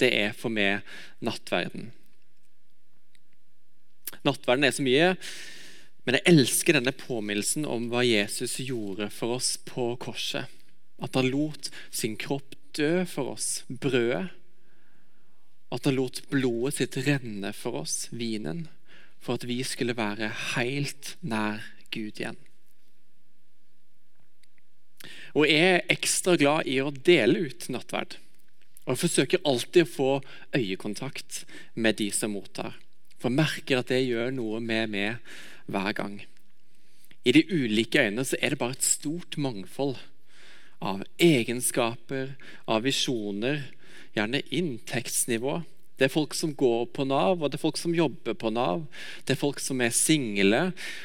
det 0.00 0.10
er 0.16 0.36
for 0.36 0.52
meg 0.52 0.86
nattverden. 1.24 1.90
Nattverden 4.26 4.66
er 4.66 4.74
så 4.74 4.84
mye, 4.84 5.12
men 6.04 6.16
jeg 6.16 6.26
elsker 6.32 6.76
denne 6.76 6.94
påminnelsen 6.96 7.66
om 7.68 7.88
hva 7.92 8.02
Jesus 8.06 8.58
gjorde 8.64 9.10
for 9.14 9.36
oss 9.36 9.54
på 9.68 9.92
korset. 10.00 10.48
At 11.00 11.16
han 11.16 11.30
lot 11.32 11.70
sin 11.94 12.16
kropp 12.20 12.56
dø 12.76 13.04
for 13.08 13.34
oss, 13.34 13.62
brødet. 13.68 14.28
At 15.70 15.86
han 15.86 15.96
lot 15.96 16.22
blodet 16.32 16.80
sitt 16.80 16.98
renne 17.06 17.52
for 17.56 17.82
oss, 17.84 18.08
vinen, 18.10 18.66
for 19.22 19.38
at 19.38 19.46
vi 19.48 19.60
skulle 19.64 19.96
være 19.96 20.32
helt 20.56 21.14
nær 21.20 21.62
Gud 21.94 22.18
igjen. 22.18 22.40
Og 25.34 25.46
er 25.46 25.84
ekstra 25.92 26.36
glad 26.40 26.68
i 26.70 26.80
å 26.82 26.90
dele 26.90 27.46
ut 27.50 27.68
nattverd. 27.72 28.16
Og 28.88 28.98
forsøker 28.98 29.44
alltid 29.46 29.86
å 29.86 29.90
få 29.90 30.10
øyekontakt 30.56 31.44
med 31.74 32.00
de 32.00 32.10
som 32.14 32.34
mottar. 32.34 32.74
For 33.20 33.32
merker 33.32 33.80
at 33.80 33.92
det 33.92 34.02
gjør 34.06 34.32
noe 34.34 34.60
med 34.64 34.90
meg 34.90 35.32
hver 35.70 35.92
gang. 35.96 36.20
I 37.24 37.34
de 37.36 37.44
ulike 37.52 38.00
øynene 38.00 38.24
så 38.24 38.38
er 38.40 38.54
det 38.54 38.60
bare 38.62 38.78
et 38.78 38.86
stort 38.86 39.36
mangfold 39.36 39.98
av 40.80 41.02
egenskaper, 41.20 42.32
av 42.64 42.86
visjoner, 42.88 43.66
gjerne 44.16 44.40
inntektsnivå, 44.48 45.60
det 46.00 46.06
er 46.06 46.12
folk 46.14 46.32
som 46.32 46.54
går 46.56 46.86
på 46.96 47.04
Nav, 47.04 47.42
og 47.42 47.50
det 47.50 47.58
er 47.58 47.60
folk 47.60 47.76
som 47.76 47.92
jobber 47.92 48.32
på 48.40 48.48
Nav. 48.56 48.86
Det 49.28 49.34
er 49.34 49.40
folk 49.42 49.58
som 49.60 49.82
er 49.84 49.92
single, 49.92 50.60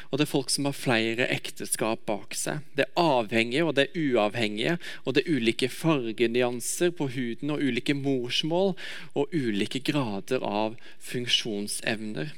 og 0.08 0.16
det 0.16 0.24
er 0.24 0.30
folk 0.30 0.48
som 0.48 0.64
har 0.64 0.72
flere 0.72 1.26
ekteskap 1.34 2.06
bak 2.08 2.32
seg. 2.32 2.62
Det 2.72 2.86
er 2.86 3.02
avhengige, 3.02 3.66
og 3.68 3.74
det 3.76 3.84
er 3.84 3.98
uavhengige, 4.00 4.78
og 5.04 5.12
det 5.12 5.22
er 5.22 5.36
ulike 5.36 5.68
fargenyanser 5.68 6.94
på 6.96 7.10
huden, 7.12 7.52
og 7.52 7.60
ulike 7.60 7.92
morsmål, 7.98 8.72
og 9.12 9.36
ulike 9.36 9.82
grader 9.84 10.40
av 10.40 10.78
funksjonsevner. 11.10 12.32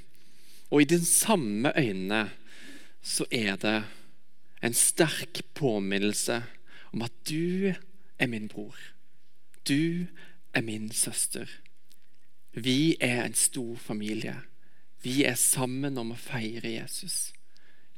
Og 0.75 0.83
i 0.83 0.91
de 0.91 0.99
samme 1.07 1.71
øynene 1.79 2.25
så 3.07 3.29
er 3.31 3.55
det 3.63 3.77
en 4.67 4.75
sterk 4.75 5.45
påminnelse 5.55 6.43
om 6.91 7.07
at 7.07 7.15
du 7.31 7.71
er 8.19 8.27
min 8.27 8.51
bror. 8.51 8.75
Du 9.63 10.11
er 10.51 10.67
min 10.67 10.91
søster. 10.91 11.47
Vi 12.57 12.97
er 13.01 13.25
en 13.27 13.37
stor 13.37 13.77
familie. 13.81 14.37
Vi 15.03 15.23
er 15.29 15.39
sammen 15.39 15.99
om 16.01 16.13
å 16.15 16.21
feire 16.21 16.71
Jesus. 16.79 17.33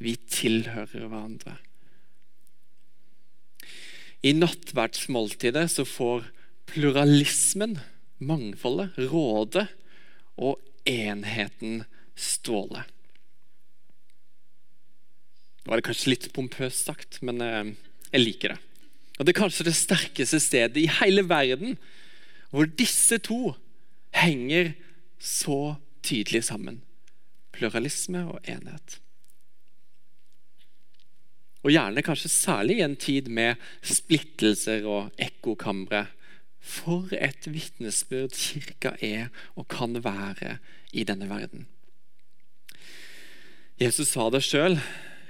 Vi 0.01 0.17
tilhører 0.31 1.07
hverandre. 1.07 1.57
I 4.21 4.35
nattverdsmåltidet 4.37 5.65
så 5.73 5.87
får 5.89 6.27
pluralismen, 6.69 7.79
mangfoldet, 8.21 8.99
råde 9.11 9.65
og 10.37 10.61
enheten 10.89 11.85
stråle. 12.21 12.85
Det 15.61 15.69
var 15.69 15.81
det 15.81 15.87
kanskje 15.89 16.13
litt 16.13 16.29
pompøst 16.37 16.89
sagt, 16.89 17.21
men 17.25 17.41
eh, 17.45 17.73
jeg 18.11 18.25
liker 18.25 18.55
det. 18.55 18.61
Og 19.19 19.27
Det 19.27 19.33
er 19.35 19.41
kanskje 19.41 19.67
det 19.69 19.77
sterkeste 19.77 20.41
stedet 20.41 20.81
i 20.81 20.89
hele 21.01 21.27
verden 21.29 21.77
hvor 22.51 22.67
disse 22.67 23.21
to 23.23 23.53
henger 24.15 24.73
så 25.19 25.77
tydelig 26.03 26.45
sammen. 26.49 26.81
Pluralisme 27.53 28.25
og 28.31 28.41
enhet. 28.49 29.01
Og 31.61 31.75
gjerne 31.75 32.05
kanskje 32.05 32.31
særlig 32.33 32.79
i 32.79 32.87
en 32.87 32.97
tid 32.97 33.29
med 33.29 33.61
splittelser 33.85 34.87
og 34.89 35.11
ekkokamre. 35.21 36.07
For 36.61 37.13
et 37.17 37.47
vitnesbyrd 37.49 38.35
kirka 38.37 38.95
er 39.05 39.29
og 39.57 39.69
kan 39.73 39.97
være 40.05 40.59
i 40.93 41.05
denne 41.09 41.29
verden. 41.29 41.67
Jesus 43.81 44.13
sa 44.13 44.29
det 44.33 44.43
sjøl. 44.45 44.77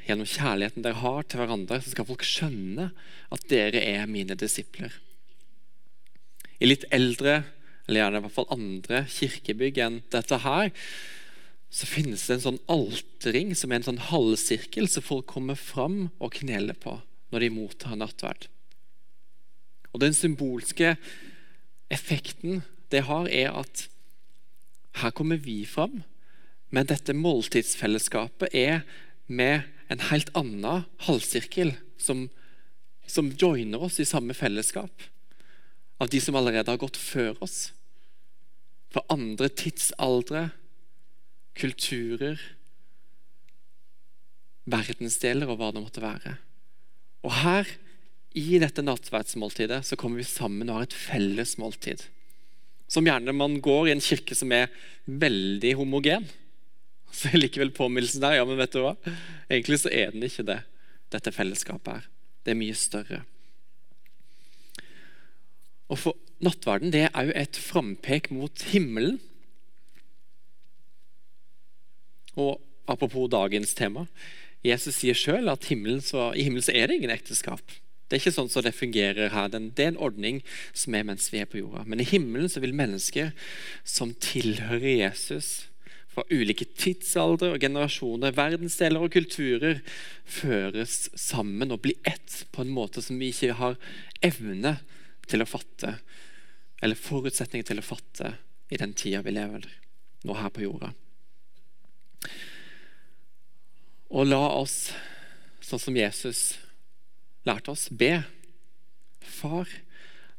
Gjennom 0.06 0.26
kjærligheten 0.26 0.82
dere 0.82 0.98
har 1.04 1.26
til 1.28 1.38
hverandre, 1.38 1.78
så 1.78 1.92
skal 1.92 2.06
folk 2.08 2.24
skjønne 2.26 2.88
at 3.30 3.46
dere 3.50 3.82
er 3.84 4.10
mine 4.10 4.34
disipler. 4.38 4.90
I 6.58 6.66
litt 6.66 6.86
eldre 6.90 7.44
eller 7.90 8.04
gjerne 8.04 8.20
i 8.20 8.24
hvert 8.24 8.36
fall 8.36 8.52
andre 8.54 9.02
kirkebygg 9.10 9.80
enn 9.82 9.96
dette 10.14 10.38
her, 10.44 10.70
så 11.70 11.86
finnes 11.86 12.22
det 12.26 12.36
en 12.36 12.44
sånn 12.44 12.60
altering 12.70 13.52
som 13.58 13.70
er 13.70 13.80
en 13.80 13.88
sånn 13.90 14.04
halvsirkel 14.10 14.88
som 14.90 15.06
folk 15.06 15.28
kommer 15.30 15.58
fram 15.58 16.08
og 16.18 16.34
kneler 16.38 16.78
på 16.78 16.96
når 17.34 17.44
de 17.44 17.50
mottar 17.54 17.98
nattverd. 17.98 18.46
Og 19.90 20.02
Den 20.02 20.14
symbolske 20.14 20.94
effekten 21.90 22.62
det 22.94 23.04
har, 23.06 23.26
er 23.26 23.54
at 23.58 23.86
her 25.02 25.14
kommer 25.14 25.38
vi 25.42 25.62
fram, 25.66 26.02
men 26.70 26.86
dette 26.86 27.14
måltidsfellesskapet 27.14 28.54
er 28.54 28.82
med 29.26 29.66
en 29.90 30.02
helt 30.10 30.30
annen 30.38 30.86
halvsirkel 31.06 31.74
som, 31.98 32.28
som 33.06 33.30
joiner 33.34 33.82
oss 33.82 33.98
i 34.02 34.06
samme 34.06 34.34
fellesskap. 34.38 35.06
Av 36.02 36.10
de 36.10 36.22
som 36.22 36.38
allerede 36.38 36.70
har 36.70 36.82
gått 36.82 36.98
før 36.98 37.38
oss 37.42 37.70
for 38.90 39.06
andre 39.12 39.48
tidsaldre, 39.54 40.48
kulturer, 41.58 42.40
verdensdeler 44.70 45.50
og 45.50 45.60
hva 45.60 45.70
det 45.74 45.82
måtte 45.82 46.02
være. 46.02 46.36
Og 47.26 47.34
her, 47.42 47.68
i 48.38 48.60
dette 48.62 48.82
nattverdsmåltidet, 48.84 49.82
så 49.86 49.98
kommer 49.98 50.20
vi 50.20 50.28
sammen 50.28 50.68
og 50.70 50.80
har 50.80 50.88
et 50.88 50.96
felles 50.96 51.56
måltid. 51.58 52.04
Som 52.90 53.06
gjerne 53.06 53.34
man 53.34 53.58
går 53.62 53.88
i 53.88 53.94
en 53.94 54.02
kirke 54.02 54.36
som 54.38 54.52
er 54.54 54.70
veldig 55.06 55.74
homogen. 55.78 56.26
Så 57.10 57.30
er 57.30 57.42
likevel 57.42 57.72
påminnelsen 57.74 58.22
der. 58.22 58.38
Ja, 58.38 58.46
men 58.46 58.58
vet 58.58 58.74
du 58.74 58.82
hva? 58.84 58.94
Egentlig 59.50 59.80
så 59.82 59.90
er 59.94 60.14
den 60.14 60.26
ikke 60.26 60.46
det, 60.46 60.60
dette 61.10 61.34
fellesskapet 61.34 61.98
her. 61.98 62.08
Det 62.46 62.54
er 62.54 62.58
mye 62.58 62.78
større. 62.78 63.22
Og 65.90 65.98
for 65.98 66.29
nattverden 66.44 66.92
det 66.94 67.06
er 67.10 67.28
jo 67.28 67.36
et 67.36 67.60
frampek 67.60 68.30
mot 68.34 68.64
himmelen. 68.72 69.18
Og 72.38 72.60
apropos 72.90 73.30
dagens 73.30 73.74
tema. 73.76 74.06
Jesus 74.64 74.98
sier 75.00 75.16
sjøl 75.16 75.48
at 75.52 75.68
himmelen 75.70 76.02
så, 76.04 76.30
i 76.36 76.44
himmelen 76.44 76.64
så 76.64 76.74
er 76.76 76.88
det 76.88 76.98
ingen 77.00 77.14
ekteskap. 77.14 77.62
Det 78.10 78.16
er 78.16 78.22
ikke 78.24 78.34
sånn 78.34 78.50
som 78.50 78.64
det 78.66 78.74
fungerer 78.74 79.30
her. 79.30 79.50
Det 79.52 79.84
er 79.84 79.92
en 79.92 80.02
ordning 80.02 80.40
som 80.74 80.96
er 80.98 81.06
mens 81.06 81.28
vi 81.30 81.40
er 81.40 81.48
på 81.48 81.60
jorda. 81.60 81.84
Men 81.86 82.02
i 82.02 82.08
himmelen 82.10 82.50
så 82.50 82.62
vil 82.62 82.74
mennesker 82.76 83.30
som 83.86 84.16
tilhører 84.18 84.98
Jesus, 85.06 85.70
fra 86.10 86.24
ulike 86.26 86.66
tidsaldre 86.74 87.52
og 87.54 87.62
generasjoner, 87.62 88.34
verdensdeler 88.34 89.04
og 89.06 89.12
kulturer, 89.14 89.78
føres 90.26 91.04
sammen 91.14 91.70
og 91.70 91.84
bli 91.84 91.94
ett 92.02 92.40
på 92.50 92.64
en 92.64 92.72
måte 92.74 92.98
som 93.04 93.20
vi 93.20 93.30
ikke 93.30 93.54
har 93.60 93.78
evne 94.26 94.80
til 95.30 95.44
å 95.44 95.48
fatte 95.48 96.00
eller 96.80 96.98
forutsetninger 96.98 97.66
til 97.68 97.80
å 97.80 97.84
fatte 97.84 98.34
i 98.70 98.78
den 98.80 98.94
tida 98.96 99.22
vi 99.24 99.34
lever 99.34 99.66
nå 100.26 100.36
her 100.36 100.52
på 100.52 100.64
jorda. 100.64 100.92
Og 104.10 104.26
la 104.26 104.42
oss, 104.58 104.90
sånn 105.62 105.82
som 105.82 105.96
Jesus 105.96 106.58
lærte 107.46 107.72
oss, 107.72 107.88
be. 107.90 108.24
Far, 109.22 109.68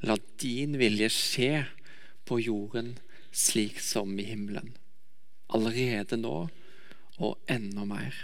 la 0.04 0.18
din 0.42 0.76
vilje 0.82 1.08
skje 1.14 1.54
på 2.28 2.42
jorden 2.44 2.98
slik 3.32 3.80
som 3.80 4.12
i 4.20 4.28
himmelen. 4.28 4.74
Allerede 5.52 6.20
nå 6.20 6.36
og 7.22 7.52
enda 7.52 7.86
mer. 7.88 8.16